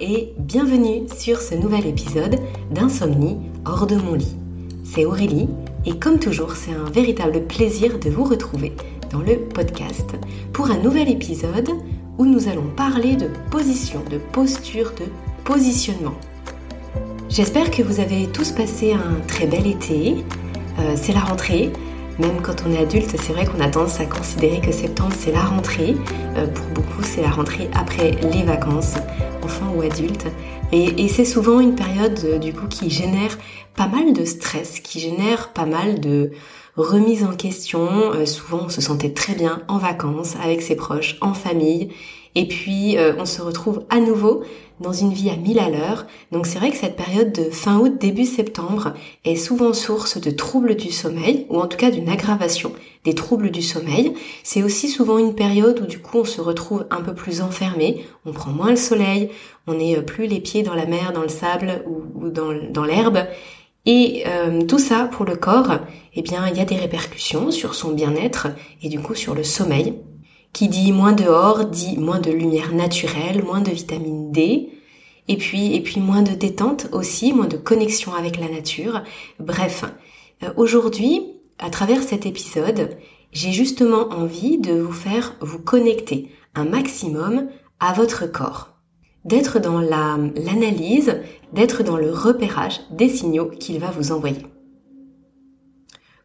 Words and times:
et 0.00 0.32
bienvenue 0.38 1.06
sur 1.16 1.40
ce 1.40 1.54
nouvel 1.54 1.86
épisode 1.86 2.38
d'Insomnie 2.70 3.38
hors 3.64 3.86
de 3.86 3.96
mon 3.96 4.14
lit. 4.14 4.36
C'est 4.84 5.04
Aurélie 5.04 5.48
et 5.86 5.98
comme 5.98 6.18
toujours 6.18 6.54
c'est 6.54 6.72
un 6.72 6.88
véritable 6.90 7.42
plaisir 7.44 7.98
de 7.98 8.10
vous 8.10 8.24
retrouver 8.24 8.72
dans 9.10 9.20
le 9.20 9.38
podcast 9.38 10.16
pour 10.52 10.70
un 10.70 10.78
nouvel 10.78 11.10
épisode 11.10 11.70
où 12.16 12.26
nous 12.26 12.48
allons 12.48 12.68
parler 12.76 13.16
de 13.16 13.28
position, 13.50 14.02
de 14.10 14.18
posture, 14.18 14.92
de 14.92 15.06
positionnement. 15.44 16.14
J'espère 17.28 17.70
que 17.70 17.82
vous 17.82 18.00
avez 18.00 18.26
tous 18.28 18.52
passé 18.52 18.92
un 18.92 19.20
très 19.26 19.46
bel 19.46 19.66
été. 19.66 20.24
Euh, 20.78 20.94
c'est 20.96 21.12
la 21.12 21.20
rentrée. 21.20 21.70
Même 22.18 22.40
quand 22.42 22.64
on 22.66 22.72
est 22.72 22.78
adulte, 22.78 23.14
c'est 23.16 23.32
vrai 23.32 23.46
qu'on 23.46 23.60
a 23.60 23.68
tendance 23.68 24.00
à 24.00 24.04
considérer 24.04 24.60
que 24.60 24.72
septembre 24.72 25.14
c'est 25.16 25.30
la 25.32 25.42
rentrée. 25.42 25.94
Euh, 26.36 26.46
pour 26.46 26.66
beaucoup, 26.74 27.02
c'est 27.02 27.22
la 27.22 27.30
rentrée 27.30 27.70
après 27.74 28.12
les 28.32 28.42
vacances, 28.42 28.94
enfants 29.42 29.72
ou 29.76 29.82
adultes. 29.82 30.26
Et, 30.72 31.04
et 31.04 31.08
c'est 31.08 31.24
souvent 31.24 31.60
une 31.60 31.74
période 31.74 32.18
euh, 32.24 32.38
du 32.38 32.52
coup 32.52 32.66
qui 32.66 32.90
génère 32.90 33.38
pas 33.74 33.86
mal 33.86 34.12
de 34.12 34.24
stress, 34.24 34.80
qui 34.80 35.00
génère 35.00 35.52
pas 35.52 35.66
mal 35.66 36.00
de 36.00 36.32
remise 36.76 37.24
en 37.24 37.34
question. 37.34 37.88
Euh, 38.12 38.26
souvent, 38.26 38.62
on 38.66 38.68
se 38.68 38.80
sentait 38.80 39.12
très 39.12 39.34
bien 39.34 39.62
en 39.68 39.78
vacances, 39.78 40.36
avec 40.42 40.62
ses 40.62 40.76
proches, 40.76 41.16
en 41.20 41.34
famille. 41.34 41.90
Et 42.40 42.46
puis, 42.46 42.96
on 43.18 43.24
se 43.24 43.42
retrouve 43.42 43.84
à 43.90 43.98
nouveau 43.98 44.44
dans 44.80 44.92
une 44.92 45.12
vie 45.12 45.30
à 45.30 45.36
mille 45.36 45.58
à 45.58 45.68
l'heure. 45.68 46.06
Donc 46.32 46.46
c'est 46.46 46.58
vrai 46.58 46.70
que 46.70 46.76
cette 46.76 46.96
période 46.96 47.32
de 47.32 47.50
fin 47.50 47.78
août, 47.78 47.98
début 47.98 48.24
septembre 48.24 48.94
est 49.24 49.36
souvent 49.36 49.72
source 49.72 50.20
de 50.20 50.30
troubles 50.30 50.76
du 50.76 50.92
sommeil, 50.92 51.46
ou 51.50 51.58
en 51.58 51.66
tout 51.66 51.76
cas 51.76 51.90
d'une 51.90 52.08
aggravation 52.08 52.72
des 53.04 53.14
troubles 53.14 53.50
du 53.50 53.62
sommeil. 53.62 54.14
C'est 54.42 54.62
aussi 54.62 54.88
souvent 54.88 55.18
une 55.18 55.34
période 55.34 55.80
où 55.80 55.86
du 55.86 55.98
coup 55.98 56.18
on 56.18 56.24
se 56.24 56.40
retrouve 56.40 56.86
un 56.90 57.00
peu 57.00 57.14
plus 57.14 57.40
enfermé, 57.40 58.04
on 58.24 58.32
prend 58.32 58.52
moins 58.52 58.70
le 58.70 58.76
soleil, 58.76 59.30
on 59.66 59.74
n'est 59.74 60.00
plus 60.02 60.26
les 60.26 60.40
pieds 60.40 60.62
dans 60.62 60.74
la 60.74 60.86
mer, 60.86 61.12
dans 61.12 61.22
le 61.22 61.28
sable 61.28 61.84
ou, 61.86 62.28
dans, 62.30 62.84
l'herbe. 62.84 63.26
Et 63.86 64.24
euh, 64.26 64.62
tout 64.62 64.78
ça 64.78 65.08
pour 65.10 65.24
le 65.24 65.36
corps, 65.36 65.78
eh 66.14 66.22
bien 66.22 66.46
il 66.48 66.56
y 66.56 66.60
a 66.60 66.64
des 66.64 66.76
répercussions 66.76 67.50
sur 67.50 67.74
son 67.74 67.92
bien-être 67.92 68.48
et 68.82 68.88
du 68.88 69.00
coup 69.00 69.14
sur 69.14 69.34
le 69.34 69.44
sommeil. 69.44 69.94
Qui 70.52 70.68
dit 70.68 70.92
moins 70.92 71.12
dehors 71.12 71.66
dit 71.66 71.98
moins 71.98 72.20
de 72.20 72.30
lumière 72.30 72.74
naturelle, 72.74 73.44
moins 73.44 73.60
de 73.60 73.70
vitamine 73.70 74.32
D, 74.32 74.70
et 75.28 75.36
puis 75.36 75.74
et 75.74 75.80
puis 75.80 76.00
moins 76.00 76.22
de 76.22 76.32
détente 76.32 76.88
aussi, 76.92 77.32
moins 77.32 77.46
de 77.46 77.56
connexion 77.56 78.14
avec 78.14 78.38
la 78.38 78.48
nature. 78.48 79.02
Bref, 79.38 79.84
euh, 80.42 80.50
aujourd'hui, 80.56 81.22
à 81.58 81.70
travers 81.70 82.02
cet 82.02 82.26
épisode, 82.26 82.96
j'ai 83.32 83.52
justement 83.52 84.08
envie 84.08 84.58
de 84.58 84.72
vous 84.80 84.92
faire 84.92 85.34
vous 85.40 85.58
connecter 85.58 86.30
un 86.54 86.64
maximum 86.64 87.48
à 87.78 87.92
votre 87.92 88.26
corps, 88.26 88.70
d'être 89.24 89.60
dans 89.60 89.80
l'analyse, 89.80 91.20
d'être 91.52 91.82
dans 91.82 91.96
le 91.96 92.10
repérage 92.10 92.80
des 92.90 93.08
signaux 93.08 93.50
qu'il 93.50 93.78
va 93.78 93.90
vous 93.90 94.12
envoyer. 94.12 94.46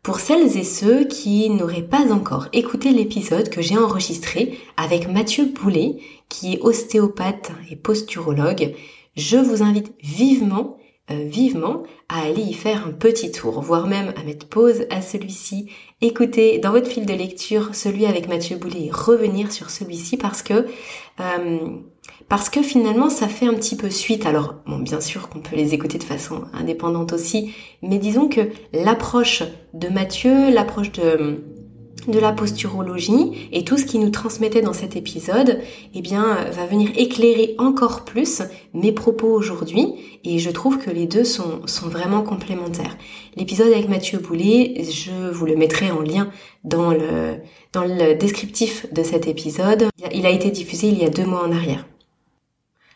Pour 0.04 0.20
celles 0.20 0.58
et 0.58 0.66
ceux 0.66 1.06
qui 1.06 1.50
n'auraient 1.50 1.82
pas 1.82 2.12
encore 2.12 2.50
écouté 2.52 2.90
l'épisode 2.90 3.50
que 3.50 3.62
j'ai 3.62 3.78
enregistré 3.78 4.60
avec 4.76 5.08
Mathieu 5.08 5.46
Boulet, 5.46 5.96
qui 6.28 6.54
est 6.54 6.60
ostéopathe 6.60 7.54
et 7.72 7.78
posturologue, 7.78 8.76
je 9.16 9.38
vous 9.38 9.64
invite 9.64 9.94
vivement, 10.04 10.78
euh, 11.10 11.24
vivement 11.24 11.84
à 12.10 12.24
aller 12.24 12.42
y 12.42 12.54
faire 12.54 12.86
un 12.86 12.92
petit 12.92 13.32
tour, 13.32 13.62
voire 13.62 13.88
même 13.88 14.14
à 14.18 14.24
mettre 14.24 14.50
pause 14.50 14.88
à 14.90 15.02
celui-ci, 15.02 15.70
écouter 16.02 16.60
dans 16.60 16.72
votre 16.72 16.90
fil 16.90 17.06
de 17.06 17.14
lecture 17.14 17.74
celui 17.74 18.06
avec 18.06 18.28
Mathieu 18.28 18.58
Boulet 18.58 18.88
et 18.88 18.92
revenir 18.92 19.54
sur 19.54 19.70
celui-ci 19.70 20.18
parce 20.18 20.44
que 20.44 20.66
euh, 21.22 21.78
parce 22.30 22.50
que 22.50 22.62
finalement 22.62 23.10
ça 23.10 23.28
fait 23.28 23.46
un 23.46 23.54
petit 23.54 23.76
peu 23.76 23.90
suite. 23.90 24.26
Alors 24.26 24.56
bon, 24.66 24.80
bien 24.80 25.02
sûr 25.02 25.30
qu'on 25.30 25.40
peut 25.40 25.56
les 25.56 25.74
écouter 25.74 25.98
de 25.98 26.04
façon 26.04 26.44
indépendante 26.54 27.14
aussi, 27.14 27.54
mais 27.82 27.98
disons 27.98 28.28
que 28.28 28.42
l'approche 28.74 29.44
de 29.74 29.88
Mathieu, 29.90 30.52
l'approche 30.52 30.92
de 30.92 31.44
de 32.08 32.20
la 32.20 32.32
posturologie 32.32 33.50
et 33.52 33.64
tout 33.64 33.78
ce 33.78 33.86
qui 33.86 34.00
nous 34.00 34.10
transmettait 34.10 34.62
dans 34.62 34.74
cet 34.74 34.96
épisode, 34.96 35.60
eh 35.94 36.02
bien, 36.02 36.46
va 36.52 36.66
venir 36.66 36.90
éclairer 36.96 37.56
encore 37.58 38.04
plus 38.04 38.42
mes 38.74 38.92
propos 38.92 39.28
aujourd'hui 39.28 39.94
et 40.24 40.40
je 40.40 40.50
trouve 40.50 40.80
que 40.80 40.90
les 40.90 41.06
deux 41.06 41.24
sont, 41.24 41.66
sont 41.66 41.88
vraiment 41.88 42.22
complémentaires. 42.22 42.98
L'épisode 43.36 43.72
avec 43.72 43.90
Mathieu 43.90 44.20
Boulet, 44.20 44.84
je 44.84 45.32
vous 45.32 45.46
le 45.46 45.56
mettrai 45.56 45.92
en 45.92 46.02
lien 46.02 46.30
dans 46.64 46.92
le, 46.92 47.38
dans 47.72 47.84
le 47.84 48.16
descriptif 48.16 48.92
de 48.92 49.04
cet 49.04 49.28
épisode. 49.28 49.88
Il 50.14 50.26
a 50.26 50.30
été 50.30 50.52
diffusé 50.52 50.88
il 50.88 50.98
y 50.98 51.06
a 51.06 51.10
deux 51.10 51.26
mois 51.26 51.46
en 51.46 51.52
arrière. 51.52 51.86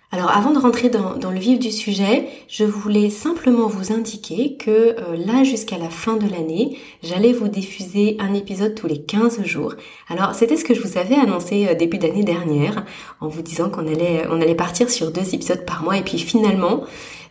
Alors 0.10 0.32
avant 0.32 0.52
de 0.52 0.58
rentrer 0.58 0.90
dans, 0.90 1.32
le 1.32 1.40
vif 1.40 1.60
du 1.60 1.70
sujet, 1.70 2.30
je 2.48 2.64
voulais 2.64 3.10
simplement 3.10 3.68
vous 3.68 3.92
indiquer 3.92 4.56
que 4.56 4.72
euh, 4.72 5.18
là 5.18 5.44
jusqu'à 5.44 5.78
la 5.78 5.90
fin 5.90 6.16
de 6.16 6.30
l'année, 6.30 6.80
j'allais 7.04 7.34
vous 7.34 7.50
diffuser 7.50 8.16
un 8.20 8.34
épisode 8.34 8.74
tous 8.74 8.88
les 8.88 9.02
15 9.02 9.44
jours. 9.44 9.74
Alors 10.08 10.34
c'était 10.34 10.56
ce 10.56 10.64
que 10.64 10.74
je 10.74 10.82
vous 10.82 10.98
avais 10.98 11.16
annoncé 11.16 11.68
euh, 11.68 11.76
début 11.76 11.98
d'année 11.98 12.24
dernière 12.24 12.86
en 13.20 13.28
vous 13.28 13.42
disant 13.42 13.70
qu'on 13.70 13.86
allait 13.86 14.56
partir 14.56 14.90
sur 14.90 15.12
deux 15.12 15.36
épisodes 15.36 15.66
par 15.66 15.84
mois 15.84 15.98
et 15.98 16.04
puis 16.04 16.20
finalement 16.20 16.86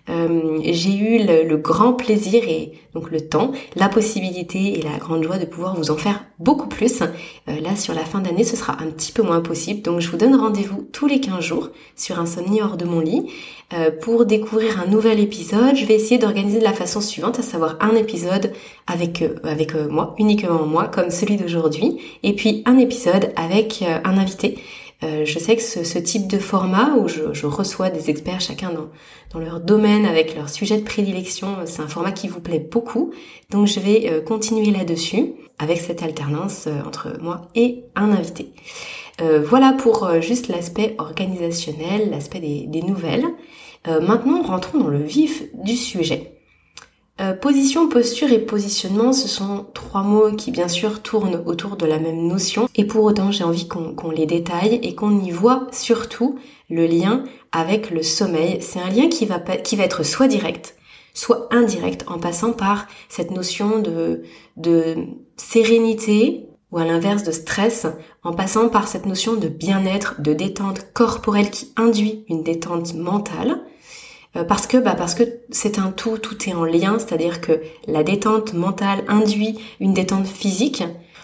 euh, 0.08 0.60
j'ai 0.62 0.96
eu 0.96 1.26
le, 1.26 1.56
grand 1.56 1.92
plaisir 1.92 2.44
et 2.46 2.72
donc 2.94 3.10
le 3.10 3.20
temps, 3.20 3.52
la 3.74 3.88
possibilité 3.88 4.78
et 4.78 4.82
la 4.82 4.98
grande 4.98 5.22
joie 5.22 5.38
de 5.38 5.44
pouvoir 5.44 5.76
vous 5.76 5.90
en 5.90 5.96
faire 5.96 6.24
beaucoup 6.38 6.68
plus. 6.68 7.02
Euh, 7.02 7.60
là, 7.60 7.76
sur 7.76 7.94
la 7.94 8.04
fin 8.04 8.20
d'année, 8.20 8.44
ce 8.44 8.56
sera 8.56 8.74
un 8.74 8.86
petit 8.86 9.12
peu 9.12 9.22
moins 9.22 9.40
possible. 9.40 9.82
Donc, 9.82 10.00
je 10.00 10.10
vous 10.10 10.16
donne 10.16 10.36
rendez-vous 10.36 10.86
tous 10.92 11.06
les 11.06 11.20
15 11.20 11.40
jours 11.40 11.70
sur 11.96 12.20
Insomnie 12.20 12.62
hors 12.62 12.76
de 12.76 12.84
mon 12.84 13.00
lit 13.00 13.30
euh, 13.74 13.90
pour 13.90 14.26
découvrir 14.26 14.80
un 14.80 14.86
nouvel 14.86 15.18
épisode. 15.18 15.74
Je 15.74 15.84
vais 15.86 15.94
essayer 15.94 16.18
d'organiser 16.18 16.58
de 16.58 16.64
la 16.64 16.72
façon 16.72 17.00
suivante, 17.00 17.38
à 17.38 17.42
savoir 17.42 17.76
un 17.80 17.94
épisode 17.96 18.52
avec 18.86 19.24
avec 19.42 19.74
moi, 19.74 20.14
uniquement 20.18 20.64
moi, 20.64 20.86
comme 20.86 21.10
celui 21.10 21.36
d'aujourd'hui, 21.36 21.98
et 22.22 22.34
puis 22.34 22.62
un 22.66 22.78
épisode 22.78 23.32
avec 23.36 23.82
un 23.82 24.18
invité. 24.18 24.58
Euh, 25.06 25.24
je 25.24 25.38
sais 25.38 25.54
que 25.56 25.62
ce, 25.62 25.98
type 25.98 26.26
de 26.26 26.38
format 26.38 26.96
où 26.96 27.06
je, 27.06 27.46
reçois 27.46 27.90
des 27.90 28.10
experts 28.10 28.40
chacun 28.40 28.70
dans, 28.72 28.88
leur 29.38 29.60
domaine 29.60 30.06
avec 30.06 30.34
leur 30.34 30.48
sujet 30.48 30.78
de 30.78 30.82
prédilection, 30.82 31.58
c'est 31.66 31.82
un 31.82 31.88
format 31.88 32.12
qui 32.12 32.26
vous 32.26 32.40
plaît 32.40 32.58
beaucoup. 32.58 33.12
Donc 33.50 33.66
je 33.66 33.80
vais 33.80 34.08
euh, 34.10 34.22
continuer 34.22 34.70
là-dessus 34.70 35.34
avec 35.58 35.78
cette 35.78 36.02
alternance 36.02 36.66
euh, 36.66 36.80
entre 36.86 37.18
moi 37.20 37.42
et 37.54 37.84
un 37.94 38.12
invité. 38.12 38.52
voilà 39.18 39.72
pour 39.72 40.10
juste 40.20 40.48
l'aspect 40.48 40.94
organisationnel, 40.98 42.10
l'aspect 42.10 42.40
des, 42.40 42.82
nouvelles. 42.82 43.26
maintenant, 43.86 44.42
rentrons 44.42 44.78
dans 44.78 44.88
le 44.88 45.02
vif 45.02 45.44
du 45.54 45.74
sujet. 45.74 46.35
Euh, 47.18 47.32
position, 47.32 47.88
posture 47.88 48.30
et 48.30 48.38
positionnement, 48.38 49.14
ce 49.14 49.26
sont 49.26 49.64
trois 49.72 50.02
mots 50.02 50.32
qui 50.32 50.50
bien 50.50 50.68
sûr 50.68 51.00
tournent 51.00 51.42
autour 51.46 51.76
de 51.76 51.86
la 51.86 51.98
même 51.98 52.26
notion 52.26 52.68
et 52.74 52.84
pour 52.84 53.04
autant 53.04 53.30
j'ai 53.30 53.42
envie 53.42 53.66
qu'on 53.66 54.10
les 54.10 54.26
détaille 54.26 54.78
et 54.82 54.94
qu'on 54.94 55.18
y 55.18 55.30
voit 55.30 55.66
surtout 55.72 56.38
le 56.68 56.86
lien 56.86 57.24
avec 57.52 57.90
le 57.90 58.02
sommeil. 58.02 58.58
C'est 58.60 58.80
un 58.80 58.90
lien 58.90 59.08
qui 59.08 59.24
va, 59.24 59.38
qui 59.38 59.76
va 59.76 59.84
être 59.84 60.02
soit 60.02 60.28
direct, 60.28 60.76
soit 61.14 61.48
indirect 61.52 62.04
en 62.06 62.18
passant 62.18 62.52
par 62.52 62.86
cette 63.08 63.30
notion 63.30 63.78
de, 63.78 64.22
de 64.58 64.96
sérénité 65.36 66.50
ou 66.70 66.76
à 66.76 66.84
l'inverse 66.84 67.22
de 67.22 67.32
stress, 67.32 67.86
en 68.24 68.34
passant 68.34 68.68
par 68.68 68.88
cette 68.88 69.06
notion 69.06 69.34
de 69.36 69.48
bien-être, 69.48 70.20
de 70.20 70.34
détente 70.34 70.92
corporelle 70.92 71.50
qui 71.50 71.72
induit 71.76 72.26
une 72.28 72.42
détente 72.42 72.92
mentale 72.94 73.62
parce 74.44 74.66
que 74.66 74.76
bah 74.76 74.94
parce 74.96 75.14
que 75.14 75.22
c'est 75.50 75.78
un 75.78 75.90
tout, 75.90 76.18
tout 76.18 76.48
est 76.48 76.54
en 76.54 76.64
lien, 76.64 76.98
c'est-à-dire 76.98 77.40
que 77.40 77.60
la 77.86 78.02
détente 78.02 78.54
mentale 78.54 79.04
induit 79.08 79.58
une 79.80 79.94
détente 79.94 80.26
physique. 80.26 80.82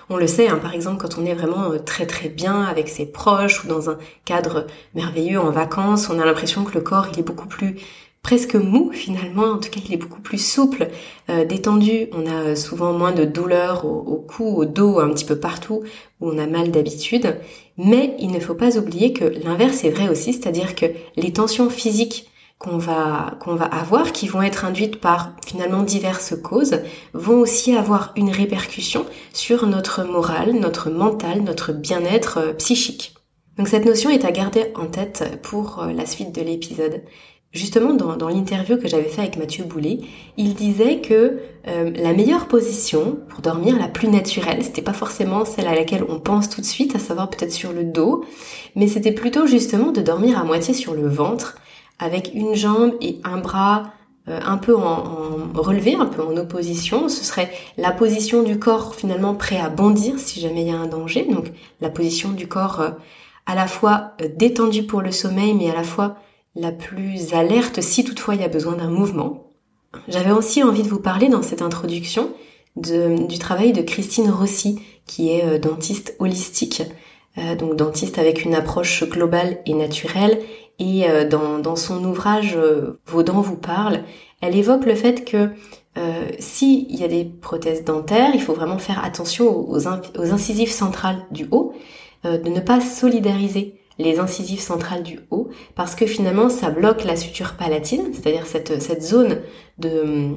On 0.08 0.16
le 0.16 0.26
sait, 0.26 0.48
hein, 0.48 0.58
par 0.60 0.74
exemple, 0.74 1.00
quand 1.00 1.18
on 1.18 1.24
est 1.24 1.34
vraiment 1.34 1.72
euh, 1.72 1.78
très 1.78 2.06
très 2.06 2.28
bien 2.28 2.62
avec 2.62 2.88
ses 2.88 3.06
proches 3.06 3.64
ou 3.64 3.68
dans 3.68 3.88
un 3.88 3.98
cadre 4.24 4.66
merveilleux 4.94 5.40
en 5.40 5.50
vacances, 5.50 6.10
on 6.10 6.18
a 6.18 6.24
l'impression 6.24 6.64
que 6.64 6.74
le 6.74 6.80
corps 6.80 7.08
il 7.12 7.18
est 7.18 7.22
beaucoup 7.22 7.48
plus 7.48 7.76
presque 8.22 8.54
mou 8.54 8.90
finalement, 8.92 9.46
en 9.46 9.58
tout 9.58 9.70
cas 9.70 9.80
il 9.84 9.92
est 9.92 9.96
beaucoup 9.96 10.20
plus 10.20 10.38
souple, 10.38 10.88
euh, 11.28 11.44
détendu, 11.44 12.08
on 12.12 12.26
a 12.26 12.54
souvent 12.54 12.92
moins 12.92 13.12
de 13.12 13.24
douleur 13.24 13.84
au, 13.84 13.98
au, 13.98 14.16
cou, 14.18 14.44
au 14.44 14.64
dos, 14.64 15.00
un 15.00 15.08
petit 15.08 15.24
peu 15.24 15.36
partout 15.36 15.82
où 16.20 16.30
on 16.30 16.38
a 16.38 16.46
mal 16.46 16.70
d'habitude, 16.70 17.36
mais 17.78 18.14
il 18.18 18.30
ne 18.30 18.38
faut 18.38 18.54
pas 18.54 18.78
oublier 18.78 19.12
que 19.12 19.24
l'inverse 19.24 19.82
est 19.84 19.90
vrai 19.90 20.08
aussi, 20.08 20.32
c'est-à-dire 20.32 20.74
que 20.74 20.86
les 21.16 21.32
tensions 21.32 21.68
physiques 21.68 22.30
qu'on 22.62 22.78
va 22.78 23.34
qu'on 23.40 23.56
va 23.56 23.64
avoir, 23.64 24.12
qui 24.12 24.28
vont 24.28 24.42
être 24.42 24.64
induites 24.64 25.00
par 25.00 25.32
finalement 25.44 25.82
diverses 25.82 26.34
causes, 26.40 26.78
vont 27.12 27.40
aussi 27.40 27.74
avoir 27.74 28.12
une 28.16 28.30
répercussion 28.30 29.04
sur 29.32 29.66
notre 29.66 30.04
morale, 30.04 30.52
notre 30.52 30.90
mental, 30.90 31.42
notre 31.42 31.72
bien-être 31.72 32.38
euh, 32.38 32.52
psychique. 32.54 33.14
Donc 33.58 33.68
cette 33.68 33.84
notion 33.84 34.10
est 34.10 34.24
à 34.24 34.30
garder 34.30 34.72
en 34.76 34.86
tête 34.86 35.40
pour 35.42 35.80
euh, 35.80 35.92
la 35.92 36.06
suite 36.06 36.34
de 36.34 36.40
l'épisode. 36.40 37.02
Justement, 37.52 37.92
dans, 37.92 38.16
dans 38.16 38.28
l'interview 38.28 38.78
que 38.78 38.88
j'avais 38.88 39.10
fait 39.10 39.20
avec 39.20 39.36
Mathieu 39.36 39.64
Boulet, 39.64 39.98
il 40.38 40.54
disait 40.54 41.02
que 41.02 41.40
euh, 41.68 41.90
la 41.94 42.14
meilleure 42.14 42.48
position 42.48 43.18
pour 43.28 43.40
dormir, 43.40 43.78
la 43.78 43.88
plus 43.88 44.08
naturelle, 44.08 44.62
c'était 44.62 44.80
pas 44.80 44.94
forcément 44.94 45.44
celle 45.44 45.66
à 45.66 45.74
laquelle 45.74 46.04
on 46.08 46.18
pense 46.18 46.48
tout 46.48 46.62
de 46.62 46.66
suite, 46.66 46.96
à 46.96 46.98
savoir 46.98 47.28
peut-être 47.28 47.52
sur 47.52 47.72
le 47.72 47.84
dos, 47.84 48.24
mais 48.74 48.86
c'était 48.86 49.12
plutôt 49.12 49.46
justement 49.46 49.92
de 49.92 50.00
dormir 50.00 50.38
à 50.38 50.44
moitié 50.44 50.72
sur 50.72 50.94
le 50.94 51.06
ventre, 51.06 51.56
avec 51.98 52.32
une 52.34 52.54
jambe 52.54 52.94
et 53.00 53.20
un 53.24 53.38
bras 53.38 53.92
euh, 54.28 54.38
un 54.44 54.56
peu 54.56 54.76
en, 54.76 55.50
relevé, 55.52 55.96
un 55.96 56.06
peu 56.06 56.22
en 56.22 56.36
opposition. 56.36 57.08
Ce 57.08 57.24
serait 57.24 57.50
la 57.76 57.90
position 57.90 58.44
du 58.44 58.56
corps 58.56 58.94
finalement 58.94 59.34
prêt 59.34 59.58
à 59.58 59.68
bondir 59.68 60.20
si 60.20 60.40
jamais 60.40 60.62
il 60.62 60.68
y 60.68 60.70
a 60.70 60.76
un 60.76 60.86
danger. 60.86 61.26
Donc 61.28 61.50
la 61.80 61.90
position 61.90 62.30
du 62.30 62.46
corps 62.46 62.80
euh, 62.80 62.90
à 63.46 63.56
la 63.56 63.66
fois 63.66 64.12
euh, 64.22 64.28
détendue 64.36 64.84
pour 64.84 65.02
le 65.02 65.10
sommeil, 65.10 65.54
mais 65.54 65.68
à 65.68 65.74
la 65.74 65.82
fois 65.82 66.18
la 66.54 66.70
plus 66.70 67.34
alerte 67.34 67.80
si 67.80 68.04
toutefois 68.04 68.36
il 68.36 68.42
y 68.42 68.44
a 68.44 68.48
besoin 68.48 68.76
d'un 68.76 68.90
mouvement. 68.90 69.50
J'avais 70.06 70.30
aussi 70.30 70.62
envie 70.62 70.84
de 70.84 70.88
vous 70.88 71.00
parler 71.00 71.28
dans 71.28 71.42
cette 71.42 71.62
introduction 71.62 72.32
du 72.76 73.38
travail 73.38 73.72
de 73.72 73.82
Christine 73.82 74.30
Rossi, 74.30 74.80
qui 75.06 75.30
est 75.30 75.58
dentiste 75.58 76.16
holistique, 76.18 76.82
donc 77.58 77.76
dentiste 77.76 78.18
avec 78.18 78.46
une 78.46 78.54
approche 78.54 79.04
globale 79.04 79.58
et 79.66 79.74
naturelle, 79.74 80.40
et 80.78 81.08
euh, 81.08 81.28
dans, 81.28 81.76
son 81.76 82.04
ouvrage 82.04 82.56
euh, 82.56 83.00
Vos 83.06 83.22
dents 83.22 83.40
vous 83.40 83.56
parlent, 83.56 84.02
elle 84.40 84.56
évoque 84.56 84.86
le 84.86 84.94
fait 84.94 85.24
que 85.24 85.50
euh, 85.98 86.28
s'il 86.38 86.94
y 86.94 87.04
a 87.04 87.08
des 87.08 87.24
prothèses 87.24 87.84
dentaires, 87.84 88.30
il 88.34 88.40
faut 88.40 88.54
vraiment 88.54 88.78
faire 88.78 89.04
attention 89.04 89.68
aux, 89.70 89.86
incisives 89.86 90.72
centrales 90.72 91.24
du 91.30 91.46
haut, 91.50 91.74
de 92.24 92.48
ne 92.48 92.60
pas 92.60 92.80
solidariser 92.80 93.80
les 93.98 94.20
incisives 94.20 94.60
centrales 94.60 95.02
du 95.02 95.20
haut, 95.30 95.50
parce 95.74 95.94
que 95.94 96.06
finalement 96.06 96.48
ça 96.48 96.70
bloque 96.70 97.04
la 97.04 97.16
suture 97.16 97.54
palatine, 97.54 98.12
c'est-à-dire 98.12 98.46
cette, 98.46 98.80
cette 98.80 99.02
zone 99.02 99.40
de, 99.78 100.36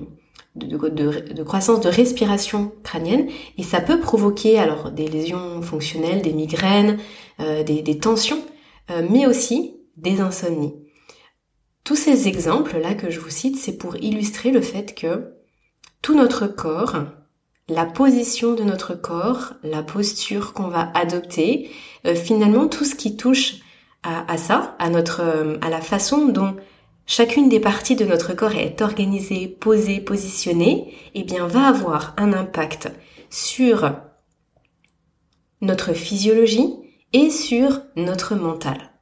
de, 0.56 1.44
croissance 1.44 1.80
de 1.80 1.90
respiration 1.90 2.72
crânienne, 2.84 3.28
et 3.58 3.64
ça 3.64 3.82
peut 3.82 4.00
provoquer 4.00 4.58
alors 4.60 4.92
des 4.92 5.08
lésions 5.08 5.62
fonctionnelles, 5.62 6.22
des 6.22 6.34
migraines, 6.34 6.98
des, 7.40 7.82
des, 7.84 7.98
tensions, 8.00 8.40
mais 9.10 9.28
aussi 9.28 9.75
des 9.98 10.22
insomnies. 10.22 10.74
Tous 11.84 11.96
ces 11.96 12.28
exemples-là 12.28 12.96
que 12.96 13.12
je 13.12 13.20
vous 13.20 13.30
cite, 13.30 13.58
c'est 13.58 13.78
pour 13.78 13.96
illustrer 13.98 14.52
le 14.52 14.62
fait 14.62 14.96
que 14.96 15.34
tout 16.02 16.16
notre 16.16 16.48
corps, 16.48 17.04
la 17.68 17.86
position 17.86 18.54
de 18.54 18.64
notre 18.64 18.96
corps, 18.96 19.54
la 19.64 19.84
posture 19.84 20.54
qu'on 20.54 20.68
va 20.68 20.92
adopter, 20.94 21.70
euh, 22.06 22.16
finalement 22.16 22.68
tout 22.68 22.86
ce 22.86 22.96
qui 22.96 23.18
touche 23.18 23.56
à, 24.04 24.38
ça, 24.38 24.76
à 24.78 24.90
notre, 24.90 25.22
euh, 25.22 25.58
à 25.62 25.70
la 25.70 25.82
façon 25.82 26.28
dont 26.28 26.56
chacune 27.08 27.50
des 27.50 27.60
parties 27.60 27.96
de 27.96 28.06
notre 28.06 28.34
corps 28.34 28.54
est 28.54 28.82
organisée, 28.82 29.48
posée, 29.48 30.00
positionnée, 30.00 30.94
eh 31.16 31.24
bien 31.24 31.48
va 31.48 31.68
avoir 31.68 32.14
un 32.18 32.34
impact 32.34 32.92
sur 33.32 33.96
notre 35.62 35.94
physiologie 35.94 36.74
et 37.14 37.30
sur 37.32 37.82
notre 37.96 38.36
mental. 38.36 38.95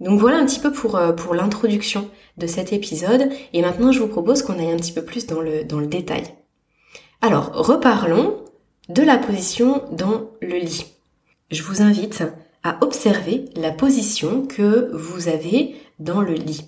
Donc 0.00 0.20
voilà 0.20 0.38
un 0.38 0.46
petit 0.46 0.60
peu 0.60 0.72
pour, 0.72 0.96
euh, 0.96 1.12
pour 1.12 1.34
l'introduction 1.34 2.10
de 2.36 2.46
cet 2.46 2.72
épisode 2.72 3.30
et 3.52 3.62
maintenant 3.62 3.92
je 3.92 4.00
vous 4.00 4.08
propose 4.08 4.42
qu'on 4.42 4.58
aille 4.58 4.70
un 4.70 4.76
petit 4.76 4.92
peu 4.92 5.02
plus 5.02 5.26
dans 5.26 5.40
le, 5.40 5.86
détail. 5.86 6.24
Alors 7.22 7.52
reparlons 7.52 8.36
de 8.88 9.02
la 9.02 9.16
position 9.16 9.82
dans 9.92 10.30
le 10.42 10.58
lit. 10.58 10.86
Je 11.50 11.62
vous 11.62 11.80
invite 11.80 12.24
à 12.62 12.78
observer 12.82 13.46
la 13.54 13.70
position 13.70 14.46
que 14.46 14.90
vous 14.92 15.28
avez 15.28 15.76
dans 15.98 16.20
le 16.20 16.34
lit. 16.34 16.64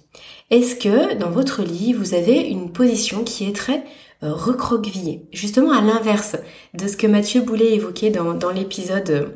Est-ce 0.50 0.76
que 0.76 1.14
dans 1.14 1.30
votre 1.30 1.62
lit, 1.62 1.92
vous 1.92 2.14
avez 2.14 2.40
une 2.40 2.72
position 2.72 3.24
qui 3.24 3.46
est 3.46 3.54
très 3.54 3.84
euh, 4.22 4.32
recroquevillée? 4.32 5.26
Justement 5.32 5.72
à 5.72 5.82
l'inverse 5.82 6.36
de 6.72 6.88
ce 6.88 6.96
que 6.96 7.06
Mathieu 7.06 7.42
Boulet 7.42 7.74
évoquait 7.74 8.10
dans, 8.10 8.32
dans 8.32 8.50
l'épisode 8.50 9.34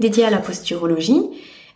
dédié 0.00 0.24
à 0.24 0.30
la 0.30 0.38
posturologie, 0.38 1.22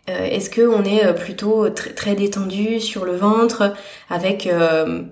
euh, 0.09 0.25
est-ce 0.25 0.49
qu'on 0.49 0.83
est 0.83 1.05
euh, 1.05 1.13
plutôt 1.13 1.69
très, 1.69 1.91
très, 1.91 2.15
détendu 2.15 2.79
sur 2.79 3.03
le 3.03 3.15
ventre 3.15 3.73
avec 4.09 4.47
euh, 4.47 5.03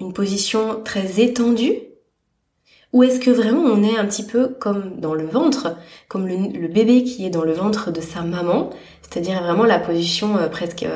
une 0.00 0.12
position 0.12 0.80
très 0.82 1.20
étendue? 1.20 1.74
Ou 2.94 3.02
est-ce 3.02 3.18
que 3.18 3.30
vraiment 3.30 3.62
on 3.62 3.82
est 3.82 3.98
un 3.98 4.06
petit 4.06 4.24
peu 4.24 4.48
comme 4.48 5.00
dans 5.00 5.14
le 5.14 5.26
ventre, 5.26 5.76
comme 6.08 6.28
le, 6.28 6.68
bébé 6.68 7.02
qui 7.02 7.26
est 7.26 7.30
dans 7.30 7.42
le 7.42 7.52
ventre 7.52 7.90
de 7.90 8.00
sa 8.00 8.22
maman, 8.22 8.70
c'est-à-dire 9.02 9.42
vraiment 9.42 9.64
la 9.64 9.80
position 9.80 10.38
presque 10.52 10.86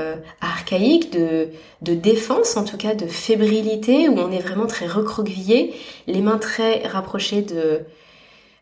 archaïque 0.40 1.12
de, 1.12 1.48
de 1.82 1.94
défense, 1.94 2.56
en 2.56 2.62
tout 2.62 2.76
cas 2.76 2.94
de 2.94 3.06
fébrilité, 3.06 4.08
où 4.08 4.16
on 4.16 4.30
est 4.30 4.38
vraiment 4.38 4.66
très 4.66 4.86
recroquevillé, 4.86 5.74
les 6.06 6.20
mains 6.22 6.38
très 6.38 6.86
rapprochées 6.86 7.42
de, 7.42 7.80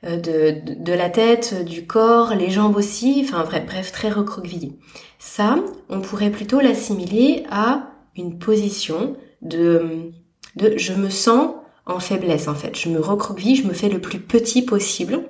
euh, 0.05 0.17
de, 0.17 0.75
de, 0.75 0.93
la 0.93 1.09
tête, 1.09 1.65
du 1.65 1.87
corps, 1.87 2.35
les 2.35 2.51
jambes 2.51 2.77
aussi, 2.77 3.23
enfin 3.25 3.45
bref, 3.45 3.65
bref 3.67 3.93
très 3.93 4.11
recroquevillé. 4.11 4.73
Ça, 5.19 5.57
on 5.89 6.01
pourrait 6.01 6.31
plutôt 6.31 6.61
l'assimiler 6.61 7.45
à 7.51 7.91
une 8.17 8.39
position 8.39 9.17
de, 9.43 10.13
de 10.57 10.77
je 10.77 10.93
me 10.93 11.11
sens 11.11 11.55
en 11.87 12.01
faiblesse 12.01 12.49
en 12.49 12.55
fait. 12.55 12.77
Je 12.77 12.89
me 12.89 13.01
recroqueville, 13.01 13.57
je 13.57 13.67
me 13.67 13.73
fais 13.73 13.89
le 13.89 14.01
plus 14.01 14.19
petit 14.19 14.63
possible 14.63 15.21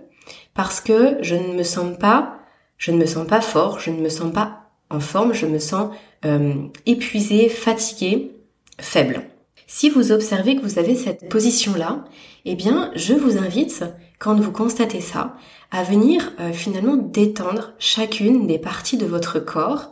parce 0.54 0.80
que 0.80 1.19
je 1.20 1.34
ne 1.36 1.54
me 1.54 1.62
sens 1.62 1.96
pas, 1.98 2.38
je 2.78 2.90
ne 2.90 2.98
me 2.98 3.06
sens 3.06 3.26
pas 3.26 3.40
fort, 3.40 3.78
je 3.78 3.90
ne 3.90 4.00
me 4.00 4.08
sens 4.08 4.32
pas 4.32 4.70
en 4.90 5.00
forme, 5.00 5.32
je 5.32 5.46
me 5.46 5.58
sens 5.58 5.90
euh, 6.24 6.54
épuisé, 6.86 7.48
fatigué, 7.48 8.32
faible. 8.80 9.22
Si 9.66 9.90
vous 9.90 10.12
observez 10.12 10.56
que 10.56 10.62
vous 10.62 10.78
avez 10.78 10.94
cette 10.94 11.28
position-là, 11.28 12.04
eh 12.44 12.54
bien, 12.54 12.92
je 12.94 13.14
vous 13.14 13.36
invite 13.36 13.84
quand 14.18 14.38
vous 14.38 14.52
constatez 14.52 15.00
ça, 15.00 15.36
à 15.70 15.82
venir 15.82 16.32
euh, 16.38 16.52
finalement 16.52 16.96
détendre 16.96 17.72
chacune 17.78 18.46
des 18.46 18.58
parties 18.58 18.96
de 18.96 19.06
votre 19.06 19.40
corps 19.40 19.90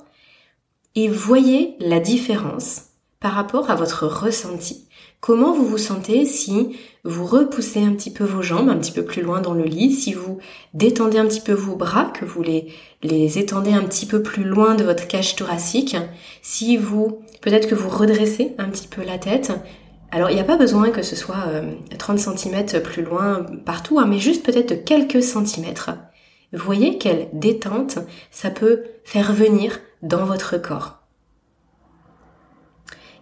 et 0.94 1.09
voyez 1.09 1.75
la 1.81 1.99
différence 1.99 2.85
par 3.19 3.32
rapport 3.32 3.71
à 3.71 3.75
votre 3.75 4.06
ressenti. 4.06 4.87
Comment 5.21 5.53
vous 5.53 5.67
vous 5.67 5.79
sentez 5.79 6.27
si 6.27 6.77
vous 7.03 7.25
repoussez 7.25 7.82
un 7.82 7.94
petit 7.94 8.12
peu 8.12 8.25
vos 8.25 8.43
jambes 8.43 8.69
un 8.69 8.77
petit 8.77 8.93
peu 8.93 9.05
plus 9.05 9.23
loin 9.23 9.41
dans 9.41 9.55
le 9.55 9.65
lit, 9.65 9.91
si 9.91 10.12
vous 10.12 10.38
détendez 10.75 11.19
un 11.19 11.27
petit 11.27 11.41
peu 11.41 11.55
vos 11.55 11.77
bras, 11.77 12.12
que 12.15 12.25
vous 12.25 12.43
les, 12.43 12.69
les 13.03 13.38
étendez 13.38 13.73
un 13.73 13.85
petit 13.85 14.06
peu 14.06 14.23
plus 14.23 14.44
loin 14.44 14.75
de 14.75 14.85
votre 14.85 15.09
cage 15.09 15.35
thoracique, 15.35 15.97
si 16.43 16.77
vous, 16.77 17.23
peut-être 17.44 17.69
que 17.69 17.75
vous 17.75 17.91
redressez 17.91 18.55
un 18.56 18.70
petit 18.70 18.88
peu 18.88 19.05
la 19.05 19.19
tête, 19.19 19.52
alors 20.10 20.31
il 20.31 20.34
n'y 20.34 20.41
a 20.41 20.44
pas 20.44 20.56
besoin 20.56 20.89
que 20.89 21.03
ce 21.03 21.15
soit 21.15 21.44
30 21.98 22.19
euh, 22.19 22.36
cm 22.36 22.82
plus 22.82 23.03
loin 23.03 23.44
partout, 23.67 23.98
hein, 24.01 24.06
mais 24.06 24.19
juste 24.19 24.46
peut-être 24.46 24.84
quelques 24.86 25.22
centimètres. 25.22 25.91
Vous 26.55 26.65
voyez 26.65 26.96
quelle 26.96 27.29
détente 27.34 27.98
ça 28.31 28.48
peut 28.48 28.84
faire 29.05 29.34
venir 29.34 29.79
dans 30.01 30.24
votre 30.24 30.56
corps. 30.56 31.01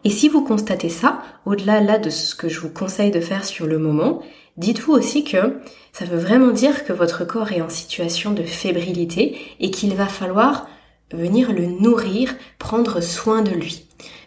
Et 0.04 0.10
si 0.10 0.28
vous 0.28 0.44
constatez 0.44 0.88
ça, 0.88 1.22
au-delà 1.44 1.80
là 1.80 1.98
de 1.98 2.10
ce 2.10 2.36
que 2.36 2.48
je 2.48 2.60
vous 2.60 2.70
conseille 2.70 3.10
de 3.10 3.20
faire 3.20 3.44
sur 3.44 3.66
le 3.66 3.78
moment, 3.78 4.22
dites-vous 4.56 4.92
aussi 4.92 5.24
que 5.24 5.60
ça 5.92 6.04
veut 6.04 6.18
vraiment 6.18 6.52
dire 6.52 6.84
que 6.84 6.92
votre 6.92 7.24
corps 7.24 7.50
est 7.50 7.60
en 7.60 7.68
situation 7.68 8.30
de 8.30 8.44
fébrilité 8.44 9.36
et 9.58 9.72
qu'il 9.72 9.96
va 9.96 10.06
falloir 10.06 10.68
venir 11.10 11.52
le 11.52 11.66
nourrir, 11.66 12.36
prendre 12.60 13.00
soin 13.00 13.42
de 13.42 13.50
lui. 13.50 13.81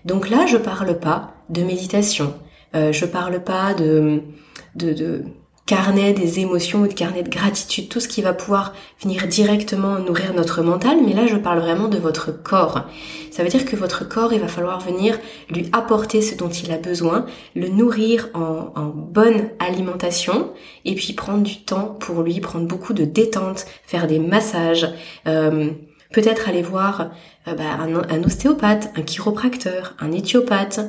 Donc 0.06 0.30
là, 0.30 0.46
je 0.46 0.58
parle 0.58 1.00
pas 1.00 1.34
de 1.50 1.64
méditation, 1.64 2.34
euh, 2.76 2.92
je 2.92 3.06
parle 3.06 3.44
pas 3.44 3.74
de, 3.74 4.22
de, 4.76 5.24
carnet 5.66 6.14
des 6.14 6.40
émotions 6.40 6.82
ou 6.82 6.88
de 6.88 6.94
carnet 6.94 7.24
de 7.24 7.30
gratitude, 7.30 7.90
tout 7.90 8.00
ce 8.00 8.08
qui 8.08 8.22
va 8.22 8.34
pouvoir 8.34 8.76
venir 9.02 9.28
directement 9.28 9.98
nourrir 9.98 10.36
notre 10.36 10.62
mental, 10.62 10.98
mais 11.04 11.14
là 11.14 11.26
je 11.26 11.38
parle 11.38 11.58
vraiment 11.58 11.88
de 11.88 11.98
votre 11.98 12.32
corps. 12.32 12.84
Ça 13.32 13.42
veut 13.42 13.50
dire 13.50 13.66
que 13.66 13.76
votre 13.76 14.08
corps, 14.08 14.32
il 14.32 14.40
va 14.40 14.48
falloir 14.48 14.80
venir 14.80 15.18
lui 15.50 15.68
apporter 15.74 16.22
ce 16.22 16.36
dont 16.36 16.50
il 16.50 16.72
a 16.72 16.78
besoin, 16.78 17.26
le 17.56 17.70
nourrir 17.70 18.30
en, 18.36 18.74
en 18.76 18.86
bonne 18.86 19.50
alimentation, 19.58 20.52
et 20.86 20.94
puis 20.94 21.14
prendre 21.14 21.42
du 21.42 21.64
temps 21.64 21.98
pour 22.00 22.22
lui, 22.22 22.40
prendre 22.42 22.68
beaucoup 22.68 22.94
de 22.94 23.04
détente, 23.04 23.66
faire 23.88 24.06
des 24.06 24.20
massages, 24.20 24.88
euh, 25.28 25.72
peut-être 26.12 26.50
aller 26.50 26.62
voir 26.62 27.12
euh, 27.48 27.54
bah, 27.54 27.78
un, 27.80 28.24
ostéopathe, 28.24 28.92
un 28.96 29.02
chiropracteur, 29.02 29.96
un 30.00 30.12
éthiopathe, 30.12 30.80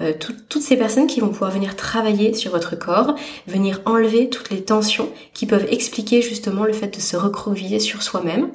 euh, 0.00 0.12
toutes 0.48 0.62
ces 0.62 0.76
personnes 0.76 1.06
qui 1.06 1.20
vont 1.20 1.28
pouvoir 1.28 1.50
venir 1.50 1.76
travailler 1.76 2.34
sur 2.34 2.50
votre 2.50 2.76
corps, 2.76 3.14
venir 3.46 3.80
enlever 3.84 4.28
toutes 4.30 4.50
les 4.50 4.62
tensions 4.62 5.08
qui 5.34 5.46
peuvent 5.46 5.66
expliquer 5.70 6.22
justement 6.22 6.64
le 6.64 6.72
fait 6.72 6.94
de 6.94 7.00
se 7.00 7.16
recroqueviller 7.16 7.78
sur 7.78 8.02
soi-même 8.02 8.50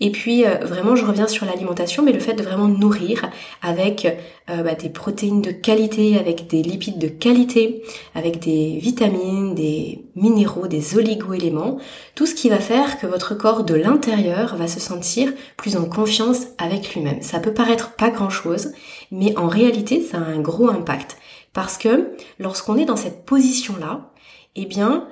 et 0.00 0.10
puis 0.10 0.46
euh, 0.46 0.56
vraiment, 0.62 0.96
je 0.96 1.04
reviens 1.04 1.28
sur 1.28 1.44
l'alimentation, 1.44 2.02
mais 2.02 2.12
le 2.12 2.20
fait 2.20 2.32
de 2.32 2.42
vraiment 2.42 2.68
nourrir 2.68 3.30
avec 3.60 4.06
euh, 4.48 4.62
bah, 4.62 4.74
des 4.74 4.88
protéines 4.88 5.42
de 5.42 5.50
qualité, 5.50 6.18
avec 6.18 6.46
des 6.46 6.62
lipides 6.62 6.98
de 6.98 7.08
qualité, 7.08 7.82
avec 8.14 8.38
des 8.38 8.78
vitamines, 8.78 9.54
des 9.54 10.06
minéraux, 10.16 10.66
des 10.66 10.96
oligo-éléments, 10.96 11.78
tout 12.14 12.24
ce 12.24 12.34
qui 12.34 12.48
va 12.48 12.58
faire 12.58 12.98
que 12.98 13.06
votre 13.06 13.34
corps 13.34 13.62
de 13.62 13.74
l'intérieur 13.74 14.56
va 14.56 14.68
se 14.68 14.80
sentir 14.80 15.32
plus 15.58 15.76
en 15.76 15.84
confiance 15.84 16.46
avec 16.56 16.94
lui-même. 16.94 17.20
Ça 17.20 17.38
peut 17.38 17.54
paraître 17.54 17.92
pas 17.92 18.08
grand-chose, 18.08 18.72
mais 19.10 19.36
en 19.36 19.48
réalité, 19.48 20.00
ça 20.00 20.16
a 20.16 20.20
un 20.22 20.40
gros 20.40 20.70
impact. 20.70 21.18
Parce 21.52 21.76
que 21.76 22.10
lorsqu'on 22.38 22.78
est 22.78 22.84
dans 22.84 22.96
cette 22.96 23.26
position-là, 23.26 24.12
eh 24.56 24.66
bien, 24.66 25.08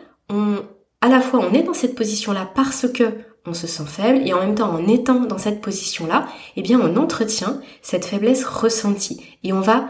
à 1.00 1.08
la 1.08 1.20
fois 1.20 1.40
on 1.40 1.52
est 1.52 1.62
dans 1.62 1.74
cette 1.74 1.94
position-là 1.94 2.50
parce 2.54 2.86
que 2.88 3.04
on 3.48 3.54
se 3.54 3.66
sent 3.66 3.86
faible 3.86 4.26
et 4.26 4.32
en 4.32 4.40
même 4.40 4.54
temps 4.54 4.70
en 4.70 4.86
étant 4.86 5.20
dans 5.20 5.38
cette 5.38 5.60
position-là, 5.60 6.28
eh 6.56 6.62
bien 6.62 6.80
on 6.80 6.96
entretient 6.96 7.60
cette 7.82 8.04
faiblesse 8.04 8.44
ressentie 8.44 9.20
et 9.42 9.52
on 9.52 9.60
va 9.60 9.88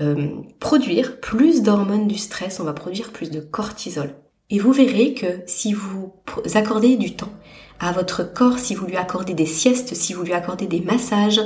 euh, 0.00 0.28
produire 0.60 1.20
plus 1.20 1.62
d'hormones 1.62 2.08
du 2.08 2.16
stress, 2.16 2.60
on 2.60 2.64
va 2.64 2.72
produire 2.72 3.10
plus 3.10 3.30
de 3.30 3.40
cortisol. 3.40 4.14
Et 4.50 4.58
vous 4.58 4.72
verrez 4.72 5.14
que 5.14 5.26
si 5.46 5.72
vous 5.72 6.12
accordez 6.54 6.96
du 6.96 7.14
temps 7.14 7.32
à 7.78 7.92
votre 7.92 8.22
corps, 8.22 8.58
si 8.58 8.74
vous 8.74 8.86
lui 8.86 8.96
accordez 8.96 9.34
des 9.34 9.46
siestes, 9.46 9.94
si 9.94 10.12
vous 10.12 10.22
lui 10.22 10.32
accordez 10.32 10.66
des 10.66 10.80
massages, 10.80 11.40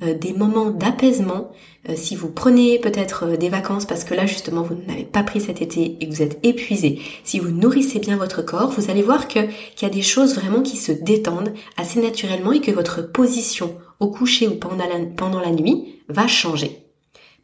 des 0.00 0.32
moments 0.32 0.70
d'apaisement, 0.70 1.52
euh, 1.88 1.94
si 1.96 2.14
vous 2.14 2.28
prenez 2.28 2.78
peut-être 2.78 3.24
euh, 3.24 3.36
des 3.36 3.48
vacances 3.48 3.86
parce 3.86 4.04
que 4.04 4.12
là 4.12 4.26
justement 4.26 4.62
vous 4.62 4.76
n'avez 4.86 5.04
pas 5.04 5.22
pris 5.22 5.40
cet 5.40 5.62
été 5.62 5.96
et 6.00 6.06
vous 6.06 6.20
êtes 6.20 6.38
épuisé, 6.42 7.00
si 7.24 7.38
vous 7.38 7.50
nourrissez 7.50 7.98
bien 8.00 8.18
votre 8.18 8.42
corps, 8.42 8.70
vous 8.70 8.90
allez 8.90 9.02
voir 9.02 9.28
que 9.28 9.40
qu'il 9.74 9.88
y 9.88 9.90
a 9.90 9.94
des 9.94 10.02
choses 10.02 10.34
vraiment 10.34 10.60
qui 10.60 10.76
se 10.76 10.92
détendent 10.92 11.54
assez 11.78 12.00
naturellement 12.00 12.52
et 12.52 12.60
que 12.60 12.70
votre 12.70 13.10
position 13.10 13.78
au 13.98 14.08
coucher 14.08 14.46
ou 14.46 14.56
pendant 14.56 15.40
la 15.40 15.50
nuit 15.52 16.02
va 16.08 16.26
changer. 16.26 16.84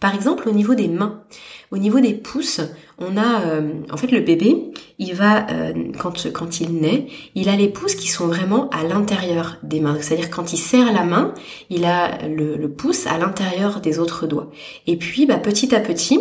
Par 0.00 0.14
exemple, 0.14 0.48
au 0.48 0.52
niveau 0.52 0.74
des 0.74 0.88
mains, 0.88 1.22
au 1.70 1.78
niveau 1.78 2.00
des 2.00 2.12
pouces, 2.12 2.60
on 2.98 3.16
a, 3.16 3.42
euh, 3.42 3.72
en 3.90 3.96
fait, 3.96 4.10
le 4.10 4.20
bébé, 4.20 4.72
il 4.98 5.14
va, 5.14 5.46
euh, 5.50 5.74
quand, 5.98 6.32
quand 6.32 6.60
il 6.60 6.80
naît, 6.80 7.06
il 7.34 7.48
a 7.48 7.56
les 7.56 7.68
pouces 7.68 7.94
qui 7.94 8.08
sont 8.08 8.26
vraiment 8.26 8.70
à 8.70 8.84
l'intérieur 8.84 9.58
des 9.62 9.80
mains. 9.80 9.98
C'est-à-dire 10.00 10.30
quand 10.30 10.52
il 10.52 10.56
serre 10.56 10.92
la 10.92 11.04
main, 11.04 11.34
il 11.68 11.84
a 11.84 12.26
le, 12.26 12.68
pouce 12.68 13.06
à 13.06 13.18
l'intérieur 13.18 13.80
des 13.80 13.98
autres 13.98 14.26
doigts. 14.26 14.50
Et 14.86 14.96
puis, 14.96 15.26
bah, 15.26 15.36
petit 15.36 15.74
à 15.74 15.80
petit, 15.80 16.20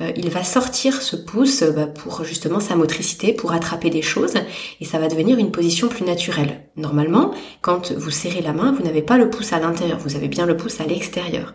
euh, 0.00 0.10
il 0.16 0.30
va 0.30 0.42
sortir 0.42 1.02
ce 1.02 1.16
pouce 1.16 1.62
bah, 1.62 1.86
pour 1.86 2.24
justement 2.24 2.60
sa 2.60 2.76
motricité, 2.76 3.34
pour 3.34 3.52
attraper 3.52 3.90
des 3.90 4.02
choses, 4.02 4.34
et 4.80 4.86
ça 4.86 4.98
va 4.98 5.08
devenir 5.08 5.38
une 5.38 5.50
position 5.50 5.88
plus 5.88 6.04
naturelle. 6.04 6.62
Normalement, 6.76 7.32
quand 7.60 7.92
vous 7.92 8.10
serrez 8.10 8.40
la 8.40 8.54
main, 8.54 8.72
vous 8.72 8.82
n'avez 8.82 9.02
pas 9.02 9.18
le 9.18 9.28
pouce 9.28 9.52
à 9.52 9.60
l'intérieur, 9.60 9.98
vous 9.98 10.16
avez 10.16 10.28
bien 10.28 10.46
le 10.46 10.56
pouce 10.56 10.80
à 10.80 10.86
l'extérieur. 10.86 11.54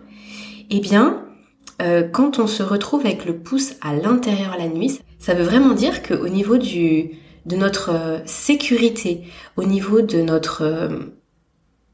Eh 0.69 0.79
bien, 0.79 1.25
euh, 1.81 2.03
quand 2.03 2.39
on 2.39 2.47
se 2.47 2.63
retrouve 2.63 3.05
avec 3.05 3.25
le 3.25 3.37
pouce 3.37 3.73
à 3.81 3.93
l'intérieur 3.93 4.55
la 4.57 4.67
nuit, 4.67 4.99
ça 5.19 5.33
veut 5.33 5.43
vraiment 5.43 5.73
dire 5.73 6.03
qu'au 6.03 6.27
niveau 6.27 6.57
de 6.57 7.55
notre 7.55 7.89
euh, 7.91 8.19
sécurité, 8.25 9.23
au 9.57 9.63
niveau 9.63 10.01
de 10.01 10.21
notre, 10.21 10.61
euh, 10.63 10.99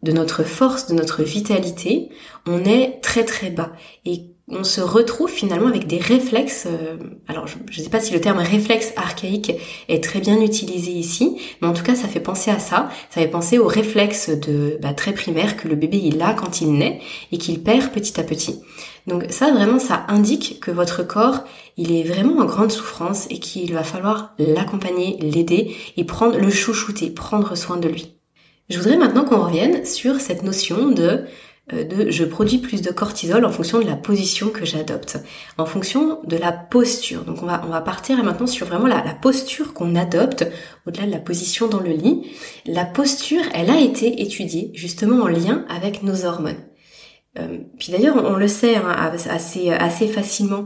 de 0.03 0.11
notre 0.11 0.43
force, 0.43 0.87
de 0.87 0.93
notre 0.93 1.23
vitalité, 1.23 2.09
on 2.45 2.65
est 2.65 2.99
très 3.01 3.23
très 3.23 3.49
bas. 3.49 3.71
Et 4.05 4.23
on 4.49 4.63
se 4.63 4.81
retrouve 4.81 5.29
finalement 5.29 5.67
avec 5.67 5.87
des 5.87 5.97
réflexes. 5.97 6.67
alors, 7.27 7.47
je 7.47 7.57
ne 7.57 7.83
sais 7.83 7.89
pas 7.89 7.99
si 7.99 8.13
le 8.13 8.21
terme 8.21 8.39
réflexe 8.39 8.93
archaïque 8.95 9.51
est 9.89 10.01
très 10.01 10.21
bien 10.21 10.39
utilisé 10.39 10.91
ici, 10.91 11.37
mais 11.61 11.67
en 11.67 11.73
tout 11.73 11.83
cas, 11.83 11.95
ça 11.95 12.07
fait 12.07 12.21
penser 12.21 12.49
à 12.49 12.59
ça. 12.59 12.87
Ça 13.09 13.19
fait 13.21 13.27
penser 13.27 13.57
au 13.57 13.67
réflexe 13.67 14.29
de 14.29 14.79
bah, 14.81 14.93
très 14.93 15.11
primaire 15.11 15.57
que 15.57 15.67
le 15.67 15.75
bébé 15.75 15.99
il 16.01 16.21
a 16.21 16.33
quand 16.33 16.61
il 16.61 16.71
naît 16.71 17.01
et 17.33 17.37
qu'il 17.37 17.61
perd 17.61 17.91
petit 17.91 18.17
à 18.21 18.23
petit. 18.23 18.61
Donc 19.07 19.25
ça 19.29 19.51
vraiment 19.51 19.79
ça 19.79 20.05
indique 20.09 20.59
que 20.59 20.69
votre 20.69 21.01
corps 21.01 21.45
il 21.77 21.93
est 21.93 22.03
vraiment 22.03 22.41
en 22.41 22.45
grande 22.45 22.71
souffrance 22.71 23.25
et 23.29 23.39
qu'il 23.39 23.73
va 23.73 23.83
falloir 23.83 24.35
l'accompagner, 24.37 25.17
l'aider 25.21 25.75
et 25.95 26.03
prendre 26.03 26.37
le 26.37 26.49
chouchouter, 26.49 27.09
prendre 27.09 27.55
soin 27.55 27.77
de 27.77 27.87
lui. 27.87 28.17
Je 28.69 28.77
voudrais 28.77 28.97
maintenant 28.97 29.23
qu'on 29.23 29.45
revienne 29.45 29.85
sur 29.85 30.19
cette 30.19 30.43
notion 30.43 30.89
de 30.89 31.23
euh, 31.73 32.05
je 32.09 32.23
produis 32.23 32.59
plus 32.59 32.81
de 32.81 32.91
cortisol 32.91 33.43
en 33.43 33.51
fonction 33.51 33.79
de 33.79 33.85
la 33.85 33.95
position 33.95 34.49
que 34.49 34.65
j'adopte, 34.65 35.17
en 35.57 35.65
fonction 35.65 36.19
de 36.23 36.37
la 36.37 36.51
posture. 36.51 37.23
Donc 37.23 37.43
on 37.43 37.45
va, 37.45 37.61
on 37.65 37.69
va 37.69 37.81
partir 37.81 38.21
maintenant 38.23 38.47
sur 38.47 38.67
vraiment 38.67 38.87
la, 38.87 39.03
la 39.03 39.13
posture 39.13 39.73
qu'on 39.73 39.95
adopte 39.95 40.47
au-delà 40.85 41.05
de 41.05 41.11
la 41.11 41.19
position 41.19 41.67
dans 41.67 41.81
le 41.81 41.91
lit. 41.91 42.31
La 42.65 42.85
posture, 42.85 43.41
elle 43.53 43.69
a 43.69 43.79
été 43.79 44.21
étudiée 44.21 44.71
justement 44.73 45.23
en 45.23 45.27
lien 45.27 45.65
avec 45.69 46.03
nos 46.03 46.25
hormones. 46.25 46.63
Euh, 47.39 47.59
puis 47.77 47.91
d'ailleurs, 47.91 48.15
on, 48.23 48.35
le 48.35 48.47
sait 48.47 48.75
hein, 48.75 49.11
assez, 49.29 49.71
assez 49.71 50.07
facilement. 50.07 50.65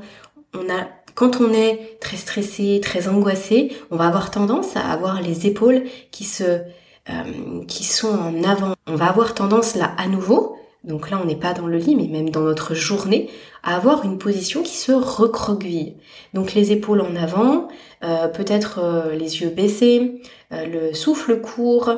On 0.53 0.69
a, 0.69 0.87
quand 1.15 1.41
on 1.41 1.51
est 1.53 1.97
très 1.99 2.17
stressé, 2.17 2.79
très 2.81 3.07
angoissé, 3.07 3.75
on 3.89 3.97
va 3.97 4.07
avoir 4.07 4.31
tendance 4.31 4.75
à 4.75 4.81
avoir 4.81 5.21
les 5.21 5.47
épaules 5.47 5.83
qui 6.11 6.23
se, 6.23 6.43
euh, 6.43 7.65
qui 7.67 7.83
sont 7.83 8.09
en 8.09 8.43
avant. 8.43 8.73
On 8.87 8.95
va 8.95 9.07
avoir 9.07 9.33
tendance 9.33 9.75
là 9.75 9.93
à 9.97 10.07
nouveau, 10.07 10.57
donc 10.83 11.09
là 11.09 11.19
on 11.21 11.25
n'est 11.25 11.35
pas 11.35 11.53
dans 11.53 11.67
le 11.67 11.77
lit, 11.77 11.95
mais 11.95 12.07
même 12.07 12.29
dans 12.29 12.41
notre 12.41 12.73
journée, 12.73 13.29
à 13.63 13.75
avoir 13.75 14.03
une 14.03 14.17
position 14.17 14.63
qui 14.63 14.75
se 14.75 14.91
recroqueville. 14.91 15.95
Donc 16.33 16.53
les 16.53 16.71
épaules 16.71 17.01
en 17.01 17.15
avant, 17.15 17.67
euh, 18.03 18.27
peut-être 18.27 19.11
les 19.13 19.41
yeux 19.41 19.49
baissés, 19.49 20.21
le 20.51 20.93
souffle 20.93 21.39
court, 21.39 21.91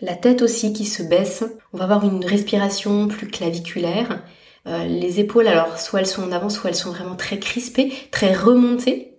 la 0.00 0.14
tête 0.14 0.42
aussi 0.42 0.72
qui 0.72 0.84
se 0.84 1.02
baisse. 1.02 1.44
On 1.72 1.78
va 1.78 1.84
avoir 1.84 2.04
une 2.04 2.24
respiration 2.24 3.08
plus 3.08 3.28
claviculaire. 3.28 4.22
Euh, 4.66 4.84
les 4.84 5.20
épaules, 5.20 5.46
alors 5.46 5.78
soit 5.78 6.00
elles 6.00 6.06
sont 6.06 6.24
en 6.24 6.32
avant, 6.32 6.48
soit 6.48 6.70
elles 6.70 6.76
sont 6.76 6.90
vraiment 6.90 7.16
très 7.16 7.38
crispées, 7.38 7.92
très 8.10 8.34
remontées. 8.34 9.18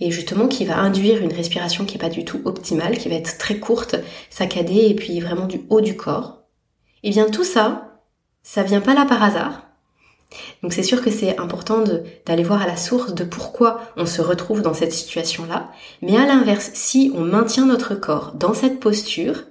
Et 0.00 0.10
justement 0.10 0.46
qui 0.46 0.64
va 0.64 0.78
induire 0.78 1.22
une 1.22 1.32
respiration 1.32 1.84
qui 1.84 1.94
n'est 1.94 2.00
pas 2.00 2.08
du 2.08 2.24
tout 2.24 2.40
optimale, 2.44 2.98
qui 2.98 3.08
va 3.08 3.16
être 3.16 3.38
très 3.38 3.58
courte, 3.58 3.96
saccadée 4.30 4.86
et 4.88 4.94
puis 4.94 5.18
vraiment 5.20 5.46
du 5.46 5.62
haut 5.70 5.80
du 5.80 5.96
corps. 5.96 6.42
Et 7.02 7.08
eh 7.08 7.10
bien 7.10 7.26
tout 7.30 7.44
ça, 7.44 8.00
ça 8.42 8.62
vient 8.62 8.80
pas 8.80 8.94
là 8.94 9.04
par 9.04 9.22
hasard. 9.22 9.62
Donc 10.62 10.72
c'est 10.72 10.82
sûr 10.82 11.02
que 11.02 11.10
c'est 11.10 11.38
important 11.38 11.82
d'aller 12.26 12.42
voir 12.42 12.62
à 12.62 12.66
la 12.66 12.76
source 12.76 13.14
de 13.14 13.24
pourquoi 13.24 13.80
on 13.96 14.06
se 14.06 14.20
retrouve 14.20 14.62
dans 14.62 14.74
cette 14.74 14.92
situation-là. 14.92 15.70
Mais 16.02 16.16
à 16.16 16.26
l'inverse, 16.26 16.70
si 16.74 17.10
on 17.14 17.22
maintient 17.22 17.66
notre 17.66 17.94
corps 17.94 18.32
dans 18.34 18.54
cette 18.54 18.80
posture, 18.80 19.44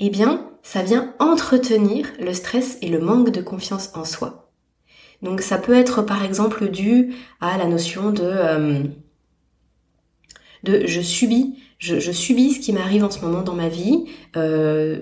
eh 0.00 0.10
bien, 0.10 0.50
ça 0.62 0.82
vient 0.82 1.14
entretenir 1.18 2.10
le 2.18 2.32
stress 2.32 2.78
et 2.82 2.88
le 2.88 3.00
manque 3.00 3.30
de 3.30 3.40
confiance 3.40 3.90
en 3.94 4.04
soi. 4.04 4.50
Donc 5.22 5.42
ça 5.42 5.58
peut 5.58 5.74
être 5.74 6.02
par 6.02 6.24
exemple 6.24 6.68
dû 6.70 7.14
à 7.40 7.58
la 7.58 7.66
notion 7.66 8.10
de 8.10 8.22
euh, 8.24 8.82
je 10.64 11.00
subis, 11.00 11.56
je, 11.78 12.12
subis 12.12 12.54
ce 12.54 12.60
qui 12.60 12.72
m'arrive 12.72 13.04
en 13.04 13.10
ce 13.10 13.20
moment 13.20 13.42
dans 13.42 13.54
ma 13.54 13.68
vie. 13.68 14.06
Euh, 14.36 15.00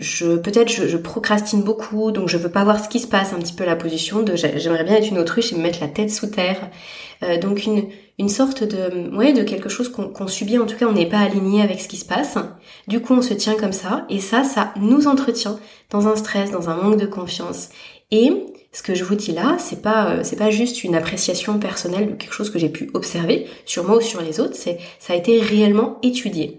je 0.00 0.36
peut-être 0.36 0.70
je, 0.70 0.96
procrastine 0.96 1.62
beaucoup, 1.62 2.10
donc 2.10 2.28
je 2.28 2.38
veux 2.38 2.50
pas 2.50 2.64
voir 2.64 2.82
ce 2.82 2.88
qui 2.88 3.00
se 3.00 3.06
passe. 3.06 3.34
Un 3.34 3.38
petit 3.38 3.52
peu 3.52 3.66
la 3.66 3.76
position 3.76 4.22
de 4.22 4.34
j'aimerais 4.34 4.82
bien 4.82 4.96
être 4.96 5.08
une 5.08 5.18
autruche 5.18 5.52
et 5.52 5.56
me 5.56 5.62
mettre 5.62 5.80
la 5.80 5.88
tête 5.88 6.10
sous 6.10 6.26
terre. 6.26 6.70
Euh, 7.22 7.38
donc 7.38 7.66
une 7.66 7.84
une 8.18 8.30
sorte 8.30 8.64
de 8.64 9.14
ouais 9.14 9.34
de 9.34 9.42
quelque 9.42 9.68
chose 9.68 9.90
qu'on 9.90 10.26
subit. 10.26 10.58
En 10.58 10.64
tout 10.64 10.76
cas, 10.76 10.86
on 10.86 10.92
n'est 10.92 11.08
pas 11.08 11.18
aligné 11.18 11.60
avec 11.60 11.80
ce 11.80 11.88
qui 11.88 11.98
se 11.98 12.06
passe. 12.06 12.38
Du 12.88 13.00
coup, 13.00 13.12
on 13.12 13.20
se 13.20 13.34
tient 13.34 13.56
comme 13.56 13.74
ça 13.74 14.06
et 14.08 14.20
ça, 14.20 14.42
ça 14.42 14.72
nous 14.76 15.06
entretient 15.06 15.60
dans 15.90 16.08
un 16.08 16.16
stress, 16.16 16.50
dans 16.50 16.70
un 16.70 16.76
manque 16.76 16.98
de 16.98 17.06
confiance. 17.06 17.68
Et 18.10 18.32
ce 18.72 18.82
que 18.82 18.94
je 18.94 19.04
vous 19.04 19.16
dis 19.16 19.32
là, 19.32 19.56
c'est 19.58 19.82
pas 19.82 20.12
euh, 20.12 20.20
c'est 20.22 20.36
pas 20.36 20.50
juste 20.50 20.82
une 20.82 20.94
appréciation 20.94 21.58
personnelle 21.58 22.08
de 22.08 22.14
quelque 22.14 22.32
chose 22.32 22.48
que 22.48 22.58
j'ai 22.58 22.70
pu 22.70 22.88
observer 22.94 23.46
sur 23.66 23.84
moi 23.84 23.98
ou 23.98 24.00
sur 24.00 24.22
les 24.22 24.40
autres. 24.40 24.54
C'est 24.56 24.78
ça 24.98 25.12
a 25.12 25.16
été 25.16 25.40
réellement 25.40 25.98
étudié. 26.02 26.58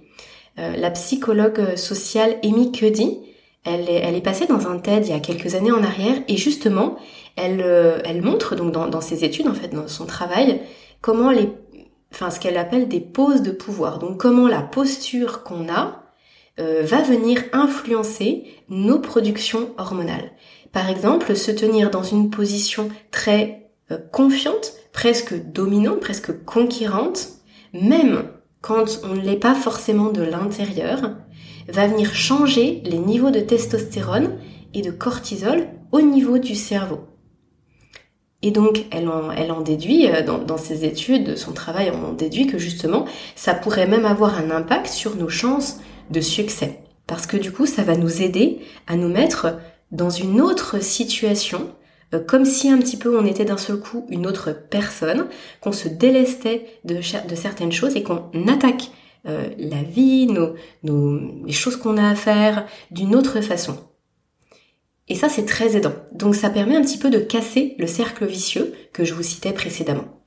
Euh, 0.60 0.76
la 0.78 0.92
psychologue 0.92 1.76
sociale 1.76 2.36
Amy 2.44 2.72
Cuddy, 2.72 3.18
elle 3.64 3.90
est, 3.90 4.22
passée 4.22 4.48
dans 4.48 4.68
un 4.68 4.80
TED 4.80 5.06
il 5.06 5.12
y 5.12 5.16
a 5.16 5.20
quelques 5.20 5.56
années 5.56 5.72
en 5.72 5.84
arrière 5.84 6.16
et 6.28 6.38
justement, 6.38 6.98
elle, 7.36 7.62
euh, 7.62 8.22
montre 8.22 8.56
donc 8.56 8.72
dans, 8.72 8.88
dans 8.88 9.02
ses 9.02 9.24
études 9.24 9.48
en 9.48 9.54
fait, 9.54 9.70
dans 9.70 9.88
son 9.88 10.06
travail, 10.06 10.62
comment 11.02 11.30
les, 11.30 11.50
enfin 12.12 12.30
ce 12.30 12.40
qu'elle 12.40 12.58
appelle 12.58 12.88
des 12.88 13.00
poses 13.00 13.42
de 13.42 13.52
pouvoir. 13.52 14.00
Donc 14.00 14.18
comment 14.18 14.48
la 14.48 14.62
posture 14.62 15.44
qu'on 15.44 15.70
a 15.70 16.04
euh, 16.60 16.82
va 16.84 17.02
venir 17.02 17.44
influencer 17.54 18.46
nos 18.70 19.00
productions 19.00 19.70
hormonales. 19.78 20.32
Par 20.72 20.90
exemple, 20.90 21.36
se 21.36 21.52
tenir 21.52 21.92
dans 21.92 22.04
une 22.04 22.30
position 22.30 22.90
très 23.12 23.70
euh, 23.92 23.98
confiante, 24.12 24.74
presque 24.92 25.34
dominante, 25.52 26.00
presque 26.00 26.44
conquérante, 26.46 27.30
même 27.74 28.24
quand 28.62 29.00
on 29.04 29.16
ne 29.16 29.22
l'est 29.22 29.38
pas 29.38 29.56
forcément 29.56 30.10
de 30.10 30.22
l'intérieur, 30.22 31.16
va 31.68 31.88
venir 31.88 32.14
changer 32.14 32.82
les 32.86 32.98
niveaux 32.98 33.32
de 33.32 33.40
testostérone 33.40 34.38
et 34.74 34.82
de 34.82 34.92
cortisol 34.92 35.68
au 35.92 36.02
niveau 36.02 36.38
du 36.38 36.56
cerveau. 36.56 37.02
Et 38.44 38.52
donc, 38.52 38.86
elle 38.92 39.08
en, 39.08 39.62
déduit, 39.62 40.08
euh, 40.08 40.24
dans, 40.24 40.58
ses 40.58 40.86
études, 40.86 41.38
son 41.38 41.52
travail 41.52 41.92
en 41.92 42.14
déduit 42.14 42.48
que 42.48 42.58
justement, 42.58 43.06
ça 43.36 43.54
pourrait 43.54 43.88
même 43.88 44.06
avoir 44.06 44.38
un 44.40 44.50
impact 44.50 44.88
sur 44.88 45.16
nos 45.16 45.30
chances 45.30 45.80
de 46.10 46.22
succès. 46.22 46.80
Parce 47.06 47.28
que 47.28 47.38
du 47.38 47.52
coup, 47.52 47.68
ça 47.68 47.84
va 47.84 47.96
nous 47.96 48.22
aider 48.22 48.60
à 48.88 48.96
nous 48.96 49.10
mettre 49.10 49.58
dans 49.92 50.10
une 50.10 50.42
autre 50.42 50.82
situation, 50.82 51.70
euh, 52.16 52.20
comme 52.20 52.46
si 52.46 52.70
un 52.70 52.80
petit 52.80 52.98
peu 52.98 53.20
on 53.20 53.26
était 53.26 53.46
d'un 53.46 53.58
seul 53.58 53.80
coup 53.80 54.08
une 54.10 54.26
autre 54.26 54.52
personne, 54.52 55.28
qu'on 55.60 55.72
se 55.72 55.88
délestait 55.88 56.66
de 56.84 57.02
certaines 57.36 57.72
choses 57.72 57.96
et 57.96 58.02
qu'on 58.02 58.24
attaque 58.48 58.90
euh, 59.28 59.50
la 59.58 59.84
vie, 59.84 60.28
nos, 60.28 60.56
les 61.46 61.54
choses 61.54 61.78
qu'on 61.78 61.98
a 61.98 62.10
à 62.10 62.16
faire 62.16 62.66
d'une 62.90 63.16
autre 63.16 63.42
façon. 63.42 63.78
Et 65.08 65.16
ça, 65.16 65.30
c'est 65.30 65.46
très 65.46 65.76
aidant. 65.76 65.94
Donc 66.14 66.36
ça 66.36 66.50
permet 66.50 66.76
un 66.76 66.82
petit 66.82 66.98
peu 66.98 67.10
de 67.10 67.20
casser 67.20 67.76
le 67.78 67.88
cercle 67.88 68.26
vicieux 68.26 68.74
que 68.94 69.04
je 69.04 69.14
vous 69.14 69.24
citais 69.24 69.52
précédemment. 69.52 70.22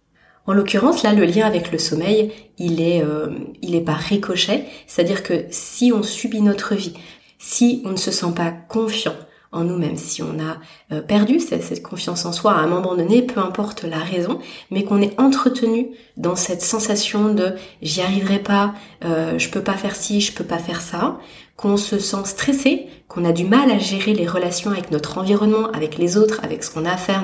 En 0.47 0.53
l'occurrence, 0.53 1.03
là, 1.03 1.15
le 1.15 1.25
lien 1.25 1.47
avec 1.47 1.73
le 1.73 1.79
sommeil, 1.79 2.31
il 2.59 2.83
est, 2.83 3.03
euh, 3.03 3.31
il 3.63 3.75
est 3.75 3.81
par 3.81 3.99
ricochet, 3.99 4.67
c'est-à-dire 4.87 5.23
que 5.23 5.47
si 5.51 5.91
on 5.93 6.03
subit 6.03 6.43
notre 6.43 6.75
vie, 6.75 6.95
si 7.39 7.83
on 7.87 7.91
ne 7.91 7.97
se 7.97 8.11
sent 8.11 8.33
pas 8.37 8.51
confiant 8.51 9.15
en 9.55 9.65
nous-mêmes, 9.65 9.97
si 9.97 10.23
on 10.23 10.39
a 10.41 10.59
euh, 10.93 11.01
perdu 11.01 11.41
cette, 11.41 11.83
confiance 11.83 12.27
en 12.27 12.33
soi 12.33 12.53
à 12.53 12.57
un 12.57 12.67
moment 12.67 12.95
donné, 12.95 13.23
peu 13.23 13.41
importe 13.41 13.85
la 13.85 13.99
raison, 13.99 14.41
mais 14.71 14.85
qu'on 14.85 15.01
est 15.01 15.19
entretenu 15.19 15.91
dans 16.17 16.37
cette 16.37 16.61
sensation 16.61 17.33
de 17.33 17.55
j'y 17.81 18.03
arriverai 18.03 18.41
pas, 18.41 18.75
euh, 19.05 19.39
je 19.39 19.49
peux 19.49 19.63
pas 19.63 19.75
faire 19.75 19.97
ci, 19.97 20.21
je 20.21 20.33
peux 20.33 20.45
pas 20.45 20.59
faire 20.59 20.81
ça, 20.81 21.19
qu'on 21.57 21.77
se 21.77 21.99
sent 21.99 22.25
stressé, 22.25 22.87
qu'on 23.07 23.25
a 23.25 23.33
du 23.33 23.45
mal 23.45 23.71
à 23.71 23.79
gérer 23.79 24.13
les 24.13 24.27
relations 24.27 24.73
avec 24.73 24.91
notre 24.91 25.19
environnement, 25.19 25.71
avec 25.71 25.99
les 25.99 26.17
autres, 26.17 26.41
avec 26.43 26.65
ce 26.65 26.71
qu'on 26.71 26.85
a 26.85 26.93
à 26.93 26.97
faire, 26.97 27.23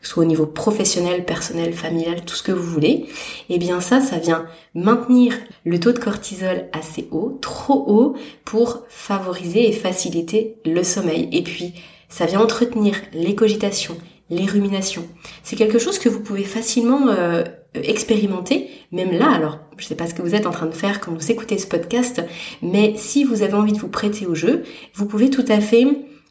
soit 0.00 0.22
au 0.22 0.26
niveau 0.26 0.46
professionnel, 0.46 1.24
personnel, 1.24 1.72
familial, 1.72 2.24
tout 2.24 2.36
ce 2.36 2.44
que 2.44 2.52
vous 2.52 2.62
voulez, 2.62 3.06
eh 3.48 3.58
bien 3.58 3.80
ça, 3.80 4.00
ça 4.00 4.18
vient 4.18 4.46
maintenir 4.74 5.34
le 5.64 5.80
taux 5.80 5.92
de 5.92 5.98
cortisol 5.98 6.68
assez 6.72 7.08
haut, 7.10 7.38
trop 7.40 7.84
haut, 7.88 8.16
pour 8.44 8.84
favoriser 8.88 9.68
et 9.68 9.72
faciliter 9.72 10.56
le 10.64 10.84
sommeil. 10.84 11.28
Et 11.32 11.42
puis, 11.42 11.74
ça 12.08 12.26
vient 12.26 12.40
entretenir 12.40 12.94
les 13.12 13.34
cogitations, 13.34 13.96
les 14.30 14.46
ruminations. 14.46 15.06
C'est 15.42 15.56
quelque 15.56 15.80
chose 15.80 15.98
que 15.98 16.08
vous 16.08 16.20
pouvez 16.20 16.44
facilement 16.44 17.08
euh, 17.08 17.42
expérimenter, 17.74 18.70
même 18.92 19.12
là, 19.12 19.30
alors 19.30 19.58
je 19.76 19.84
sais 19.84 19.96
pas 19.96 20.06
ce 20.06 20.14
que 20.14 20.22
vous 20.22 20.34
êtes 20.34 20.46
en 20.46 20.50
train 20.50 20.66
de 20.66 20.74
faire 20.74 21.00
quand 21.00 21.12
vous 21.12 21.30
écoutez 21.30 21.58
ce 21.58 21.66
podcast, 21.66 22.22
mais 22.62 22.94
si 22.96 23.24
vous 23.24 23.42
avez 23.42 23.54
envie 23.54 23.72
de 23.72 23.78
vous 23.78 23.88
prêter 23.88 24.26
au 24.26 24.34
jeu, 24.34 24.62
vous 24.94 25.06
pouvez 25.06 25.30
tout 25.30 25.44
à 25.48 25.60
fait 25.60 25.86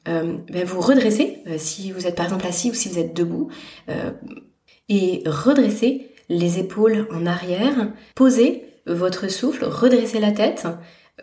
euh, 0.07 0.38
ben, 0.51 0.65
vous 0.65 0.81
redresser, 0.81 1.39
euh, 1.47 1.55
si 1.57 1.91
vous 1.91 2.07
êtes 2.07 2.15
par 2.15 2.25
exemple 2.25 2.45
assis 2.45 2.69
ou 2.69 2.73
si 2.73 2.89
vous 2.89 3.00
êtes 3.00 3.15
debout, 3.15 3.50
euh, 3.89 4.12
et 4.89 5.23
redresser 5.25 6.09
les 6.27 6.59
épaules 6.59 7.07
en 7.12 7.25
arrière, 7.25 7.93
poser 8.15 8.65
votre 8.85 9.29
souffle, 9.29 9.63
redresser 9.63 10.19
la 10.19 10.31
tête, 10.31 10.67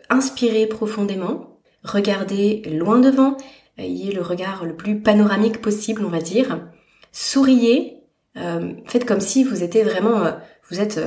inspirez 0.08 0.66
profondément, 0.66 1.60
regardez 1.82 2.62
loin 2.72 3.00
devant, 3.00 3.36
ayez 3.76 4.12
le 4.12 4.22
regard 4.22 4.64
le 4.64 4.74
plus 4.74 5.00
panoramique 5.00 5.60
possible, 5.60 6.04
on 6.04 6.10
va 6.10 6.20
dire, 6.20 6.66
souriez, 7.12 7.99
faites 8.34 9.04
comme 9.04 9.20
si 9.20 9.44
vous 9.44 9.62
étiez 9.62 9.82
vraiment, 9.82 10.22
vous 10.70 10.80
êtes 10.80 11.00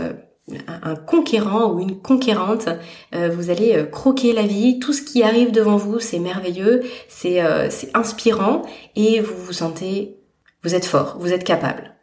un 0.68 0.96
conquérant 0.96 1.72
ou 1.72 1.80
une 1.80 2.01
conquérante, 2.01 2.68
euh, 3.15 3.30
vous 3.30 3.50
allez 3.50 3.75
euh, 3.75 3.86
croquer 3.86 4.34
la 4.34 4.44
vie, 4.44 4.80
tout 4.80 4.92
ce 4.92 5.01
qui 5.01 5.24
arrive 5.24 5.51
devant 5.51 5.77
vous, 5.77 6.00
c'est 6.00 6.20
merveilleux, 6.20 6.84
c'est 7.08 7.42
euh, 7.42 7.70
inspirant 7.94 8.63
et 8.96 9.22
vous 9.22 9.36
vous 9.38 9.53
sentez, 9.53 10.18
vous 10.63 10.75
êtes 10.75 10.86
fort, 10.86 11.18
vous 11.20 11.32
êtes 11.32 11.46
capable. 11.46 11.96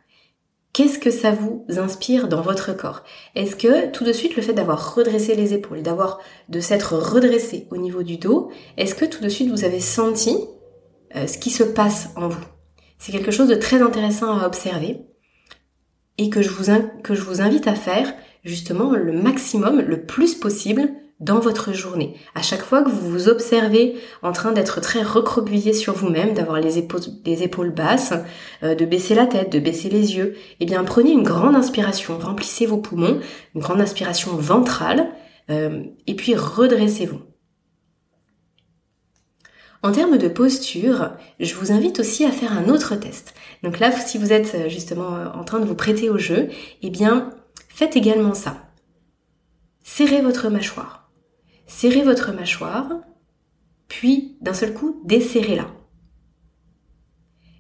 Qu'est-ce 0.73 0.99
que 0.99 1.11
ça 1.11 1.33
vous 1.33 1.67
inspire 1.77 2.29
dans 2.29 2.41
votre 2.43 2.75
corps? 2.75 3.03
Est-ce 3.35 3.57
que 3.57 3.91
tout 3.91 4.05
de 4.05 4.12
suite 4.12 4.37
le 4.37 4.43
fait 4.43 4.53
d'avoir 4.53 4.95
redressé 4.95 5.35
les 5.35 5.53
épaules, 5.53 5.83
d'avoir 5.83 6.21
de 6.49 6.61
s'être 6.61 6.95
redressé 6.97 7.67
au 7.71 7.77
niveau 7.77 8.05
du 8.05 8.17
dos, 8.17 8.50
est-ce 8.77 8.95
que 8.95 9.05
tout 9.05 9.21
de 9.21 9.29
suite 9.29 9.50
vous 9.50 9.65
avez 9.65 9.81
senti 9.81 10.37
ce 11.12 11.39
qui 11.39 11.50
se 11.50 11.65
passe 11.65 12.11
en 12.15 12.29
vous? 12.29 12.45
C'est 12.99 13.11
quelque 13.11 13.33
chose 13.33 13.49
de 13.49 13.57
très 13.57 13.83
intéressant 13.83 14.39
à 14.39 14.47
observer 14.47 15.10
et 16.21 16.29
que 16.29 16.43
je 16.43 16.50
vous, 16.50 16.71
que 17.03 17.15
je 17.15 17.23
vous 17.23 17.41
invite 17.41 17.67
à 17.67 17.75
faire 17.75 18.12
justement 18.45 18.93
le 18.93 19.12
maximum, 19.12 19.81
le 19.81 20.03
plus 20.03 20.35
possible 20.35 20.91
dans 21.19 21.39
votre 21.39 21.73
journée. 21.73 22.15
À 22.35 22.43
chaque 22.43 22.62
fois 22.62 22.83
que 22.83 22.91
vous 22.91 23.11
vous 23.11 23.29
observez 23.29 23.97
en 24.23 24.33
train 24.33 24.53
d'être 24.53 24.81
très 24.81 25.03
recroquevillé 25.03 25.73
sur 25.73 25.95
vous-même, 25.95 26.35
d'avoir 26.35 26.61
les 26.61 26.79
épaules, 26.79 27.00
les 27.25 27.43
épaules 27.43 27.71
basses, 27.71 28.12
euh, 28.62 28.75
de 28.75 28.85
baisser 28.85 29.15
la 29.15 29.27
tête, 29.27 29.50
de 29.50 29.59
baisser 29.59 29.89
les 29.89 30.17
yeux, 30.17 30.35
eh 30.61 30.67
bien 30.67 30.85
prenez 30.85 31.12
une 31.12 31.23
grande 31.23 31.57
inspiration, 31.57 32.19
remplissez 32.19 32.67
vos 32.67 32.79
poumons, 32.79 33.19
une 33.55 33.61
grande 33.61 33.81
inspiration 33.81 34.33
ventrale, 34.37 35.09
euh, 35.49 35.85
et 36.07 36.14
puis 36.14 36.35
redressez-vous. 36.35 37.21
En 39.83 39.93
termes 39.93 40.19
de 40.19 40.29
posture, 40.29 41.12
je 41.38 41.55
vous 41.55 41.73
invite 41.73 42.01
aussi 42.01 42.25
à 42.25 42.33
faire 42.33 42.53
un 42.53 42.69
autre 42.69 42.97
test. 42.97 43.35
Donc 43.62 43.79
là, 43.79 43.90
si 43.93 44.19
vous 44.19 44.33
êtes 44.33 44.55
euh, 44.55 44.69
justement 44.69 45.09
en 45.35 45.45
train 45.45 45.59
de 45.59 45.64
vous 45.64 45.75
prêter 45.75 46.11
au 46.11 46.19
jeu, 46.19 46.49
eh 46.83 46.90
bien, 46.90 47.33
Faites 47.81 47.97
également 47.97 48.35
ça. 48.35 48.69
Serrez 49.83 50.21
votre 50.21 50.51
mâchoire. 50.51 51.11
Serrez 51.66 52.03
votre 52.03 52.33
mâchoire, 52.33 52.88
puis 53.88 54.37
d'un 54.43 54.53
seul 54.53 54.75
coup, 54.75 55.01
desserrez-la. 55.07 55.66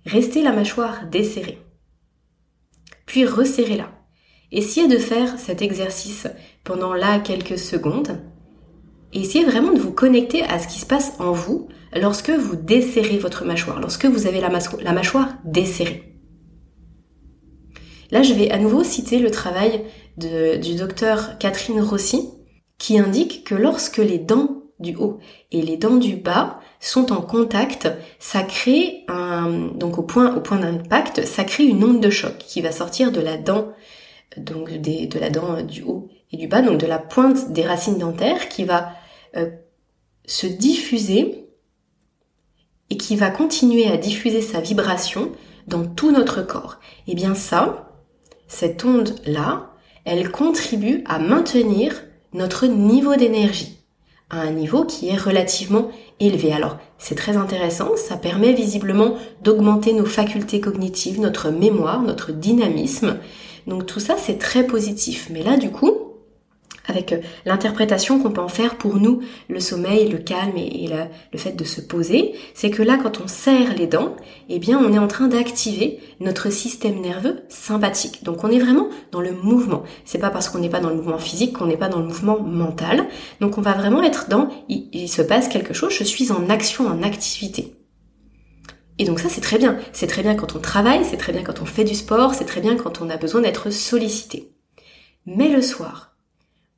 Restez 0.04 0.42
la 0.42 0.52
mâchoire 0.52 1.06
desserrée. 1.06 1.58
Puis 3.06 3.24
resserrez-la. 3.24 3.90
Essayez 4.52 4.88
de 4.88 4.98
faire 4.98 5.38
cet 5.38 5.62
exercice 5.62 6.26
pendant 6.64 6.92
là 6.92 7.18
quelques 7.20 7.58
secondes. 7.58 8.20
Essayez 9.14 9.46
vraiment 9.46 9.72
de 9.72 9.80
vous 9.80 9.94
connecter 9.94 10.42
à 10.42 10.58
ce 10.58 10.68
qui 10.68 10.80
se 10.80 10.86
passe 10.86 11.14
en 11.18 11.32
vous 11.32 11.68
lorsque 11.94 12.30
vous 12.30 12.56
desserrez 12.56 13.18
votre 13.18 13.44
mâchoire, 13.44 13.80
lorsque 13.80 14.06
vous 14.06 14.26
avez 14.26 14.40
la, 14.40 14.50
mâchoire 14.92 15.28
desserrée. 15.44 16.16
Là, 18.10 18.22
je 18.22 18.34
vais 18.34 18.50
à 18.50 18.58
nouveau 18.58 18.82
citer 18.84 19.18
le 19.18 19.30
travail 19.30 19.84
du 20.16 20.74
docteur 20.74 21.38
Catherine 21.38 21.80
Rossi, 21.80 22.30
qui 22.78 22.98
indique 22.98 23.44
que 23.44 23.54
lorsque 23.54 23.98
les 23.98 24.18
dents 24.18 24.60
du 24.80 24.96
haut 24.96 25.18
et 25.52 25.62
les 25.62 25.76
dents 25.76 25.96
du 25.96 26.16
bas 26.16 26.58
sont 26.80 27.12
en 27.12 27.20
contact, 27.20 27.88
ça 28.18 28.42
crée 28.42 29.04
un, 29.08 29.70
donc 29.74 29.98
au 29.98 30.02
point, 30.02 30.32
d'impact, 30.32 31.26
ça 31.26 31.44
crée 31.44 31.64
une 31.64 31.84
onde 31.84 32.00
de 32.00 32.10
choc 32.10 32.38
qui 32.38 32.62
va 32.62 32.72
sortir 32.72 33.12
de 33.12 33.20
la 33.20 33.36
dent, 33.36 33.72
donc 34.38 34.72
de 34.72 35.18
la 35.18 35.30
dent 35.30 35.62
du 35.62 35.82
haut 35.82 36.08
et 36.32 36.36
du 36.36 36.48
bas, 36.48 36.62
donc 36.62 36.78
de 36.78 36.86
la 36.86 36.98
pointe 36.98 37.52
des 37.52 37.62
racines 37.62 37.98
dentaires 37.98 38.48
qui 38.48 38.64
va 38.64 38.92
euh, 39.36 39.50
se 40.24 40.46
diffuser 40.46 41.39
qui 43.00 43.16
va 43.16 43.30
continuer 43.30 43.88
à 43.88 43.96
diffuser 43.96 44.42
sa 44.42 44.60
vibration 44.60 45.32
dans 45.66 45.84
tout 45.84 46.12
notre 46.12 46.42
corps. 46.42 46.78
Et 47.06 47.12
eh 47.12 47.14
bien 47.14 47.34
ça, 47.34 47.90
cette 48.46 48.84
onde-là, 48.84 49.70
elle 50.04 50.30
contribue 50.30 51.02
à 51.06 51.18
maintenir 51.18 52.02
notre 52.32 52.66
niveau 52.66 53.16
d'énergie 53.16 53.80
à 54.30 54.40
un 54.42 54.52
niveau 54.52 54.84
qui 54.84 55.08
est 55.08 55.16
relativement 55.16 55.90
élevé. 56.20 56.52
Alors, 56.52 56.78
c'est 56.98 57.16
très 57.16 57.36
intéressant, 57.36 57.96
ça 57.96 58.16
permet 58.16 58.52
visiblement 58.52 59.16
d'augmenter 59.42 59.92
nos 59.92 60.04
facultés 60.04 60.60
cognitives, 60.60 61.20
notre 61.20 61.50
mémoire, 61.50 62.02
notre 62.02 62.30
dynamisme. 62.30 63.18
Donc 63.66 63.86
tout 63.86 64.00
ça, 64.00 64.14
c'est 64.16 64.38
très 64.38 64.64
positif. 64.64 65.28
Mais 65.30 65.42
là, 65.42 65.56
du 65.56 65.70
coup, 65.70 65.92
avec 66.90 67.12
euh, 67.12 67.18
l'interprétation 67.46 68.20
qu'on 68.20 68.30
peut 68.30 68.42
en 68.42 68.48
faire 68.48 68.76
pour 68.76 68.96
nous, 68.96 69.20
le 69.48 69.60
sommeil, 69.60 70.08
le 70.08 70.18
calme 70.18 70.56
et, 70.56 70.88
le 71.32 71.38
fait 71.38 71.52
de 71.52 71.64
se 71.64 71.80
poser, 71.80 72.34
c'est 72.52 72.70
que 72.70 72.82
là, 72.82 72.98
quand 73.02 73.20
on 73.20 73.26
serre 73.26 73.74
les 73.74 73.86
dents, 73.86 74.16
eh 74.50 74.58
bien, 74.58 74.78
on 74.78 74.92
est 74.92 74.98
en 74.98 75.08
train 75.08 75.28
d'activer 75.28 76.00
notre 76.20 76.50
système 76.50 77.00
nerveux 77.00 77.40
sympathique. 77.48 78.22
Donc, 78.24 78.44
on 78.44 78.50
est 78.50 78.58
vraiment 78.58 78.88
dans 79.12 79.22
le 79.22 79.32
mouvement. 79.32 79.84
C'est 80.04 80.18
pas 80.18 80.30
parce 80.30 80.48
qu'on 80.48 80.58
n'est 80.58 80.68
pas 80.68 80.80
dans 80.80 80.90
le 80.90 80.96
mouvement 80.96 81.18
physique 81.18 81.54
qu'on 81.54 81.66
n'est 81.66 81.78
pas 81.78 81.88
dans 81.88 82.00
le 82.00 82.06
mouvement 82.06 82.40
mental. 82.40 83.06
Donc, 83.40 83.56
on 83.56 83.62
va 83.62 83.72
vraiment 83.72 84.02
être 84.02 84.28
dans, 84.28 84.50
il, 84.68 84.88
il 84.92 85.08
se 85.08 85.22
passe 85.22 85.48
quelque 85.48 85.72
chose, 85.72 85.92
je 85.92 86.04
suis 86.04 86.30
en 86.32 86.50
action, 86.50 86.86
en 86.86 87.02
activité. 87.02 87.74
Et 89.00 89.04
donc 89.04 89.18
ça, 89.18 89.30
c'est 89.30 89.40
très 89.40 89.56
bien. 89.56 89.78
C'est 89.94 90.06
très 90.08 90.22
bien 90.22 90.34
quand 90.34 90.54
on 90.54 90.58
travaille, 90.58 91.06
c'est 91.06 91.16
très 91.16 91.32
bien 91.32 91.42
quand 91.42 91.62
on 91.62 91.64
fait 91.64 91.84
du 91.84 91.94
sport, 91.94 92.34
c'est 92.34 92.44
très 92.44 92.60
bien 92.60 92.76
quand 92.76 93.00
on 93.00 93.08
a 93.08 93.16
besoin 93.16 93.40
d'être 93.40 93.70
sollicité. 93.70 94.52
Mais 95.24 95.48
le 95.48 95.62
soir, 95.62 96.09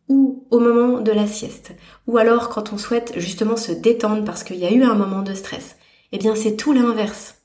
ou 0.08 0.46
au 0.50 0.58
moment 0.58 1.00
de 1.00 1.12
la 1.12 1.26
sieste, 1.26 1.72
ou 2.06 2.18
alors 2.18 2.48
quand 2.48 2.72
on 2.72 2.78
souhaite 2.78 3.14
justement 3.16 3.56
se 3.56 3.72
détendre 3.72 4.24
parce 4.24 4.44
qu'il 4.44 4.56
y 4.56 4.66
a 4.66 4.72
eu 4.72 4.82
un 4.82 4.94
moment 4.94 5.22
de 5.22 5.34
stress, 5.34 5.76
eh 6.12 6.18
bien 6.18 6.34
c'est 6.34 6.56
tout 6.56 6.72
l'inverse. 6.72 7.42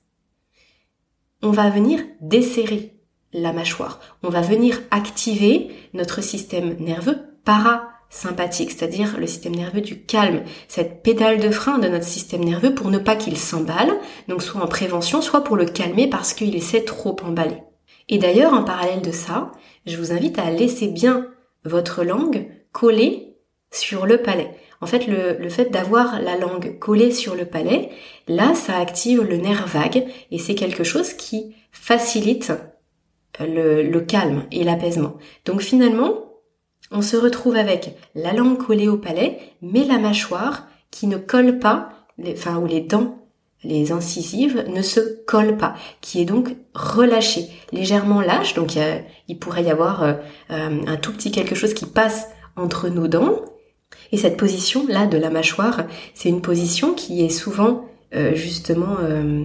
On 1.42 1.52
va 1.52 1.70
venir 1.70 2.04
desserrer 2.20 2.94
la 3.34 3.54
mâchoire, 3.54 4.00
on 4.24 4.30
va 4.30 4.42
venir 4.42 4.82
activer 4.92 5.70
notre 5.94 6.22
système 6.22 6.76
nerveux 6.80 7.18
parasympathique, 7.46 8.72
c'est-à-dire 8.72 9.18
le 9.20 9.28
système 9.28 9.56
nerveux 9.56 9.82
du 9.82 10.02
calme, 10.02 10.44
cette 10.68 11.04
pédale 11.04 11.40
de 11.40 11.52
frein 11.52 11.78
de 11.78 11.88
notre 11.88 12.06
système 12.06 12.44
nerveux 12.44 12.74
pour 12.74 12.90
ne 12.90 12.98
pas 12.98 13.16
qu'il 13.16 13.38
s'emballe, 13.38 13.94
donc 14.28 14.42
soit 14.42 14.62
en 14.62 14.68
prévention, 14.68 15.22
soit 15.22 15.44
pour 15.44 15.56
le 15.56 15.66
calmer 15.66 16.10
parce 16.10 16.34
qu'il 16.34 16.56
essaie 16.56 16.84
trop 16.84 17.16
emballer. 17.24 17.62
Et 18.10 18.18
d'ailleurs, 18.18 18.54
en 18.54 18.64
parallèle 18.64 19.02
de 19.02 19.12
ça, 19.12 19.52
je 19.86 19.98
vous 19.98 20.12
invite 20.12 20.40
à 20.40 20.50
laisser 20.50 20.88
bien 20.88 21.28
votre 21.68 22.04
langue 22.04 22.48
collée 22.72 23.36
sur 23.72 24.06
le 24.06 24.22
palais. 24.22 24.52
En 24.80 24.86
fait, 24.86 25.08
le, 25.08 25.50
fait 25.50 25.72
d'avoir 25.72 26.22
la 26.22 26.38
langue 26.38 26.78
collée 26.80 27.12
sur 27.12 27.36
le 27.36 27.46
palais, 27.46 27.90
là, 28.28 28.54
ça 28.54 28.78
active 28.78 29.24
le 29.24 29.38
nerf 29.38 29.68
vague 29.68 30.06
et 30.32 30.38
c'est 30.38 30.56
quelque 30.56 30.84
chose 30.84 31.14
qui 31.14 31.56
facilite 31.72 32.54
le, 33.40 33.82
le 33.82 34.02
calme 34.02 34.46
et 34.52 34.64
l'apaisement. 34.64 35.18
Donc 35.46 35.62
finalement, 35.62 36.28
on 36.92 37.02
se 37.02 37.18
retrouve 37.18 37.56
avec 37.56 37.96
la 38.16 38.34
langue 38.34 38.58
collée 38.58 38.88
au 38.88 38.98
palais, 38.98 39.40
mais 39.62 39.84
la 39.84 39.98
mâchoire 39.98 40.68
qui 40.92 41.08
ne 41.08 41.18
colle 41.18 41.60
pas, 41.60 41.90
enfin, 42.26 42.58
ou 42.58 42.68
les 42.68 42.82
dents 42.82 43.27
les 43.64 43.92
incisives 43.92 44.66
ne 44.68 44.82
se 44.82 45.00
collent 45.26 45.58
pas, 45.58 45.76
qui 46.02 46.22
est 46.22 46.26
donc 46.26 46.56
relâchée, 46.74 47.48
légèrement 47.72 48.22
lâche. 48.22 48.54
Donc 48.54 48.78
il, 49.28 49.40
pourrait 49.40 49.64
y 49.64 49.72
avoir 49.72 50.04
euh, 50.04 50.14
euh, 50.52 50.82
un 50.86 50.96
tout 50.98 51.12
petit 51.12 51.32
quelque 51.32 51.56
chose 51.56 51.74
qui 51.74 51.86
passe 51.86 52.28
entre 52.58 52.90
nos 52.90 53.08
dents, 53.08 53.42
Et 54.12 54.18
cette 54.18 54.38
position-là 54.38 55.06
de 55.06 55.18
la 55.18 55.30
mâchoire, 55.30 55.86
c'est 56.14 56.30
une 56.30 56.42
position 56.42 56.94
qui 56.94 57.24
est 57.24 57.30
souvent 57.30 57.86
euh, 58.16 58.36
justement 58.36 58.98
euh, 59.02 59.44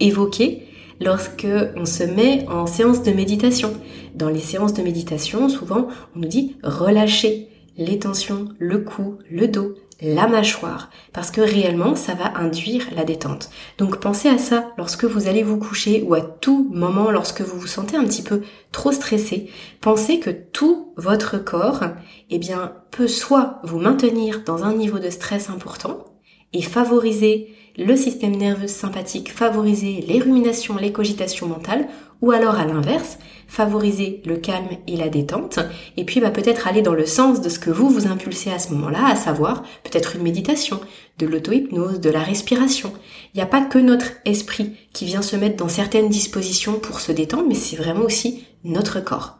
évoquée 0.00 0.66
lorsque 1.00 1.46
on 1.76 1.84
se 1.84 2.04
met 2.04 2.46
en 2.48 2.66
séance 2.66 3.02
de 3.02 3.12
méditation. 3.12 3.72
Dans 4.14 4.28
les 4.28 4.40
séances 4.40 4.72
de 4.72 4.82
méditation, 4.82 5.48
souvent, 5.48 5.88
on 6.16 6.20
nous 6.20 6.28
dit 6.28 6.56
relâchez 6.62 7.48
les 7.76 7.98
tensions, 7.98 8.48
le 8.58 8.78
cou, 8.78 9.18
le 9.30 9.48
dos, 9.48 9.74
la 10.02 10.26
mâchoire, 10.26 10.90
parce 11.12 11.30
que 11.30 11.40
réellement, 11.40 11.94
ça 11.94 12.14
va 12.14 12.36
induire 12.36 12.88
la 12.94 13.04
détente. 13.04 13.50
Donc 13.78 14.00
pensez 14.00 14.28
à 14.28 14.36
ça 14.36 14.72
lorsque 14.76 15.04
vous 15.04 15.28
allez 15.28 15.44
vous 15.44 15.58
coucher 15.58 16.02
ou 16.02 16.14
à 16.14 16.20
tout 16.20 16.68
moment 16.72 17.10
lorsque 17.12 17.40
vous 17.40 17.58
vous 17.58 17.68
sentez 17.68 17.96
un 17.96 18.04
petit 18.04 18.22
peu 18.22 18.42
trop 18.72 18.90
stressé. 18.90 19.48
Pensez 19.80 20.18
que 20.18 20.30
tout 20.30 20.92
votre 20.96 21.38
corps, 21.38 21.84
eh 22.30 22.38
bien, 22.38 22.72
peut 22.90 23.08
soit 23.08 23.60
vous 23.62 23.78
maintenir 23.78 24.42
dans 24.44 24.64
un 24.64 24.74
niveau 24.74 24.98
de 24.98 25.10
stress 25.10 25.50
important 25.50 26.04
et 26.52 26.62
favoriser 26.62 27.54
le 27.78 27.96
système 27.96 28.36
nerveux 28.36 28.68
sympathique, 28.68 29.32
favoriser 29.32 30.04
les 30.06 30.20
ruminations, 30.20 30.76
les 30.76 30.92
cogitations 30.92 31.46
mentales, 31.46 31.88
ou 32.22 32.30
alors 32.30 32.54
à 32.54 32.64
l'inverse, 32.64 33.18
favoriser 33.48 34.22
le 34.24 34.36
calme 34.36 34.78
et 34.86 34.96
la 34.96 35.10
détente, 35.10 35.58
et 35.98 36.04
puis 36.04 36.20
bah, 36.20 36.30
peut-être 36.30 36.66
aller 36.66 36.80
dans 36.80 36.94
le 36.94 37.04
sens 37.04 37.42
de 37.42 37.50
ce 37.50 37.58
que 37.58 37.70
vous 37.70 37.90
vous 37.90 38.06
impulsez 38.06 38.50
à 38.50 38.58
ce 38.58 38.72
moment-là, 38.72 39.06
à 39.06 39.16
savoir 39.16 39.62
peut-être 39.82 40.16
une 40.16 40.22
méditation, 40.22 40.80
de 41.18 41.26
l'auto-hypnose, 41.26 42.00
de 42.00 42.08
la 42.08 42.22
respiration. 42.22 42.92
Il 43.34 43.36
n'y 43.36 43.42
a 43.42 43.46
pas 43.46 43.60
que 43.60 43.78
notre 43.78 44.06
esprit 44.24 44.72
qui 44.94 45.04
vient 45.04 45.20
se 45.20 45.36
mettre 45.36 45.56
dans 45.56 45.68
certaines 45.68 46.08
dispositions 46.08 46.78
pour 46.78 47.00
se 47.00 47.12
détendre, 47.12 47.44
mais 47.46 47.54
c'est 47.54 47.76
vraiment 47.76 48.04
aussi 48.04 48.46
notre 48.64 49.00
corps. 49.00 49.38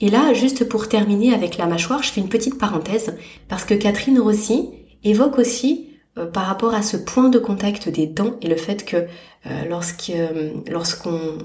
Et 0.00 0.08
là, 0.08 0.32
juste 0.32 0.66
pour 0.68 0.88
terminer 0.88 1.34
avec 1.34 1.58
la 1.58 1.66
mâchoire, 1.66 2.02
je 2.02 2.10
fais 2.10 2.20
une 2.22 2.28
petite 2.30 2.58
parenthèse, 2.58 3.14
parce 3.48 3.64
que 3.64 3.74
Catherine 3.74 4.20
Rossi 4.20 4.70
évoque 5.04 5.38
aussi 5.38 5.90
euh, 6.16 6.26
par 6.26 6.46
rapport 6.46 6.74
à 6.74 6.82
ce 6.82 6.96
point 6.96 7.28
de 7.28 7.38
contact 7.38 7.88
des 7.88 8.06
dents 8.06 8.36
et 8.40 8.48
le 8.48 8.56
fait 8.56 8.84
que 8.84 9.06
euh, 9.46 9.64
lorsque 9.68 10.10
euh, 10.10 10.52
lorsqu'on 10.70 11.38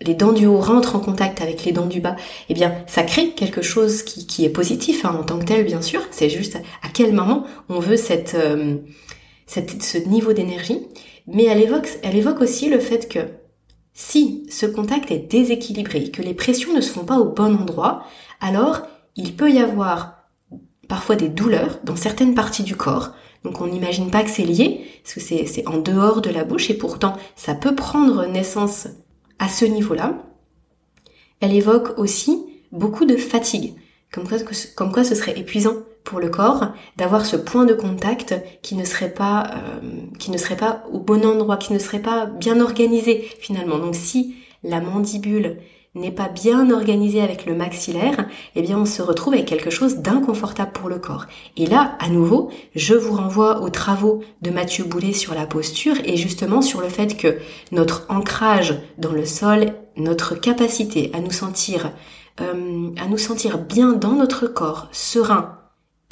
les 0.00 0.14
dents 0.14 0.32
du 0.32 0.46
haut 0.46 0.60
rentrent 0.60 0.96
en 0.96 1.00
contact 1.00 1.40
avec 1.40 1.64
les 1.64 1.72
dents 1.72 1.86
du 1.86 2.00
bas, 2.00 2.16
eh 2.48 2.54
bien 2.54 2.74
ça 2.86 3.02
crée 3.02 3.30
quelque 3.30 3.62
chose 3.62 4.02
qui, 4.02 4.26
qui 4.26 4.44
est 4.44 4.50
positif 4.50 5.04
hein, 5.04 5.16
en 5.18 5.24
tant 5.24 5.38
que 5.38 5.44
tel 5.44 5.64
bien 5.64 5.82
sûr. 5.82 6.02
C'est 6.10 6.28
juste 6.28 6.56
à 6.82 6.88
quel 6.92 7.12
moment 7.12 7.44
on 7.68 7.80
veut 7.80 7.96
cette, 7.96 8.36
cette 9.46 9.82
ce 9.82 9.98
niveau 9.98 10.32
d'énergie. 10.32 10.86
Mais 11.26 11.44
elle 11.44 11.60
évoque 11.60 11.88
elle 12.02 12.16
évoque 12.16 12.40
aussi 12.40 12.68
le 12.68 12.78
fait 12.78 13.08
que 13.08 13.20
si 13.92 14.46
ce 14.50 14.66
contact 14.66 15.10
est 15.10 15.30
déséquilibré, 15.30 16.10
que 16.10 16.22
les 16.22 16.34
pressions 16.34 16.74
ne 16.74 16.80
se 16.80 16.90
font 16.90 17.04
pas 17.04 17.18
au 17.18 17.26
bon 17.26 17.54
endroit, 17.56 18.04
alors 18.40 18.82
il 19.16 19.36
peut 19.36 19.50
y 19.50 19.58
avoir 19.58 20.22
parfois 20.88 21.16
des 21.16 21.28
douleurs 21.28 21.78
dans 21.84 21.96
certaines 21.96 22.34
parties 22.34 22.62
du 22.62 22.76
corps, 22.76 23.12
donc 23.44 23.60
on 23.60 23.66
n'imagine 23.66 24.10
pas 24.10 24.22
que 24.22 24.30
c'est 24.30 24.44
lié, 24.44 24.84
parce 25.02 25.14
que 25.14 25.20
c'est 25.20 25.66
en 25.66 25.78
dehors 25.78 26.20
de 26.20 26.30
la 26.30 26.44
bouche, 26.44 26.70
et 26.70 26.74
pourtant 26.74 27.16
ça 27.36 27.54
peut 27.54 27.74
prendre 27.74 28.26
naissance 28.26 28.88
à 29.38 29.48
ce 29.48 29.64
niveau-là. 29.64 30.14
Elle 31.40 31.54
évoque 31.54 31.98
aussi 31.98 32.44
beaucoup 32.70 33.04
de 33.04 33.16
fatigue, 33.16 33.74
comme 34.10 34.92
quoi, 34.92 35.04
ce 35.04 35.14
serait 35.14 35.38
épuisant 35.38 35.74
pour 36.04 36.20
le 36.20 36.28
corps 36.28 36.72
d'avoir 36.96 37.24
ce 37.24 37.36
point 37.36 37.64
de 37.64 37.74
contact 37.74 38.34
qui 38.60 38.74
ne 38.74 38.84
serait 38.84 39.12
pas 39.12 39.50
euh, 39.54 39.80
qui 40.18 40.30
ne 40.30 40.36
serait 40.36 40.56
pas 40.56 40.84
au 40.92 40.98
bon 40.98 41.24
endroit, 41.24 41.56
qui 41.56 41.72
ne 41.72 41.78
serait 41.78 42.02
pas 42.02 42.26
bien 42.26 42.60
organisé 42.60 43.28
finalement. 43.38 43.78
Donc 43.78 43.94
si 43.94 44.34
la 44.64 44.80
mandibule 44.80 45.58
n'est 45.94 46.10
pas 46.10 46.28
bien 46.28 46.70
organisé 46.70 47.20
avec 47.20 47.44
le 47.44 47.54
maxillaire, 47.54 48.26
eh 48.56 48.62
bien 48.62 48.78
on 48.78 48.86
se 48.86 49.02
retrouve 49.02 49.34
avec 49.34 49.46
quelque 49.46 49.70
chose 49.70 49.96
d'inconfortable 49.98 50.72
pour 50.72 50.88
le 50.88 50.98
corps. 50.98 51.26
Et 51.56 51.66
là, 51.66 51.96
à 51.98 52.08
nouveau, 52.08 52.50
je 52.74 52.94
vous 52.94 53.14
renvoie 53.14 53.60
aux 53.60 53.70
travaux 53.70 54.22
de 54.40 54.50
Mathieu 54.50 54.84
Boulet 54.84 55.12
sur 55.12 55.34
la 55.34 55.46
posture 55.46 55.96
et 56.04 56.16
justement 56.16 56.62
sur 56.62 56.80
le 56.80 56.88
fait 56.88 57.16
que 57.16 57.38
notre 57.72 58.06
ancrage 58.08 58.74
dans 58.98 59.12
le 59.12 59.26
sol, 59.26 59.74
notre 59.96 60.34
capacité 60.34 61.10
à 61.12 61.20
nous 61.20 61.30
sentir 61.30 61.92
euh, 62.40 62.90
à 62.98 63.08
nous 63.08 63.18
sentir 63.18 63.58
bien 63.58 63.92
dans 63.92 64.12
notre 64.12 64.46
corps, 64.46 64.88
serein, 64.90 65.58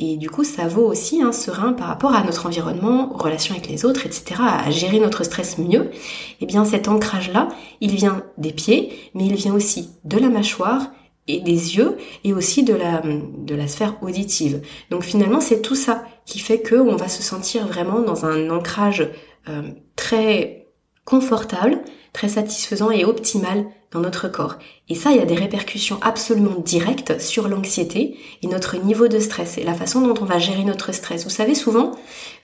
et 0.03 0.17
du 0.17 0.31
coup, 0.31 0.45
ça 0.45 0.67
vaut 0.67 0.87
aussi 0.87 1.21
un 1.21 1.29
hein, 1.29 1.33
serein 1.33 1.75
par 1.75 1.89
rapport 1.89 2.15
à 2.15 2.25
notre 2.25 2.47
environnement, 2.47 3.15
aux 3.15 3.19
relations 3.19 3.55
avec 3.55 3.69
les 3.69 3.85
autres, 3.85 4.07
etc., 4.07 4.41
à 4.41 4.71
gérer 4.71 4.99
notre 4.99 5.25
stress 5.25 5.59
mieux. 5.59 5.91
Et 5.93 6.37
eh 6.41 6.47
bien, 6.47 6.65
cet 6.65 6.89
ancrage-là, 6.89 7.49
il 7.83 7.95
vient 7.95 8.25
des 8.39 8.53
pieds, 8.53 8.95
mais 9.15 9.27
il 9.27 9.35
vient 9.35 9.55
aussi 9.55 9.91
de 10.05 10.17
la 10.17 10.31
mâchoire 10.31 10.91
et 11.29 11.41
des 11.41 11.77
yeux, 11.77 11.99
et 12.25 12.33
aussi 12.33 12.63
de 12.65 12.73
la, 12.73 13.03
de 13.03 13.55
la 13.55 13.69
sphère 13.69 14.03
auditive. 14.03 14.63
Donc 14.91 15.03
finalement, 15.03 15.41
c'est 15.41 15.61
tout 15.61 15.75
ça 15.75 16.03
qui 16.25 16.39
fait 16.39 16.61
que 16.61 16.77
on 16.77 16.97
va 16.97 17.09
se 17.09 17.23
sentir 17.23 17.67
vraiment 17.67 18.01
dans 18.01 18.25
un 18.25 18.49
ancrage 18.49 19.07
euh, 19.51 19.63
très 19.97 20.60
confortable, 21.05 21.81
très 22.13 22.29
satisfaisant 22.29 22.91
et 22.91 23.05
optimal 23.05 23.67
dans 23.91 24.01
notre 24.01 24.29
corps. 24.29 24.57
Et 24.89 24.95
ça, 24.95 25.11
il 25.11 25.17
y 25.17 25.21
a 25.21 25.27
des 25.27 25.35
répercussions 25.35 25.99
absolument 26.03 26.59
directes 26.59 27.21
sur 27.21 27.49
l'anxiété 27.49 28.17
et 28.43 28.47
notre 28.47 28.77
niveau 28.77 29.09
de 29.09 29.19
stress 29.19 29.59
et 29.59 29.65
la 29.65 29.75
façon 29.75 30.01
dont 30.01 30.15
on 30.21 30.25
va 30.25 30.39
gérer 30.39 30.65
notre 30.65 30.93
stress. 30.93 31.25
Vous 31.25 31.31
savez, 31.31 31.55
souvent, 31.55 31.93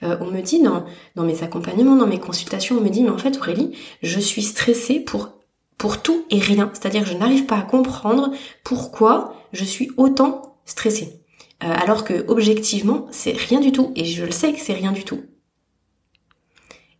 euh, 0.03 0.17
on 0.19 0.25
me 0.25 0.41
dit 0.41 0.61
dans, 0.61 0.85
dans 1.15 1.23
mes 1.23 1.43
accompagnements, 1.43 1.95
dans 1.95 2.07
mes 2.07 2.19
consultations, 2.19 2.77
on 2.77 2.81
me 2.81 2.89
dit, 2.89 3.03
mais 3.03 3.09
en 3.09 3.17
fait, 3.17 3.37
Aurélie, 3.37 3.77
je 4.03 4.19
suis 4.19 4.43
stressée 4.43 4.99
pour, 4.99 5.29
pour 5.77 6.01
tout 6.01 6.25
et 6.29 6.39
rien. 6.39 6.69
C'est-à-dire 6.73 7.05
je 7.05 7.13
n'arrive 7.13 7.45
pas 7.45 7.57
à 7.57 7.61
comprendre 7.61 8.31
pourquoi 8.63 9.33
je 9.53 9.63
suis 9.63 9.91
autant 9.95 10.57
stressée. 10.65 11.21
Euh, 11.63 11.73
alors 11.81 12.03
que, 12.03 12.25
objectivement, 12.27 13.07
c'est 13.11 13.31
rien 13.31 13.59
du 13.59 13.71
tout. 13.71 13.91
Et 13.95 14.05
je 14.05 14.25
le 14.25 14.31
sais 14.31 14.51
que 14.53 14.59
c'est 14.59 14.73
rien 14.73 14.91
du 14.91 15.03
tout. 15.03 15.21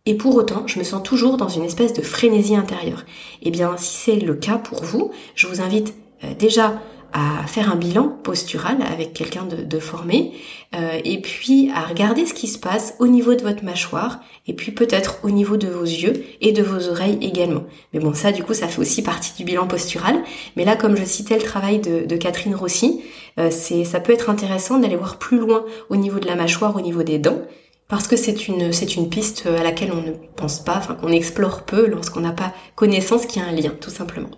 Et 0.08 0.14
pour 0.14 0.36
autant, 0.36 0.66
je 0.66 0.78
me 0.78 0.84
sens 0.84 1.02
toujours 1.02 1.36
dans 1.36 1.50
une 1.50 1.64
espèce 1.64 1.92
de 1.92 2.00
frénésie 2.00 2.56
intérieure. 2.56 3.04
Eh 3.42 3.50
bien, 3.50 3.76
si 3.76 3.94
c'est 3.94 4.16
le 4.16 4.34
cas 4.34 4.56
pour 4.56 4.82
vous, 4.82 5.10
je 5.34 5.46
vous 5.46 5.60
invite 5.60 5.92
euh, 6.24 6.32
déjà 6.32 6.80
à 7.12 7.46
faire 7.46 7.70
un 7.70 7.76
bilan 7.76 8.08
postural 8.22 8.78
avec 8.90 9.12
quelqu'un 9.12 9.44
de, 9.44 9.78
formé, 9.78 10.32
euh, 10.74 10.98
et 11.04 11.20
puis 11.20 11.70
à 11.74 11.82
regarder 11.82 12.24
ce 12.24 12.32
qui 12.32 12.46
se 12.46 12.58
passe 12.58 12.94
au 13.00 13.06
niveau 13.06 13.34
de 13.34 13.42
votre 13.42 13.64
mâchoire, 13.64 14.20
et 14.46 14.54
puis 14.54 14.72
peut-être 14.72 15.18
au 15.24 15.30
niveau 15.30 15.58
de 15.58 15.68
vos 15.68 15.84
yeux 15.84 16.24
et 16.40 16.52
de 16.52 16.62
vos 16.62 16.88
oreilles 16.88 17.18
également. 17.20 17.64
Mais 17.92 18.00
bon, 18.00 18.14
ça 18.14 18.32
du 18.32 18.42
coup, 18.42 18.54
ça 18.54 18.66
fait 18.66 18.80
aussi 18.80 19.02
partie 19.02 19.34
du 19.36 19.44
bilan 19.44 19.66
postural. 19.66 20.22
Mais 20.56 20.64
là, 20.64 20.74
comme 20.74 20.96
je 20.96 21.04
citais 21.04 21.36
le 21.36 21.42
travail 21.44 21.80
de, 21.80 22.16
Catherine 22.16 22.54
Rossi, 22.54 23.02
euh, 23.38 23.50
ça 23.50 24.00
peut 24.00 24.14
être 24.14 24.30
intéressant 24.30 24.78
d'aller 24.78 24.96
voir 24.96 25.18
plus 25.18 25.38
loin 25.38 25.66
au 25.90 25.96
niveau 25.96 26.18
de 26.18 26.26
la 26.26 26.34
mâchoire, 26.34 26.74
au 26.76 26.80
niveau 26.80 27.02
des 27.02 27.18
dents, 27.18 27.42
parce 27.88 28.06
que 28.06 28.16
c'est 28.16 28.48
une, 28.48 28.72
c'est 28.72 28.96
une 28.96 29.08
piste 29.08 29.46
à 29.46 29.62
laquelle 29.62 29.92
on 29.92 30.02
ne 30.02 30.12
pense 30.36 30.60
pas, 30.60 30.76
enfin 30.76 30.94
qu'on 30.94 31.10
explore 31.10 31.64
peu 31.64 31.86
lorsqu'on 31.86 32.20
n'a 32.20 32.32
pas 32.32 32.52
connaissance 32.76 33.26
qu'il 33.26 33.42
y 33.42 33.44
a 33.44 33.48
un 33.48 33.52
lien, 33.52 33.74
tout 33.80 33.90
simplement. 33.90 34.30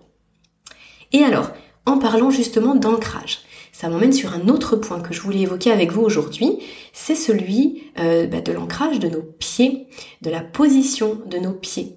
Et 1.12 1.24
alors, 1.24 1.50
en 1.84 1.98
parlant 1.98 2.30
justement 2.30 2.76
d'ancrage, 2.76 3.40
ça 3.72 3.88
m'emmène 3.88 4.12
sur 4.12 4.32
un 4.32 4.48
autre 4.48 4.76
point 4.76 5.00
que 5.00 5.12
je 5.12 5.20
voulais 5.20 5.40
évoquer 5.40 5.72
avec 5.72 5.90
vous 5.90 6.02
aujourd'hui, 6.02 6.58
c'est 6.92 7.14
celui 7.14 7.84
euh, 7.98 8.26
bah, 8.26 8.40
de 8.40 8.52
l'ancrage 8.52 9.00
de 9.00 9.08
nos 9.08 9.22
pieds, 9.22 9.86
de 10.22 10.30
la 10.30 10.40
position 10.40 11.20
de 11.26 11.38
nos 11.38 11.52
pieds. 11.52 11.96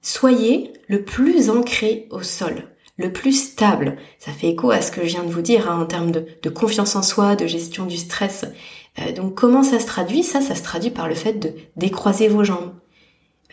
Soyez 0.00 0.72
le 0.86 1.02
plus 1.02 1.50
ancré 1.50 2.06
au 2.10 2.22
sol, 2.22 2.68
le 2.96 3.12
plus 3.12 3.32
stable. 3.32 3.96
Ça 4.18 4.30
fait 4.30 4.50
écho 4.50 4.70
à 4.70 4.80
ce 4.80 4.92
que 4.92 5.02
je 5.02 5.08
viens 5.08 5.24
de 5.24 5.32
vous 5.32 5.42
dire 5.42 5.68
hein, 5.68 5.82
en 5.82 5.86
termes 5.86 6.12
de 6.12 6.48
confiance 6.48 6.94
en 6.94 7.02
soi, 7.02 7.34
de 7.34 7.46
gestion 7.46 7.84
du 7.86 7.96
stress. 7.96 8.46
Euh, 8.98 9.12
donc 9.12 9.34
comment 9.34 9.62
ça 9.62 9.80
se 9.80 9.86
traduit? 9.86 10.22
Ça, 10.22 10.40
ça 10.40 10.54
se 10.54 10.62
traduit 10.62 10.90
par 10.90 11.08
le 11.08 11.14
fait 11.14 11.34
de 11.34 11.52
décroiser 11.76 12.28
vos 12.28 12.44
jambes. 12.44 12.72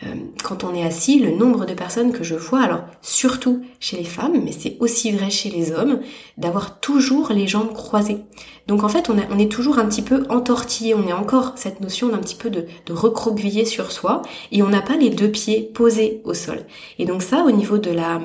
Euh, 0.02 0.14
quand 0.42 0.64
on 0.64 0.74
est 0.74 0.84
assis, 0.84 1.20
le 1.20 1.30
nombre 1.30 1.66
de 1.66 1.74
personnes 1.74 2.12
que 2.12 2.24
je 2.24 2.34
vois, 2.34 2.62
alors 2.62 2.82
surtout 3.00 3.62
chez 3.78 3.96
les 3.96 4.04
femmes, 4.04 4.42
mais 4.44 4.50
c'est 4.50 4.76
aussi 4.80 5.12
vrai 5.12 5.30
chez 5.30 5.50
les 5.50 5.70
hommes, 5.70 6.00
d'avoir 6.36 6.80
toujours 6.80 7.32
les 7.32 7.46
jambes 7.46 7.72
croisées. 7.72 8.18
Donc 8.66 8.82
en 8.82 8.88
fait, 8.88 9.08
on, 9.08 9.38
est 9.38 9.52
toujours 9.52 9.78
un 9.78 9.86
petit 9.86 10.02
peu 10.02 10.24
entortillé, 10.30 10.94
on 10.94 11.06
est 11.06 11.12
encore 11.12 11.52
cette 11.56 11.80
notion 11.80 12.08
d'un 12.08 12.18
petit 12.18 12.34
peu 12.34 12.50
de, 12.50 12.66
de 12.86 12.92
recroqueviller 12.92 13.64
sur 13.64 13.92
soi, 13.92 14.22
et 14.50 14.64
on 14.64 14.68
n'a 14.68 14.82
pas 14.82 14.96
les 14.96 15.10
deux 15.10 15.30
pieds 15.30 15.62
posés 15.62 16.22
au 16.24 16.34
sol. 16.34 16.66
Et 16.98 17.06
donc 17.06 17.22
ça, 17.22 17.44
au 17.44 17.52
niveau 17.52 17.78
de 17.78 17.90
la, 17.90 18.20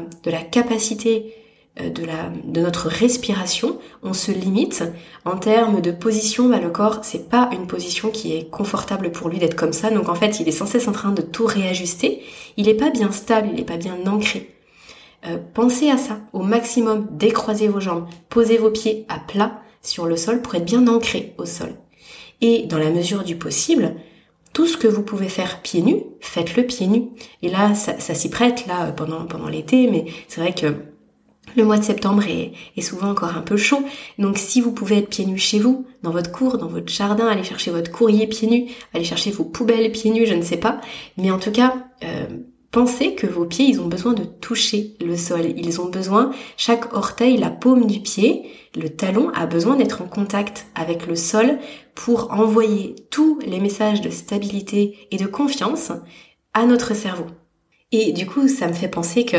capacité 0.52 1.36
de, 1.88 2.04
la, 2.06 2.32
de 2.44 2.62
notre 2.62 2.88
respiration, 2.88 3.80
on 4.04 4.14
se 4.14 4.32
limite. 4.32 4.84
En 5.24 5.38
termes 5.38 5.82
de 5.82 5.92
position, 5.92 6.50
bah, 6.50 6.60
le 6.60 6.70
corps, 6.70 7.00
c'est 7.04 7.30
pas 7.30 7.50
une 7.54 7.68
position 7.68 8.10
qui 8.10 8.36
est 8.36 8.50
confortable 8.50 9.12
pour 9.12 9.30
lui 9.30 9.38
d'être 9.38 9.56
comme 9.56 9.74
ça. 9.74 9.90
Donc 9.90 10.10
en 10.10 10.16
fait, 10.16 10.40
il 10.40 10.48
est 10.48 10.52
sans 10.52 10.66
cesse 10.66 10.88
en 10.88 10.92
train 10.92 11.12
de 11.12 11.22
tout 11.22 11.46
réajuster. 11.46 12.22
Il 12.58 12.66
n'est 12.66 12.74
pas 12.74 12.90
bien 12.90 13.12
stable, 13.12 13.50
il 13.52 13.56
n'est 13.56 13.64
pas 13.64 13.78
bien 13.78 13.98
ancré. 14.08 14.54
Euh, 15.28 15.38
pensez 15.54 15.90
à 15.90 15.98
ça 15.98 16.20
au 16.34 16.42
maximum, 16.42 17.08
décroisez 17.12 17.68
vos 17.68 17.80
jambes, 17.80 18.08
posez 18.30 18.58
vos 18.58 18.72
pieds 18.72 19.06
à 19.10 19.20
plat 19.20 19.62
sur 19.82 20.06
le 20.06 20.18
sol 20.18 20.42
pour 20.42 20.56
être 20.56 20.66
bien 20.66 20.88
ancré 20.88 21.34
au 21.38 21.46
sol. 21.46 21.76
Et 22.42 22.66
dans 22.68 22.78
la 22.78 22.90
mesure 22.90 23.24
du 23.24 23.36
possible, 23.36 23.96
tout 24.54 24.66
ce 24.66 24.78
que 24.78 24.88
vous 24.88 25.04
pouvez 25.04 25.30
faire 25.30 25.62
pieds 25.62 25.82
nus, 25.82 26.04
faites-le 26.22 26.64
pieds 26.64 26.88
nus. 26.88 27.10
Et 27.42 27.50
là, 27.50 27.76
ça, 27.76 28.00
ça 28.00 28.14
s'y 28.14 28.30
prête 28.30 28.66
là 28.66 28.92
pendant 28.92 29.26
pendant 29.26 29.50
l'été, 29.50 29.88
mais 29.88 30.06
c'est 30.28 30.42
vrai 30.42 30.54
que 30.54 30.74
Le 31.56 31.64
mois 31.64 31.78
de 31.78 31.84
septembre 31.84 32.24
est, 32.28 32.82
souvent 32.82 33.10
encore 33.10 33.36
un 33.36 33.42
peu 33.42 33.58
chaud, 33.58 33.84
donc 34.18 34.38
si 34.38 34.62
vous 34.62 34.72
pouvez 34.72 34.98
être 35.00 35.10
pieds 35.10 35.26
nus 35.26 35.38
chez 35.38 35.60
vous, 35.60 35.86
dans 36.04 36.12
votre 36.12 36.32
cour, 36.32 36.58
dans 36.58 36.68
votre 36.68 36.92
jardin, 36.92 37.28
aller 37.28 37.44
chercher 37.44 37.72
votre 37.72 37.92
courrier 37.92 38.28
pieds 38.28 38.48
nus, 38.48 38.72
aller 38.94 39.04
chercher 39.04 39.32
vos 39.32 39.44
poubelles 39.44 39.92
pieds 39.92 40.12
nus, 40.12 40.26
je 40.26 40.34
ne 40.34 40.42
sais 40.42 40.58
pas, 40.58 40.80
mais 41.18 41.32
en 41.32 41.40
tout 41.40 41.52
cas, 41.52 41.76
euh, 42.04 42.28
pensez 42.72 43.16
que 43.16 43.28
vos 43.28 43.46
pieds, 43.46 43.66
ils 43.66 43.82
ont 43.82 43.88
besoin 43.88 44.14
de 44.14 44.24
toucher 44.24 44.96
le 45.02 45.18
sol, 45.18 45.42
ils 45.58 45.82
ont 45.82 45.90
besoin, 45.90 46.32
chaque 46.58 46.94
orteil, 46.94 47.38
la 47.38 47.50
paume 47.50 47.86
du 47.86 48.00
pied, 48.00 48.50
le 48.76 48.90
talon 48.90 49.30
a 49.34 49.46
besoin 49.46 49.76
d'être 49.76 50.02
en 50.02 50.08
contact 50.08 50.68
avec 50.76 51.08
le 51.08 51.16
sol 51.16 51.58
pour 51.96 52.32
envoyer 52.32 52.96
tous 53.10 53.40
les 53.46 53.60
messages 53.60 54.02
de 54.02 54.10
stabilité 54.10 55.08
et 55.12 55.18
de 55.18 55.26
confiance 55.26 55.92
à 56.54 56.66
notre 56.66 56.96
cerveau. 56.96 57.28
Et 57.92 58.12
du 58.12 58.28
coup, 58.28 58.48
ça 58.48 58.68
me 58.68 58.74
fait 58.74 58.88
penser 58.88 59.26
que 59.26 59.38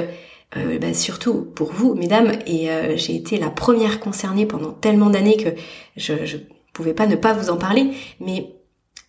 euh, 0.56 0.78
bah, 0.78 0.94
surtout 0.94 1.42
pour 1.54 1.72
vous, 1.72 1.94
mesdames, 1.94 2.32
et 2.46 2.70
euh, 2.70 2.96
j'ai 2.96 3.14
été 3.14 3.38
la 3.38 3.50
première 3.50 4.00
concernée 4.00 4.46
pendant 4.46 4.72
tellement 4.72 5.10
d'années 5.10 5.36
que 5.36 5.50
je, 5.96 6.24
je 6.24 6.38
pouvais 6.72 6.94
pas 6.94 7.06
ne 7.06 7.16
pas 7.16 7.32
vous 7.32 7.50
en 7.50 7.56
parler, 7.56 7.92
mais 8.18 8.56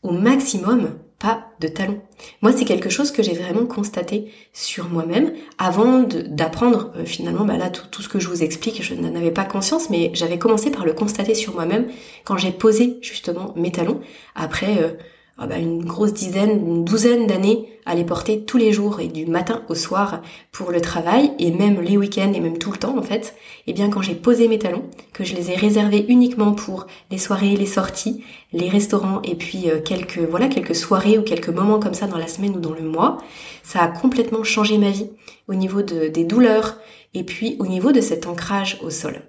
au 0.04 0.12
maximum, 0.12 0.99
pas 1.17 1.47
de 1.60 1.67
talons. 1.67 2.01
Moi, 2.41 2.51
c'est 2.51 2.65
quelque 2.65 2.89
chose 2.89 3.12
que 3.12 3.21
j'ai 3.21 3.34
vraiment 3.34 3.65
constaté 3.65 4.32
sur 4.54 4.89
moi-même 4.89 5.34
avant 5.58 6.04
d'apprendre 6.04 6.91
euh, 6.95 7.06
finalement 7.06 7.45
bah 7.45 7.58
là 7.58 7.69
tout, 7.69 7.88
tout, 7.91 8.01
ce 8.01 8.10
que 8.10 8.19
je 8.19 8.27
vous 8.27 8.43
explique. 8.43 8.84
Je 8.84 8.95
n'en 8.95 9.15
avais 9.15 9.32
pas 9.32 9.45
conscience, 9.45 9.89
mais 9.89 10.12
j'avais 10.13 10.39
commencé 10.39 10.71
par 10.71 10.86
le 10.86 10.93
constater 10.93 11.36
sur 11.36 11.54
moi-même 11.54 11.88
quand 12.23 12.38
j'ai 12.38 12.51
posé 12.51 12.97
justement 13.01 13.54
mes 13.56 13.71
talons 13.71 14.01
après 14.36 14.97
ah 15.43 15.47
bah, 15.47 15.58
une 15.58 15.84
grosse 15.84 16.13
dizaine, 16.13 16.51
une 16.51 16.86
douzaine 16.86 17.25
d'années 17.25 17.67
à 17.88 17.95
les 17.95 18.04
porter 18.04 18.45
tous 18.45 18.58
les 18.58 18.71
jours 18.71 18.99
et 18.99 19.08
du 19.08 19.25
matin 19.25 19.63
au 19.69 19.73
soir 19.73 20.21
pour 20.51 20.69
le 20.69 20.82
travail 20.82 21.32
et 21.39 21.49
même 21.49 21.82
les 21.82 21.97
week-ends 21.97 22.32
et 22.32 22.39
même 22.39 22.60
tout 22.60 22.71
le 22.71 22.77
temps 22.77 22.95
en 22.95 23.01
fait, 23.01 23.34
et 23.65 23.71
eh 23.71 23.73
bien 23.73 23.89
quand 23.89 24.04
j'ai 24.04 24.13
posé 24.13 24.47
mes 24.47 24.60
talons, 24.60 24.84
que 25.13 25.23
je 25.23 25.34
les 25.34 25.49
ai 25.49 25.56
réservés 25.56 26.06
uniquement 26.10 26.51
pour 26.51 26.86
les 27.10 27.17
soirées, 27.17 27.56
les 27.56 27.65
sorties, 27.65 28.23
les 28.54 28.69
restaurants 28.69 29.19
et 29.23 29.34
puis 29.34 29.67
euh, 29.71 29.82
quelques 29.82 30.19
voilà 30.19 30.47
quelques 30.47 30.75
soirées 30.75 31.17
ou 31.17 31.23
quelques 31.23 31.49
moments 31.49 31.80
comme 31.80 31.95
ça 31.95 32.06
dans 32.06 32.19
la 32.19 32.27
semaine 32.27 32.56
ou 32.56 32.60
dans 32.60 32.75
le 32.75 32.84
mois, 32.84 33.17
ça 33.63 33.82
a 33.82 33.88
complètement 33.88 34.43
changé 34.43 34.77
ma 34.77 34.91
vie 34.91 35.10
au 35.47 35.56
niveau 35.56 35.82
de, 35.82 36.08
des 36.08 36.23
douleurs 36.23 36.77
et 37.15 37.23
puis 37.23 37.56
au 37.58 37.65
niveau 37.65 37.91
de 37.91 38.01
cet 38.01 38.27
ancrage 38.27 38.77
au 38.84 38.91
sol. 38.91 39.23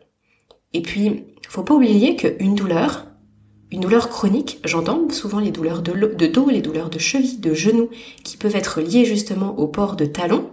Et 0.74 0.82
puis, 0.82 1.24
faut 1.48 1.62
pas 1.62 1.74
oublier 1.74 2.16
qu'une 2.16 2.54
douleur, 2.54 3.06
une 3.72 3.80
douleur 3.80 4.10
chronique, 4.10 4.60
j'entends 4.64 5.08
souvent 5.08 5.40
les 5.40 5.50
douleurs 5.50 5.80
de, 5.80 6.26
dos, 6.26 6.50
les 6.50 6.60
douleurs 6.60 6.90
de 6.90 6.98
cheville, 6.98 7.40
de 7.40 7.54
genoux, 7.54 7.88
qui 8.22 8.36
peuvent 8.36 8.54
être 8.54 8.82
liées 8.82 9.06
justement 9.06 9.58
au 9.58 9.66
port 9.66 9.96
de 9.96 10.04
talons. 10.04 10.50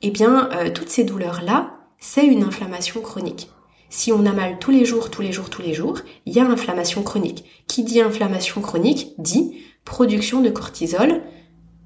Eh 0.00 0.10
bien, 0.10 0.48
euh, 0.52 0.70
toutes 0.70 0.88
ces 0.88 1.04
douleurs-là, 1.04 1.74
c'est 1.98 2.26
une 2.26 2.42
inflammation 2.42 3.02
chronique. 3.02 3.50
Si 3.90 4.10
on 4.10 4.24
a 4.24 4.32
mal 4.32 4.58
tous 4.58 4.70
les 4.70 4.86
jours, 4.86 5.10
tous 5.10 5.20
les 5.20 5.32
jours, 5.32 5.50
tous 5.50 5.60
les 5.60 5.74
jours, 5.74 6.00
il 6.24 6.32
y 6.32 6.40
a 6.40 6.46
inflammation 6.46 7.02
chronique. 7.02 7.44
Qui 7.68 7.84
dit 7.84 8.00
inflammation 8.00 8.62
chronique 8.62 9.12
dit 9.18 9.58
production 9.84 10.40
de 10.40 10.48
cortisol 10.48 11.20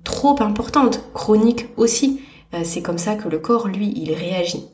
trop 0.05 0.41
importante, 0.41 1.03
chronique 1.15 1.67
aussi. 1.77 2.21
Euh, 2.55 2.61
c'est 2.63 2.81
comme 2.81 2.99
ça 2.99 3.17
que 3.17 3.29
le 3.29 3.41
corps, 3.41 3.67
lui, 3.67 3.93
il 3.97 4.13
réagit. 4.13 4.69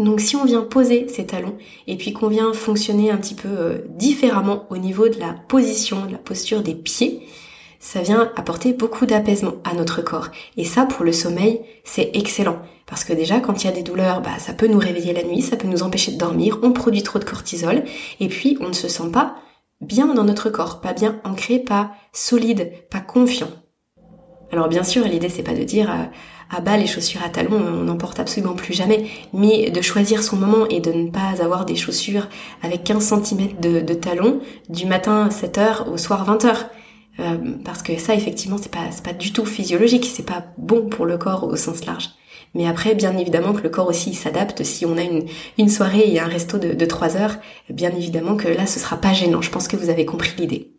Donc 0.00 0.20
si 0.20 0.34
on 0.34 0.46
vient 0.46 0.62
poser 0.62 1.08
ses 1.08 1.26
talons 1.26 1.56
et 1.86 1.96
puis 1.96 2.14
qu'on 2.14 2.28
vient 2.28 2.54
fonctionner 2.54 3.10
un 3.10 3.18
petit 3.18 3.34
peu 3.34 3.48
euh, 3.48 3.78
différemment 3.90 4.64
au 4.70 4.78
niveau 4.78 5.08
de 5.08 5.18
la 5.20 5.34
position, 5.34 6.06
de 6.06 6.12
la 6.12 6.18
posture 6.18 6.62
des 6.62 6.74
pieds, 6.74 7.20
ça 7.80 8.00
vient 8.00 8.32
apporter 8.36 8.72
beaucoup 8.72 9.04
d'apaisement 9.04 9.54
à 9.62 9.74
notre 9.74 10.00
corps. 10.00 10.28
Et 10.56 10.64
ça, 10.64 10.86
pour 10.86 11.04
le 11.04 11.12
sommeil, 11.12 11.60
c'est 11.84 12.10
excellent. 12.14 12.58
Parce 12.86 13.04
que 13.04 13.12
déjà, 13.12 13.40
quand 13.40 13.62
il 13.62 13.66
y 13.66 13.70
a 13.70 13.74
des 13.74 13.82
douleurs, 13.82 14.22
bah, 14.22 14.38
ça 14.38 14.54
peut 14.54 14.68
nous 14.68 14.78
réveiller 14.78 15.12
la 15.12 15.22
nuit, 15.22 15.42
ça 15.42 15.56
peut 15.56 15.68
nous 15.68 15.82
empêcher 15.82 16.12
de 16.12 16.18
dormir, 16.18 16.58
on 16.62 16.72
produit 16.72 17.02
trop 17.02 17.18
de 17.18 17.24
cortisol, 17.24 17.84
et 18.20 18.28
puis 18.28 18.56
on 18.60 18.68
ne 18.68 18.72
se 18.72 18.88
sent 18.88 19.10
pas 19.12 19.36
bien 19.82 20.14
dans 20.14 20.24
notre 20.24 20.48
corps, 20.48 20.80
pas 20.80 20.94
bien 20.94 21.20
ancré, 21.24 21.58
pas 21.58 21.92
solide, 22.12 22.72
pas 22.90 23.00
confiant. 23.00 23.50
Alors 24.52 24.68
bien 24.68 24.82
sûr, 24.82 25.04
l'idée 25.04 25.28
c'est 25.28 25.42
pas 25.42 25.54
de 25.54 25.62
dire 25.62 25.90
euh, 25.90 26.04
ah 26.50 26.60
bah 26.60 26.76
les 26.76 26.86
chaussures 26.86 27.22
à 27.24 27.28
talons 27.28 27.60
on 27.60 27.84
n'en 27.84 27.96
porte 27.96 28.18
absolument 28.18 28.54
plus 28.54 28.74
jamais, 28.74 29.06
mais 29.32 29.70
de 29.70 29.80
choisir 29.80 30.22
son 30.22 30.36
moment 30.36 30.66
et 30.68 30.80
de 30.80 30.92
ne 30.92 31.08
pas 31.08 31.42
avoir 31.42 31.64
des 31.64 31.76
chaussures 31.76 32.28
avec 32.62 32.82
15 32.84 33.22
cm 33.22 33.60
de, 33.60 33.94
talons 33.94 34.40
du 34.68 34.86
matin 34.86 35.26
à 35.26 35.28
7h 35.28 35.88
au 35.88 35.96
soir 35.96 36.26
20h. 36.28 36.66
Euh, 37.20 37.36
parce 37.64 37.82
que 37.82 37.98
ça 37.98 38.14
effectivement 38.14 38.56
c'est 38.56 38.72
pas 38.72 38.88
pas 39.04 39.12
du 39.12 39.32
tout 39.32 39.44
physiologique, 39.44 40.10
c'est 40.12 40.26
pas 40.26 40.44
bon 40.58 40.88
pour 40.88 41.06
le 41.06 41.18
corps 41.18 41.44
au 41.44 41.56
sens 41.56 41.86
large. 41.86 42.10
Mais 42.54 42.66
après, 42.66 42.96
bien 42.96 43.16
évidemment 43.16 43.52
que 43.52 43.62
le 43.62 43.68
corps 43.68 43.86
aussi 43.86 44.12
s'adapte. 44.14 44.64
Si 44.64 44.84
on 44.84 44.96
a 44.96 45.02
une, 45.02 45.26
une 45.56 45.68
soirée 45.68 46.12
et 46.12 46.18
un 46.18 46.26
resto 46.26 46.58
de, 46.58 46.72
de 46.72 46.84
3 46.84 47.16
heures, 47.16 47.36
bien 47.68 47.90
évidemment 47.90 48.36
que 48.36 48.48
là, 48.48 48.66
ce 48.66 48.80
sera 48.80 48.96
pas 48.96 49.12
gênant. 49.12 49.40
Je 49.40 49.50
pense 49.50 49.68
que 49.68 49.76
vous 49.76 49.88
avez 49.88 50.04
compris 50.04 50.32
l'idée. 50.36 50.72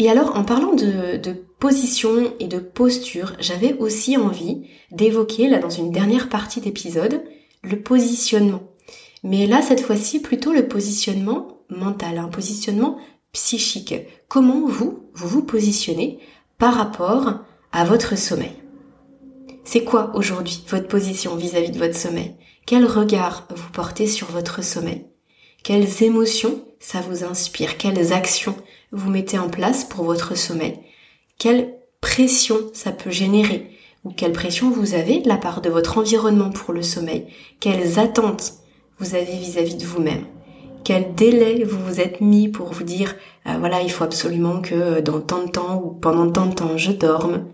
Et 0.00 0.08
alors, 0.08 0.34
en 0.34 0.44
parlant 0.44 0.72
de, 0.72 1.20
position 1.58 2.32
et 2.40 2.46
de 2.46 2.58
posture, 2.58 3.34
j'avais 3.38 3.74
aussi 3.74 4.16
envie 4.16 4.62
d'évoquer, 4.90 5.46
là 5.46 5.58
dans 5.58 5.68
une 5.68 5.92
dernière 5.92 6.30
partie 6.30 6.62
d'épisode, 6.62 7.22
le 7.62 7.82
positionnement. 7.82 8.62
Mais 9.24 9.46
là, 9.46 9.60
cette 9.60 9.82
fois-ci, 9.82 10.20
plutôt 10.20 10.54
le 10.54 10.66
positionnement 10.66 11.58
mental, 11.68 12.16
un 12.16 12.28
positionnement 12.28 12.96
psychique. 13.32 13.94
Comment 14.26 14.66
vous, 14.66 15.00
vous 15.12 15.28
vous 15.28 15.42
positionnez 15.42 16.18
par 16.56 16.76
rapport 16.76 17.40
à 17.70 17.84
votre 17.84 18.16
sommeil? 18.16 18.56
C'est 19.64 19.84
quoi 19.84 20.12
aujourd'hui 20.14 20.64
votre 20.68 20.88
position 20.88 21.36
vis-à-vis 21.36 21.68
-vis 21.68 21.74
de 21.74 21.78
votre 21.78 21.94
sommeil? 21.94 22.36
Quel 22.64 22.86
regard 22.86 23.46
vous 23.54 23.70
portez 23.70 24.06
sur 24.06 24.28
votre 24.28 24.64
sommeil? 24.64 25.04
Quelles 25.62 26.02
émotions 26.02 26.64
ça 26.78 27.02
vous 27.02 27.22
inspire? 27.22 27.76
Quelles 27.76 28.14
actions 28.14 28.56
vous 28.92 29.10
mettez 29.10 29.38
en 29.38 29.48
place 29.48 29.84
pour 29.84 30.04
votre 30.04 30.36
sommeil. 30.36 30.78
Quelle 31.38 31.74
pression 32.00 32.56
ça 32.72 32.92
peut 32.92 33.10
générer 33.10 33.70
Ou 34.04 34.10
quelle 34.10 34.32
pression 34.32 34.70
vous 34.70 34.94
avez 34.94 35.20
de 35.20 35.28
la 35.28 35.36
part 35.36 35.60
de 35.60 35.70
votre 35.70 35.98
environnement 35.98 36.50
pour 36.50 36.74
le 36.74 36.82
sommeil? 36.82 37.26
Quelles 37.60 37.98
attentes 37.98 38.54
vous 38.98 39.14
avez 39.14 39.36
vis-à-vis 39.36 39.76
de 39.76 39.84
vous-même? 39.84 40.24
Quel 40.84 41.14
délai 41.14 41.64
vous 41.64 41.78
vous 41.78 42.00
êtes 42.00 42.20
mis 42.20 42.48
pour 42.48 42.72
vous 42.72 42.84
dire 42.84 43.14
euh, 43.46 43.56
voilà 43.58 43.82
il 43.82 43.90
faut 43.90 44.04
absolument 44.04 44.60
que 44.60 45.00
dans 45.00 45.20
tant 45.20 45.44
de 45.44 45.50
temps 45.50 45.82
ou 45.82 45.90
pendant 45.90 46.30
tant 46.30 46.46
de 46.46 46.54
temps 46.54 46.76
je 46.76 46.92
dorme? 46.92 47.44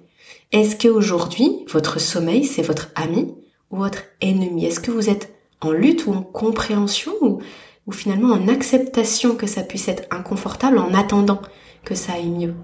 Est-ce 0.53 0.77
qu'aujourd'hui 0.77 1.65
votre 1.69 2.01
sommeil 2.01 2.45
c'est 2.45 2.63
votre 2.63 2.91
ami 2.95 3.35
ou 3.71 3.79
votre 3.79 4.05
ennemi? 4.21 4.65
Est-ce 4.65 4.81
que 4.81 4.93
vous 4.93 5.11
êtes 5.11 5.35
en 5.61 5.73
lutte 5.73 6.07
ou 6.07 6.13
en 6.13 6.23
compréhension 6.23 7.13
ou 7.21 7.41
ou 7.87 7.93
finalement 7.93 8.35
en 8.35 8.49
acceptation 8.49 9.37
que 9.37 9.47
ça 9.47 9.63
puisse 9.63 9.89
être 9.89 10.05
inconfortable 10.11 10.79
en 10.79 10.93
attendant 10.95 11.41
que 11.85 11.95
ça 11.95 12.15
aille 12.15 12.29
mieux 12.29 12.55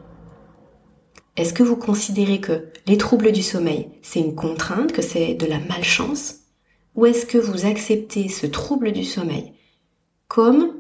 Est-ce 1.37 1.55
que 1.55 1.63
vous 1.63 1.77
considérez 1.77 2.41
que 2.41 2.69
les 2.87 2.99
troubles 2.99 3.33
du 3.33 3.43
sommeil, 3.43 3.89
c'est 4.03 4.21
une 4.21 4.35
contrainte, 4.35 4.93
que 4.93 5.03
c'est 5.03 5.35
de 5.35 5.47
la 5.47 5.61
malchance? 5.61 6.41
Ou 6.95 7.07
est-ce 7.07 7.25
que 7.25 7.39
vous 7.39 7.65
acceptez 7.65 8.29
ce 8.29 8.47
trouble 8.47 8.93
du 8.93 9.05
sommeil 9.05 9.53
comme 10.29 10.75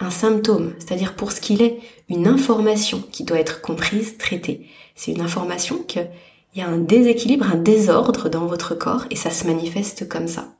un 0.00 0.10
symptôme, 0.10 0.74
c'est-à-dire 0.78 1.16
pour 1.16 1.32
ce 1.32 1.40
qu'il 1.40 1.60
est, 1.60 1.80
une 2.08 2.28
information 2.28 3.02
qui 3.10 3.24
doit 3.24 3.40
être 3.40 3.60
comprise, 3.60 4.16
traitée? 4.16 4.66
C'est 4.94 5.12
une 5.12 5.20
information 5.20 5.82
qu'il 5.82 6.08
y 6.54 6.60
a 6.60 6.68
un 6.68 6.78
déséquilibre, 6.78 7.46
un 7.50 7.56
désordre 7.56 8.28
dans 8.28 8.46
votre 8.46 8.74
corps 8.74 9.04
et 9.10 9.16
ça 9.16 9.30
se 9.30 9.46
manifeste 9.46 10.08
comme 10.08 10.28
ça. 10.28 10.57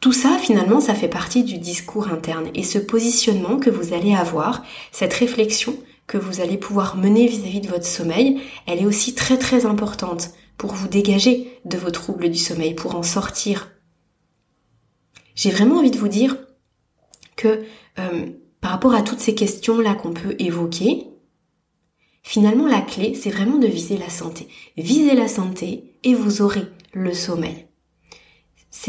Tout 0.00 0.14
ça, 0.14 0.38
finalement, 0.38 0.80
ça 0.80 0.94
fait 0.94 1.08
partie 1.08 1.44
du 1.44 1.58
discours 1.58 2.08
interne 2.08 2.48
et 2.54 2.62
ce 2.62 2.78
positionnement 2.78 3.58
que 3.58 3.68
vous 3.68 3.92
allez 3.92 4.14
avoir, 4.14 4.64
cette 4.92 5.12
réflexion 5.12 5.76
que 6.06 6.16
vous 6.16 6.40
allez 6.40 6.56
pouvoir 6.56 6.96
mener 6.96 7.26
vis-à-vis 7.26 7.60
de 7.60 7.68
votre 7.68 7.86
sommeil, 7.86 8.40
elle 8.66 8.80
est 8.80 8.86
aussi 8.86 9.14
très 9.14 9.36
très 9.36 9.66
importante 9.66 10.30
pour 10.56 10.72
vous 10.72 10.88
dégager 10.88 11.60
de 11.66 11.76
vos 11.76 11.90
troubles 11.90 12.30
du 12.30 12.38
sommeil, 12.38 12.74
pour 12.74 12.96
en 12.96 13.02
sortir. 13.02 13.70
J'ai 15.34 15.50
vraiment 15.50 15.76
envie 15.76 15.90
de 15.90 15.98
vous 15.98 16.08
dire 16.08 16.36
que 17.36 17.62
euh, 17.98 18.26
par 18.60 18.72
rapport 18.72 18.94
à 18.94 19.02
toutes 19.02 19.20
ces 19.20 19.34
questions-là 19.34 19.94
qu'on 19.94 20.12
peut 20.12 20.34
évoquer, 20.38 21.08
finalement 22.22 22.66
la 22.66 22.80
clé, 22.80 23.14
c'est 23.14 23.30
vraiment 23.30 23.58
de 23.58 23.66
viser 23.66 23.98
la 23.98 24.08
santé. 24.08 24.48
Visez 24.76 25.14
la 25.14 25.28
santé 25.28 25.94
et 26.04 26.14
vous 26.14 26.42
aurez 26.42 26.64
le 26.92 27.12
sommeil. 27.12 27.69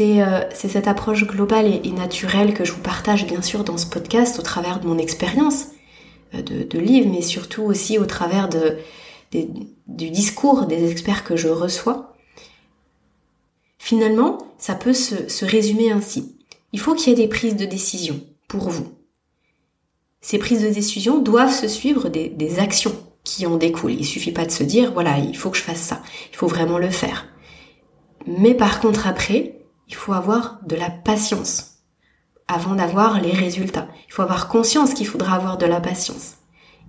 Euh, 0.00 0.44
c'est 0.54 0.68
cette 0.68 0.86
approche 0.86 1.26
globale 1.26 1.66
et, 1.66 1.90
naturelle 1.90 2.54
que 2.54 2.64
je 2.64 2.72
vous 2.72 2.80
partage 2.80 3.26
bien 3.26 3.42
sûr 3.42 3.64
dans 3.64 3.76
ce 3.76 3.86
podcast 3.86 4.38
au 4.38 4.42
travers 4.42 4.80
de 4.80 4.86
mon 4.86 4.96
expérience 4.96 5.66
euh, 6.34 6.42
de, 6.42 6.78
livres, 6.78 7.10
mais 7.10 7.20
surtout 7.20 7.62
aussi 7.62 7.98
au 7.98 8.06
travers 8.06 8.48
de, 8.48 8.78
du 9.32 10.10
discours 10.10 10.66
des 10.66 10.90
experts 10.90 11.24
que 11.24 11.36
je 11.36 11.48
reçois. 11.48 12.14
Finalement, 13.78 14.38
ça 14.56 14.76
peut 14.76 14.94
se, 14.94 15.44
résumer 15.44 15.90
ainsi. 15.90 16.36
Il 16.72 16.78
faut 16.78 16.94
qu'il 16.94 17.08
y 17.08 17.12
ait 17.12 17.22
des 17.22 17.28
prises 17.28 17.56
de 17.56 17.66
décision 17.66 18.20
pour 18.46 18.70
vous. 18.70 18.92
Ces 20.20 20.38
prises 20.38 20.62
de 20.62 20.70
décision 20.70 21.18
doivent 21.18 21.54
se 21.54 21.66
suivre 21.66 22.08
des, 22.08 22.28
des 22.28 22.60
actions 22.60 22.94
qui 23.24 23.44
en 23.46 23.56
découlent. 23.56 23.96
Il 23.98 24.06
suffit 24.06 24.30
pas 24.30 24.46
de 24.46 24.52
se 24.52 24.62
dire, 24.62 24.92
voilà, 24.92 25.18
il 25.18 25.36
faut 25.36 25.50
que 25.50 25.58
je 25.58 25.62
fasse 25.62 25.80
ça. 25.80 26.00
Il 26.30 26.36
faut 26.36 26.46
vraiment 26.46 26.78
le 26.78 26.90
faire. 26.90 27.26
Mais 28.26 28.54
par 28.54 28.80
contre, 28.80 29.08
après, 29.08 29.61
il 29.92 29.94
faut 29.94 30.14
avoir 30.14 30.58
de 30.66 30.74
la 30.74 30.88
patience 30.88 31.82
avant 32.48 32.74
d'avoir 32.74 33.20
les 33.20 33.30
résultats. 33.30 33.88
Il 34.08 34.12
faut 34.14 34.22
avoir 34.22 34.48
conscience 34.48 34.94
qu'il 34.94 35.06
faudra 35.06 35.36
avoir 35.36 35.58
de 35.58 35.66
la 35.66 35.82
patience. 35.82 36.38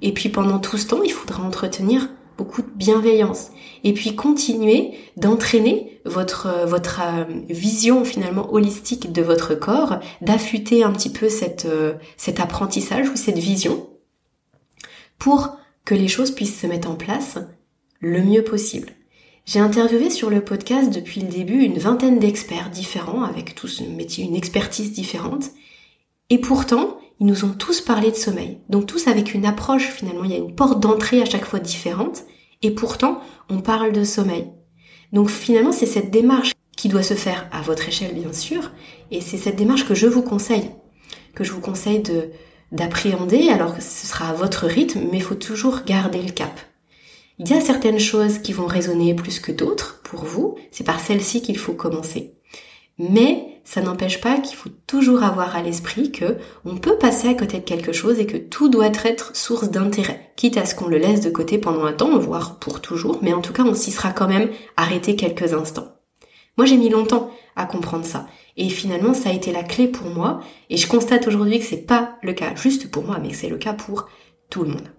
Et 0.01 0.13
puis 0.13 0.29
pendant 0.29 0.57
tout 0.57 0.77
ce 0.77 0.87
temps, 0.87 1.03
il 1.03 1.11
faudra 1.11 1.43
entretenir 1.43 2.07
beaucoup 2.37 2.61
de 2.61 2.71
bienveillance. 2.73 3.51
Et 3.83 3.93
puis 3.93 4.15
continuer 4.15 4.93
d'entraîner 5.17 5.99
votre, 6.05 6.47
euh, 6.47 6.65
euh, 6.65 7.25
vision 7.49 8.05
finalement 8.05 8.53
holistique 8.53 9.11
de 9.11 9.21
votre 9.21 9.53
corps, 9.53 9.99
d'affûter 10.21 10.85
un 10.85 10.93
petit 10.93 11.11
peu 11.11 11.27
euh, 11.65 11.93
cet 12.15 12.39
apprentissage 12.39 13.09
ou 13.09 13.17
cette 13.17 13.37
vision 13.37 13.89
pour 15.19 15.57
que 15.83 15.93
les 15.93 16.07
choses 16.07 16.31
puissent 16.31 16.61
se 16.61 16.67
mettre 16.67 16.89
en 16.89 16.95
place 16.95 17.37
le 17.99 18.23
mieux 18.23 18.45
possible. 18.45 18.93
J'ai 19.45 19.59
interviewé 19.59 20.09
sur 20.09 20.29
le 20.29 20.41
podcast 20.41 20.89
depuis 20.93 21.19
le 21.19 21.27
début 21.27 21.63
une 21.63 21.77
vingtaine 21.77 22.17
d'experts 22.17 22.69
différents 22.69 23.23
avec 23.23 23.55
tous 23.55 23.81
une 23.81 24.35
expertise 24.35 24.93
différente. 24.93 25.51
Et 26.29 26.37
pourtant, 26.37 26.97
ils 27.19 27.25
nous 27.25 27.43
ont 27.43 27.53
tous 27.53 27.81
parlé 27.81 28.09
de 28.09 28.15
sommeil. 28.15 28.59
Donc 28.69 28.85
tous 28.85 29.07
avec 29.07 29.33
une 29.33 29.45
approche 29.45 29.89
finalement, 29.89 30.23
il 30.23 30.31
y 30.31 30.35
a 30.35 30.37
une 30.37 30.55
porte 30.55 30.79
d'entrée 30.79 31.21
à 31.21 31.25
chaque 31.25 31.43
fois 31.43 31.59
différente. 31.59 32.23
Et 32.61 32.71
pourtant, 32.71 33.19
on 33.49 33.59
parle 33.59 33.91
de 33.91 34.05
sommeil. 34.05 34.47
Donc 35.11 35.29
finalement, 35.29 35.73
c'est 35.73 35.85
cette 35.85 36.09
démarche 36.09 36.53
qui 36.77 36.87
doit 36.87 37.03
se 37.03 37.13
faire 37.13 37.49
à 37.51 37.61
votre 37.61 37.89
échelle, 37.89 38.15
bien 38.15 38.31
sûr. 38.31 38.71
Et 39.11 39.19
c'est 39.19 39.37
cette 39.37 39.57
démarche 39.57 39.85
que 39.85 39.93
je 39.93 40.07
vous 40.07 40.23
conseille. 40.23 40.71
Que 41.35 41.43
je 41.43 41.51
vous 41.51 41.59
conseille 41.59 42.01
de, 42.01 42.31
d'appréhender. 42.71 43.49
Alors 43.49 43.75
ce 43.75 44.07
sera 44.07 44.29
à 44.29 44.33
votre 44.33 44.67
rythme, 44.67 45.01
mais 45.11 45.17
il 45.17 45.23
faut 45.23 45.35
toujours 45.35 45.81
garder 45.85 46.21
le 46.21 46.31
cap. 46.31 46.57
Il 47.39 47.49
y 47.49 47.53
a 47.53 47.61
certaines 47.61 47.99
choses 47.99 48.39
qui 48.39 48.53
vont 48.53 48.67
résonner 48.67 49.13
plus 49.13 49.39
que 49.39 49.51
d'autres 49.51 50.01
pour 50.03 50.23
vous. 50.23 50.55
C'est 50.71 50.83
par 50.83 50.99
celles-ci 50.99 51.41
qu'il 51.41 51.57
faut 51.57 51.73
commencer. 51.73 52.35
Mais 52.99 53.59
ça 53.63 53.81
n'empêche 53.81 54.21
pas 54.21 54.37
qu'il 54.39 54.55
faut 54.55 54.69
toujours 54.85 55.23
avoir 55.23 55.55
à 55.55 55.63
l'esprit 55.63 56.11
que 56.11 56.37
on 56.63 56.77
peut 56.77 56.97
passer 56.97 57.27
à 57.27 57.33
côté 57.33 57.59
de 57.59 57.63
quelque 57.63 57.91
chose 57.91 58.19
et 58.19 58.27
que 58.27 58.37
tout 58.37 58.69
doit 58.69 58.87
être 58.87 59.35
source 59.35 59.69
d'intérêt, 59.69 60.31
quitte 60.35 60.57
à 60.57 60.65
ce 60.65 60.75
qu'on 60.75 60.87
le 60.87 60.97
laisse 60.97 61.21
de 61.21 61.29
côté 61.29 61.57
pendant 61.57 61.85
un 61.85 61.93
temps, 61.93 62.17
voire 62.19 62.59
pour 62.59 62.81
toujours, 62.81 63.19
mais 63.21 63.33
en 63.33 63.41
tout 63.41 63.53
cas 63.53 63.63
on 63.63 63.73
s'y 63.73 63.91
sera 63.91 64.11
quand 64.11 64.27
même 64.27 64.49
arrêté 64.77 65.15
quelques 65.15 65.53
instants. 65.53 65.95
Moi 66.57 66.67
j'ai 66.67 66.77
mis 66.77 66.89
longtemps 66.89 67.31
à 67.55 67.65
comprendre 67.65 68.05
ça. 68.05 68.27
Et 68.57 68.69
finalement, 68.69 69.13
ça 69.13 69.29
a 69.29 69.33
été 69.33 69.51
la 69.51 69.63
clé 69.63 69.87
pour 69.87 70.09
moi. 70.09 70.41
Et 70.69 70.77
je 70.77 70.87
constate 70.87 71.27
aujourd'hui 71.27 71.59
que 71.59 71.65
c'est 71.65 71.85
pas 71.85 72.17
le 72.21 72.33
cas 72.33 72.55
juste 72.55 72.91
pour 72.91 73.03
moi, 73.03 73.17
mais 73.21 73.29
que 73.29 73.35
c'est 73.35 73.49
le 73.49 73.57
cas 73.57 73.73
pour 73.73 74.07
tout 74.49 74.63
le 74.63 74.69
monde. 74.69 74.89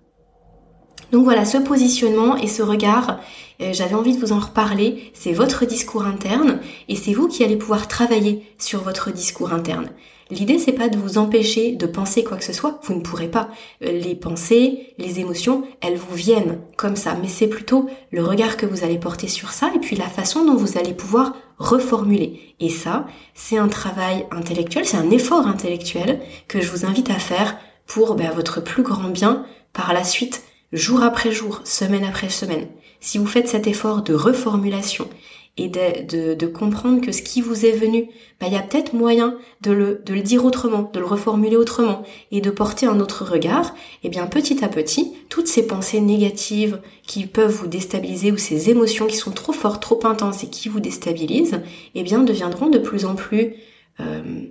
Donc 1.12 1.24
voilà, 1.24 1.44
ce 1.44 1.58
positionnement 1.58 2.36
et 2.36 2.46
ce 2.46 2.62
regard, 2.62 3.20
euh, 3.60 3.72
j'avais 3.72 3.94
envie 3.94 4.16
de 4.16 4.20
vous 4.20 4.32
en 4.32 4.40
reparler. 4.40 5.12
C'est 5.14 5.32
votre 5.32 5.64
discours 5.64 6.04
interne 6.04 6.60
et 6.88 6.96
c'est 6.96 7.12
vous 7.12 7.28
qui 7.28 7.44
allez 7.44 7.56
pouvoir 7.56 7.88
travailler 7.88 8.42
sur 8.58 8.82
votre 8.82 9.12
discours 9.12 9.52
interne. 9.52 9.90
L'idée 10.30 10.58
c'est 10.58 10.72
pas 10.72 10.88
de 10.88 10.96
vous 10.96 11.18
empêcher 11.18 11.72
de 11.72 11.86
penser 11.86 12.24
quoi 12.24 12.38
que 12.38 12.44
ce 12.44 12.54
soit, 12.54 12.80
vous 12.84 12.94
ne 12.94 13.00
pourrez 13.00 13.28
pas. 13.28 13.48
Euh, 13.84 13.92
les 13.92 14.14
pensées, 14.14 14.94
les 14.98 15.20
émotions, 15.20 15.64
elles 15.82 15.96
vous 15.96 16.14
viennent 16.14 16.60
comme 16.76 16.96
ça, 16.96 17.16
mais 17.20 17.28
c'est 17.28 17.46
plutôt 17.46 17.88
le 18.10 18.24
regard 18.24 18.56
que 18.56 18.64
vous 18.64 18.84
allez 18.84 18.98
porter 18.98 19.28
sur 19.28 19.52
ça 19.52 19.70
et 19.74 19.78
puis 19.78 19.96
la 19.96 20.08
façon 20.08 20.44
dont 20.44 20.56
vous 20.56 20.78
allez 20.78 20.94
pouvoir 20.94 21.34
reformuler. 21.58 22.40
Et 22.58 22.70
ça, 22.70 23.06
c'est 23.34 23.58
un 23.58 23.68
travail 23.68 24.26
intellectuel, 24.30 24.86
c'est 24.86 24.96
un 24.96 25.10
effort 25.10 25.46
intellectuel 25.46 26.20
que 26.48 26.60
je 26.60 26.70
vous 26.70 26.86
invite 26.86 27.10
à 27.10 27.18
faire 27.18 27.58
pour 27.86 28.14
ben, 28.14 28.30
votre 28.30 28.62
plus 28.62 28.82
grand 28.82 29.10
bien 29.10 29.44
par 29.74 29.92
la 29.92 30.04
suite 30.04 30.42
jour 30.74 31.02
après 31.02 31.32
jour, 31.32 31.60
semaine 31.64 32.04
après 32.04 32.28
semaine, 32.28 32.66
si 33.00 33.18
vous 33.18 33.26
faites 33.26 33.48
cet 33.48 33.66
effort 33.66 34.02
de 34.02 34.12
reformulation 34.12 35.08
et 35.56 35.68
de, 35.68 36.46
comprendre 36.46 37.00
que 37.00 37.12
ce 37.12 37.22
qui 37.22 37.40
vous 37.40 37.64
est 37.64 37.72
venu, 37.72 38.08
bah, 38.40 38.48
il 38.48 38.52
y 38.52 38.56
a 38.56 38.62
peut-être 38.62 38.92
moyen 38.92 39.36
de 39.60 39.70
le, 39.70 40.20
dire 40.20 40.44
autrement, 40.44 40.90
de 40.92 40.98
le 40.98 41.06
reformuler 41.06 41.56
autrement 41.56 42.02
et 42.32 42.40
de 42.40 42.50
porter 42.50 42.86
un 42.86 42.98
autre 42.98 43.24
regard, 43.24 43.68
et 44.02 44.06
eh 44.06 44.08
bien 44.08 44.26
petit 44.26 44.64
à 44.64 44.68
petit, 44.68 45.12
toutes 45.28 45.46
ces 45.46 45.64
pensées 45.64 46.00
négatives 46.00 46.80
qui 47.06 47.26
peuvent 47.26 47.52
vous 47.52 47.68
déstabiliser 47.68 48.32
ou 48.32 48.36
ces 48.36 48.68
émotions 48.68 49.06
qui 49.06 49.16
sont 49.16 49.30
trop 49.30 49.52
fortes, 49.52 49.80
trop 49.80 50.00
intenses 50.06 50.42
et 50.42 50.48
qui 50.48 50.68
vous 50.68 50.80
déstabilisent, 50.80 51.60
eh 51.94 52.02
bien 52.02 52.24
deviendront 52.24 52.68
de 52.68 52.78
plus 52.78 53.04
en 53.04 53.14
plus, 53.14 53.54
euh, 54.00 54.42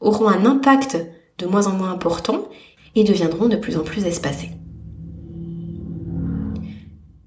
auront 0.00 0.28
un 0.28 0.46
impact 0.46 0.98
de 1.38 1.46
moins 1.46 1.68
en 1.68 1.74
moins 1.74 1.92
important 1.92 2.48
et 2.96 3.04
deviendront 3.04 3.46
de 3.46 3.56
plus 3.56 3.76
en 3.76 3.82
plus 3.82 4.04
espacées. 4.04 4.50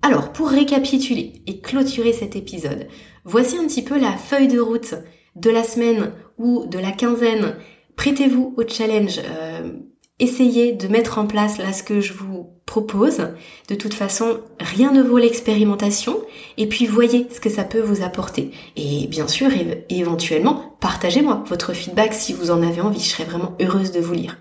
Alors, 0.01 0.31
pour 0.31 0.49
récapituler 0.49 1.41
et 1.47 1.59
clôturer 1.59 2.13
cet 2.13 2.35
épisode, 2.35 2.87
voici 3.25 3.57
un 3.57 3.67
petit 3.67 3.83
peu 3.83 3.99
la 3.99 4.13
feuille 4.13 4.47
de 4.47 4.59
route 4.59 4.93
de 5.35 5.49
la 5.49 5.63
semaine 5.63 6.11
ou 6.37 6.65
de 6.65 6.79
la 6.79 6.91
quinzaine. 6.91 7.55
Prêtez-vous 7.95 8.53
au 8.57 8.67
challenge. 8.67 9.19
Euh, 9.19 9.73
essayez 10.19 10.73
de 10.73 10.87
mettre 10.87 11.17
en 11.17 11.27
place 11.27 11.57
là 11.57 11.73
ce 11.73 11.83
que 11.83 11.99
je 11.99 12.13
vous 12.13 12.49
propose. 12.65 13.29
De 13.69 13.75
toute 13.75 13.93
façon, 13.93 14.41
rien 14.59 14.91
ne 14.91 15.01
vaut 15.01 15.17
l'expérimentation. 15.17 16.19
Et 16.57 16.67
puis 16.67 16.85
voyez 16.85 17.27
ce 17.31 17.39
que 17.39 17.49
ça 17.49 17.63
peut 17.63 17.81
vous 17.81 18.03
apporter. 18.03 18.51
Et 18.75 19.07
bien 19.07 19.27
sûr, 19.27 19.49
éventuellement, 19.89 20.77
partagez-moi 20.79 21.43
votre 21.47 21.73
feedback 21.73 22.13
si 22.13 22.33
vous 22.33 22.51
en 22.51 22.61
avez 22.61 22.81
envie. 22.81 22.99
Je 22.99 23.09
serais 23.09 23.25
vraiment 23.25 23.55
heureuse 23.61 23.91
de 23.91 23.99
vous 23.99 24.13
lire. 24.13 24.37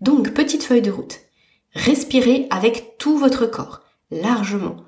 Donc, 0.00 0.32
petite 0.34 0.64
feuille 0.64 0.82
de 0.82 0.90
route. 0.90 1.20
Respirez 1.74 2.46
avec 2.50 2.96
tout 2.98 3.18
votre 3.18 3.46
corps, 3.46 3.82
largement, 4.10 4.85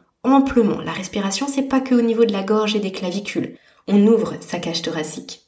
La 0.84 0.92
respiration, 0.92 1.46
c'est 1.48 1.62
pas 1.62 1.80
que 1.80 1.94
au 1.94 2.02
niveau 2.02 2.24
de 2.24 2.32
la 2.32 2.42
gorge 2.42 2.76
et 2.76 2.80
des 2.80 2.92
clavicules. 2.92 3.56
On 3.86 4.06
ouvre 4.06 4.34
sa 4.40 4.58
cage 4.58 4.82
thoracique. 4.82 5.46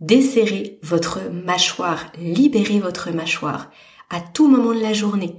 Desserrez 0.00 0.78
votre 0.82 1.18
mâchoire, 1.30 2.12
libérez 2.18 2.78
votre 2.78 3.10
mâchoire 3.10 3.70
à 4.08 4.20
tout 4.20 4.48
moment 4.48 4.72
de 4.72 4.80
la 4.80 4.92
journée. 4.92 5.34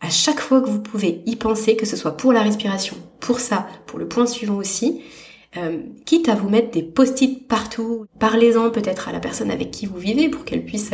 À 0.00 0.10
chaque 0.10 0.40
fois 0.40 0.60
que 0.60 0.68
vous 0.68 0.80
pouvez 0.80 1.22
y 1.26 1.36
penser, 1.36 1.76
que 1.76 1.86
ce 1.86 1.96
soit 1.96 2.16
pour 2.16 2.32
la 2.32 2.42
respiration, 2.42 2.96
pour 3.20 3.40
ça, 3.40 3.66
pour 3.86 3.98
le 3.98 4.08
point 4.08 4.26
suivant 4.26 4.56
aussi, 4.56 5.02
euh, 5.58 5.78
quitte 6.04 6.28
à 6.28 6.34
vous 6.34 6.48
mettre 6.48 6.70
des 6.70 6.82
post-it 6.82 7.46
partout, 7.46 8.06
parlez-en 8.18 8.70
peut-être 8.70 9.08
à 9.08 9.12
la 9.12 9.20
personne 9.20 9.50
avec 9.50 9.70
qui 9.70 9.86
vous 9.86 9.98
vivez 9.98 10.28
pour 10.28 10.44
qu'elle 10.44 10.64
puisse, 10.64 10.90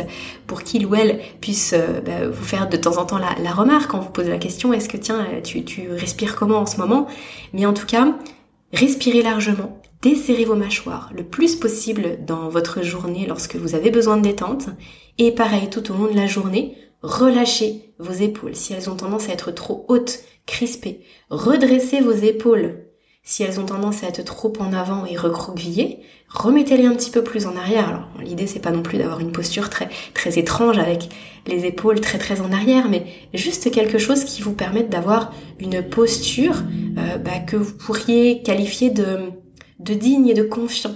pour 0.47 0.63
qu'il 0.63 0.85
ou 0.85 0.95
elle 0.95 1.19
puisse 1.41 1.73
euh, 1.73 2.01
bah, 2.01 2.27
vous 2.27 2.43
faire 2.43 2.69
de 2.69 2.77
temps 2.77 2.97
en 2.97 3.05
temps 3.05 3.19
la, 3.19 3.51
remarque 3.51 3.91
quand 3.91 3.99
vous 3.99 4.09
posez 4.09 4.29
la 4.29 4.37
question 4.37 4.73
est-ce 4.73 4.89
que 4.89 4.97
tiens 4.97 5.25
tu, 5.43 5.63
tu 5.63 5.89
respires 5.91 6.35
comment 6.35 6.57
en 6.57 6.65
ce 6.65 6.77
moment? 6.77 7.07
Mais 7.53 7.65
en 7.65 7.73
tout 7.73 7.85
cas, 7.85 8.17
respirez 8.71 9.21
largement, 9.21 9.81
desserrez 10.01 10.45
vos 10.45 10.55
mâchoires 10.55 11.11
le 11.15 11.23
plus 11.23 11.55
possible 11.55 12.19
dans 12.25 12.49
votre 12.49 12.83
journée 12.83 13.25
lorsque 13.27 13.55
vous 13.55 13.75
avez 13.75 13.91
besoin 13.91 14.17
de 14.17 14.23
détente. 14.23 14.67
Et 15.17 15.31
pareil 15.31 15.69
tout 15.69 15.91
au 15.91 15.95
long 15.95 16.11
de 16.11 16.17
la 16.17 16.27
journée, 16.27 16.75
relâchez 17.01 17.93
vos 17.99 18.13
épaules. 18.13 18.55
Si 18.55 18.73
elles 18.73 18.89
ont 18.89 18.95
tendance 18.95 19.29
à 19.29 19.33
être 19.33 19.51
trop 19.51 19.85
hautes, 19.87 20.19
crispées, 20.45 21.01
redressez 21.29 22.01
vos 22.01 22.11
épaules 22.11 22.82
si 23.23 23.41
elles 23.43 23.59
ont 23.59 23.65
tendance 23.65 24.03
à 24.03 24.07
être 24.07 24.23
trop 24.23 24.51
en 24.59 24.73
avant 24.73 25.05
et 25.05 25.15
recroquevillées, 25.15 25.99
remettez-les 26.27 26.85
un 26.85 26.93
petit 26.93 27.09
peu 27.09 27.23
plus 27.23 27.47
en 27.47 27.55
arrière. 27.55 27.87
Alors 27.87 28.07
l'idée 28.21 28.47
c'est 28.47 28.59
pas 28.59 28.71
non 28.71 28.83
plus 28.83 28.97
d'avoir 28.97 29.21
une 29.21 29.31
posture 29.31 29.69
très 29.69 29.89
très 30.13 30.37
étrange 30.37 30.77
avec 30.77 31.09
les 31.47 31.65
épaules 31.65 32.01
très 32.01 32.17
très 32.17 32.41
en 32.41 32.51
arrière, 32.51 32.89
mais 32.89 33.05
juste 33.33 33.71
quelque 33.71 33.97
chose 33.97 34.25
qui 34.25 34.41
vous 34.41 34.53
permette 34.53 34.89
d'avoir 34.89 35.33
une 35.59 35.81
posture 35.81 36.63
euh, 36.97 37.17
bah, 37.17 37.39
que 37.39 37.55
vous 37.55 37.73
pourriez 37.73 38.43
qualifier 38.43 38.89
de, 38.89 39.31
de 39.79 39.93
digne 39.93 40.27
et 40.27 40.33
de 40.33 40.43
confiant. 40.43 40.95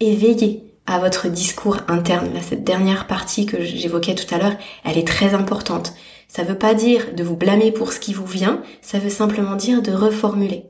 Et 0.00 0.16
veillez 0.16 0.74
à 0.86 0.98
votre 0.98 1.28
discours 1.28 1.78
interne. 1.88 2.32
Là, 2.34 2.40
cette 2.42 2.64
dernière 2.64 3.06
partie 3.06 3.46
que 3.46 3.62
j'évoquais 3.62 4.14
tout 4.14 4.32
à 4.34 4.38
l'heure, 4.38 4.56
elle 4.84 4.98
est 4.98 5.06
très 5.06 5.34
importante. 5.34 5.94
Ça 6.28 6.42
veut 6.42 6.58
pas 6.58 6.74
dire 6.74 7.14
de 7.14 7.22
vous 7.22 7.36
blâmer 7.36 7.72
pour 7.72 7.92
ce 7.92 8.00
qui 8.00 8.14
vous 8.14 8.26
vient, 8.26 8.62
ça 8.82 8.98
veut 8.98 9.10
simplement 9.10 9.56
dire 9.56 9.82
de 9.82 9.92
reformuler. 9.92 10.64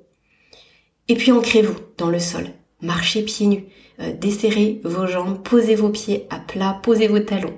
Et 1.09 1.17
puis 1.17 1.33
ancrez-vous 1.33 1.77
dans 1.99 2.11
le 2.11 2.19
sol. 2.19 2.47
Marchez 2.81 3.23
pieds 3.23 3.47
nus, 3.47 3.65
euh, 4.01 4.13
desserrez 4.19 4.81
vos 4.85 5.07
jambes, 5.07 5.43
posez 5.43 5.75
vos 5.75 5.91
pieds 5.91 6.27
à 6.31 6.39
plat, 6.39 6.81
posez 6.83 7.09
vos 7.09 7.21
talons. 7.21 7.55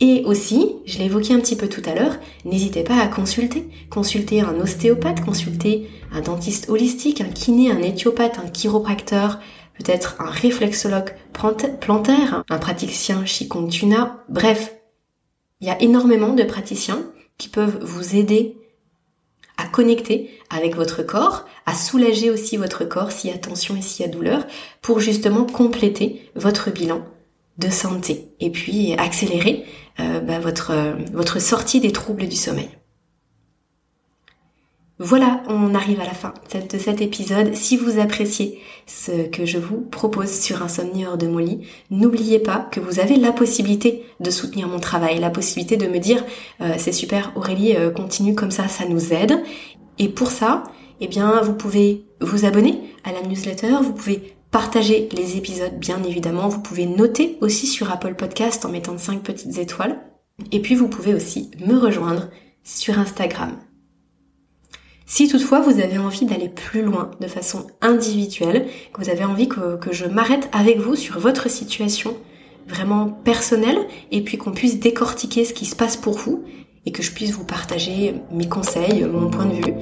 Et 0.00 0.22
aussi, 0.24 0.76
je 0.86 0.98
l'ai 0.98 1.06
évoqué 1.06 1.34
un 1.34 1.40
petit 1.40 1.56
peu 1.56 1.68
tout 1.68 1.82
à 1.84 1.94
l'heure, 1.94 2.18
n'hésitez 2.44 2.84
pas 2.84 3.00
à 3.00 3.08
consulter. 3.08 3.68
Consulter 3.90 4.42
un 4.42 4.60
ostéopathe, 4.60 5.24
consulter 5.24 5.88
un 6.12 6.20
dentiste 6.20 6.70
holistique, 6.70 7.20
un 7.20 7.28
kiné, 7.28 7.72
un 7.72 7.82
éthiopathe, 7.82 8.38
un 8.38 8.48
chiropracteur, 8.48 9.40
peut-être 9.76 10.16
un 10.20 10.30
réflexologue 10.30 11.14
plantaire, 11.32 12.44
un 12.48 12.58
praticien 12.58 13.24
Tuna, 13.68 14.24
bref. 14.28 14.77
Il 15.60 15.66
y 15.66 15.70
a 15.70 15.80
énormément 15.82 16.34
de 16.34 16.44
praticiens 16.44 17.04
qui 17.36 17.48
peuvent 17.48 17.78
vous 17.82 18.16
aider 18.16 18.56
à 19.56 19.66
connecter 19.66 20.30
avec 20.50 20.76
votre 20.76 21.02
corps, 21.02 21.46
à 21.66 21.74
soulager 21.74 22.30
aussi 22.30 22.56
votre 22.56 22.84
corps 22.84 23.10
s'il 23.10 23.30
y 23.30 23.32
a 23.34 23.38
tension 23.38 23.76
et 23.76 23.82
s'il 23.82 24.06
y 24.06 24.08
a 24.08 24.12
douleur, 24.12 24.46
pour 24.82 25.00
justement 25.00 25.44
compléter 25.44 26.30
votre 26.36 26.70
bilan 26.70 27.04
de 27.58 27.68
santé 27.70 28.28
et 28.38 28.50
puis 28.50 28.94
accélérer 28.94 29.64
euh, 29.98 30.20
bah, 30.20 30.38
votre, 30.38 30.72
votre 31.12 31.40
sortie 31.40 31.80
des 31.80 31.90
troubles 31.90 32.28
du 32.28 32.36
sommeil. 32.36 32.70
Voilà, 35.00 35.44
on 35.46 35.76
arrive 35.76 36.00
à 36.00 36.04
la 36.04 36.14
fin 36.14 36.34
de 36.52 36.78
cet 36.78 37.00
épisode. 37.00 37.54
Si 37.54 37.76
vous 37.76 38.00
appréciez 38.00 38.58
ce 38.86 39.28
que 39.28 39.46
je 39.46 39.58
vous 39.58 39.80
propose 39.80 40.32
sur 40.32 40.60
Insomnie 40.60 41.06
hors 41.06 41.16
de 41.16 41.28
mon 41.28 41.38
lit, 41.38 41.60
n'oubliez 41.90 42.40
pas 42.40 42.68
que 42.72 42.80
vous 42.80 42.98
avez 42.98 43.14
la 43.14 43.30
possibilité 43.30 44.04
de 44.18 44.30
soutenir 44.30 44.66
mon 44.66 44.80
travail, 44.80 45.20
la 45.20 45.30
possibilité 45.30 45.76
de 45.76 45.86
me 45.86 45.98
dire 45.98 46.24
euh, 46.60 46.74
c'est 46.78 46.90
super 46.90 47.32
Aurélie, 47.36 47.76
euh, 47.76 47.90
continue 47.90 48.34
comme 48.34 48.50
ça, 48.50 48.66
ça 48.66 48.86
nous 48.86 49.12
aide. 49.12 49.40
Et 50.00 50.08
pour 50.08 50.32
ça, 50.32 50.64
eh 51.00 51.06
bien, 51.06 51.42
vous 51.42 51.54
pouvez 51.54 52.04
vous 52.20 52.44
abonner 52.44 52.80
à 53.04 53.12
la 53.12 53.22
newsletter, 53.22 53.76
vous 53.80 53.92
pouvez 53.92 54.34
partager 54.50 55.08
les 55.12 55.36
épisodes 55.36 55.78
bien 55.78 56.02
évidemment, 56.02 56.48
vous 56.48 56.60
pouvez 56.60 56.86
noter 56.86 57.38
aussi 57.40 57.68
sur 57.68 57.92
Apple 57.92 58.14
Podcast 58.14 58.64
en 58.64 58.70
mettant 58.70 58.98
5 58.98 59.22
petites 59.22 59.58
étoiles. 59.58 60.00
Et 60.50 60.60
puis 60.60 60.74
vous 60.74 60.88
pouvez 60.88 61.14
aussi 61.14 61.52
me 61.64 61.78
rejoindre 61.78 62.30
sur 62.64 62.98
Instagram. 62.98 63.58
Si 65.10 65.26
toutefois 65.26 65.60
vous 65.60 65.80
avez 65.80 65.96
envie 65.96 66.26
d'aller 66.26 66.50
plus 66.50 66.82
loin 66.82 67.10
de 67.18 67.26
façon 67.28 67.66
individuelle, 67.80 68.66
que 68.92 69.02
vous 69.02 69.08
avez 69.08 69.24
envie 69.24 69.48
que, 69.48 69.78
je 69.90 70.04
m'arrête 70.04 70.50
avec 70.52 70.78
vous 70.80 70.96
sur 70.96 71.18
votre 71.18 71.48
situation 71.48 72.14
vraiment 72.68 73.08
personnelle 73.24 73.78
et 74.12 74.20
puis 74.20 74.36
qu'on 74.36 74.52
puisse 74.52 74.78
décortiquer 74.78 75.46
ce 75.46 75.54
qui 75.54 75.64
se 75.64 75.74
passe 75.74 75.96
pour 75.96 76.18
vous 76.18 76.44
et 76.84 76.92
que 76.92 77.02
je 77.02 77.10
puisse 77.12 77.30
vous 77.30 77.44
partager 77.44 78.16
mes 78.30 78.50
conseils, 78.50 79.02
mon 79.04 79.30
point 79.30 79.46
de 79.46 79.54
vue 79.54 79.74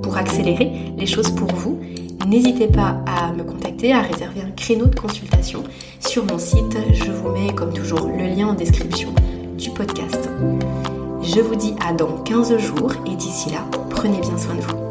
pour 0.00 0.16
accélérer 0.16 0.70
les 0.96 1.06
choses 1.06 1.32
pour 1.32 1.52
vous, 1.52 1.80
n'hésitez 2.28 2.68
pas 2.68 3.02
à 3.04 3.32
me 3.32 3.42
contacter, 3.42 3.92
à 3.92 4.00
réserver 4.00 4.42
un 4.42 4.52
créneau 4.52 4.86
de 4.86 4.94
consultation 4.94 5.64
sur 5.98 6.24
mon 6.24 6.38
site. 6.38 6.78
Je 6.92 7.10
vous 7.10 7.30
mets 7.30 7.52
comme 7.52 7.72
toujours 7.72 8.06
le 8.06 8.28
lien 8.28 8.46
en 8.46 8.54
description 8.54 9.12
du 9.58 9.70
podcast. 9.70 10.28
Je 11.30 11.42
vous 11.42 11.56
dis 11.56 11.76
à 11.86 11.92
dans 11.92 12.16
15 12.22 12.56
jours 12.56 12.92
et 13.04 13.14
d'ici 13.14 13.50
là, 13.50 13.62
prenez 13.90 14.18
bien 14.18 14.38
soin 14.38 14.54
de 14.54 14.62
vous. 14.62 14.87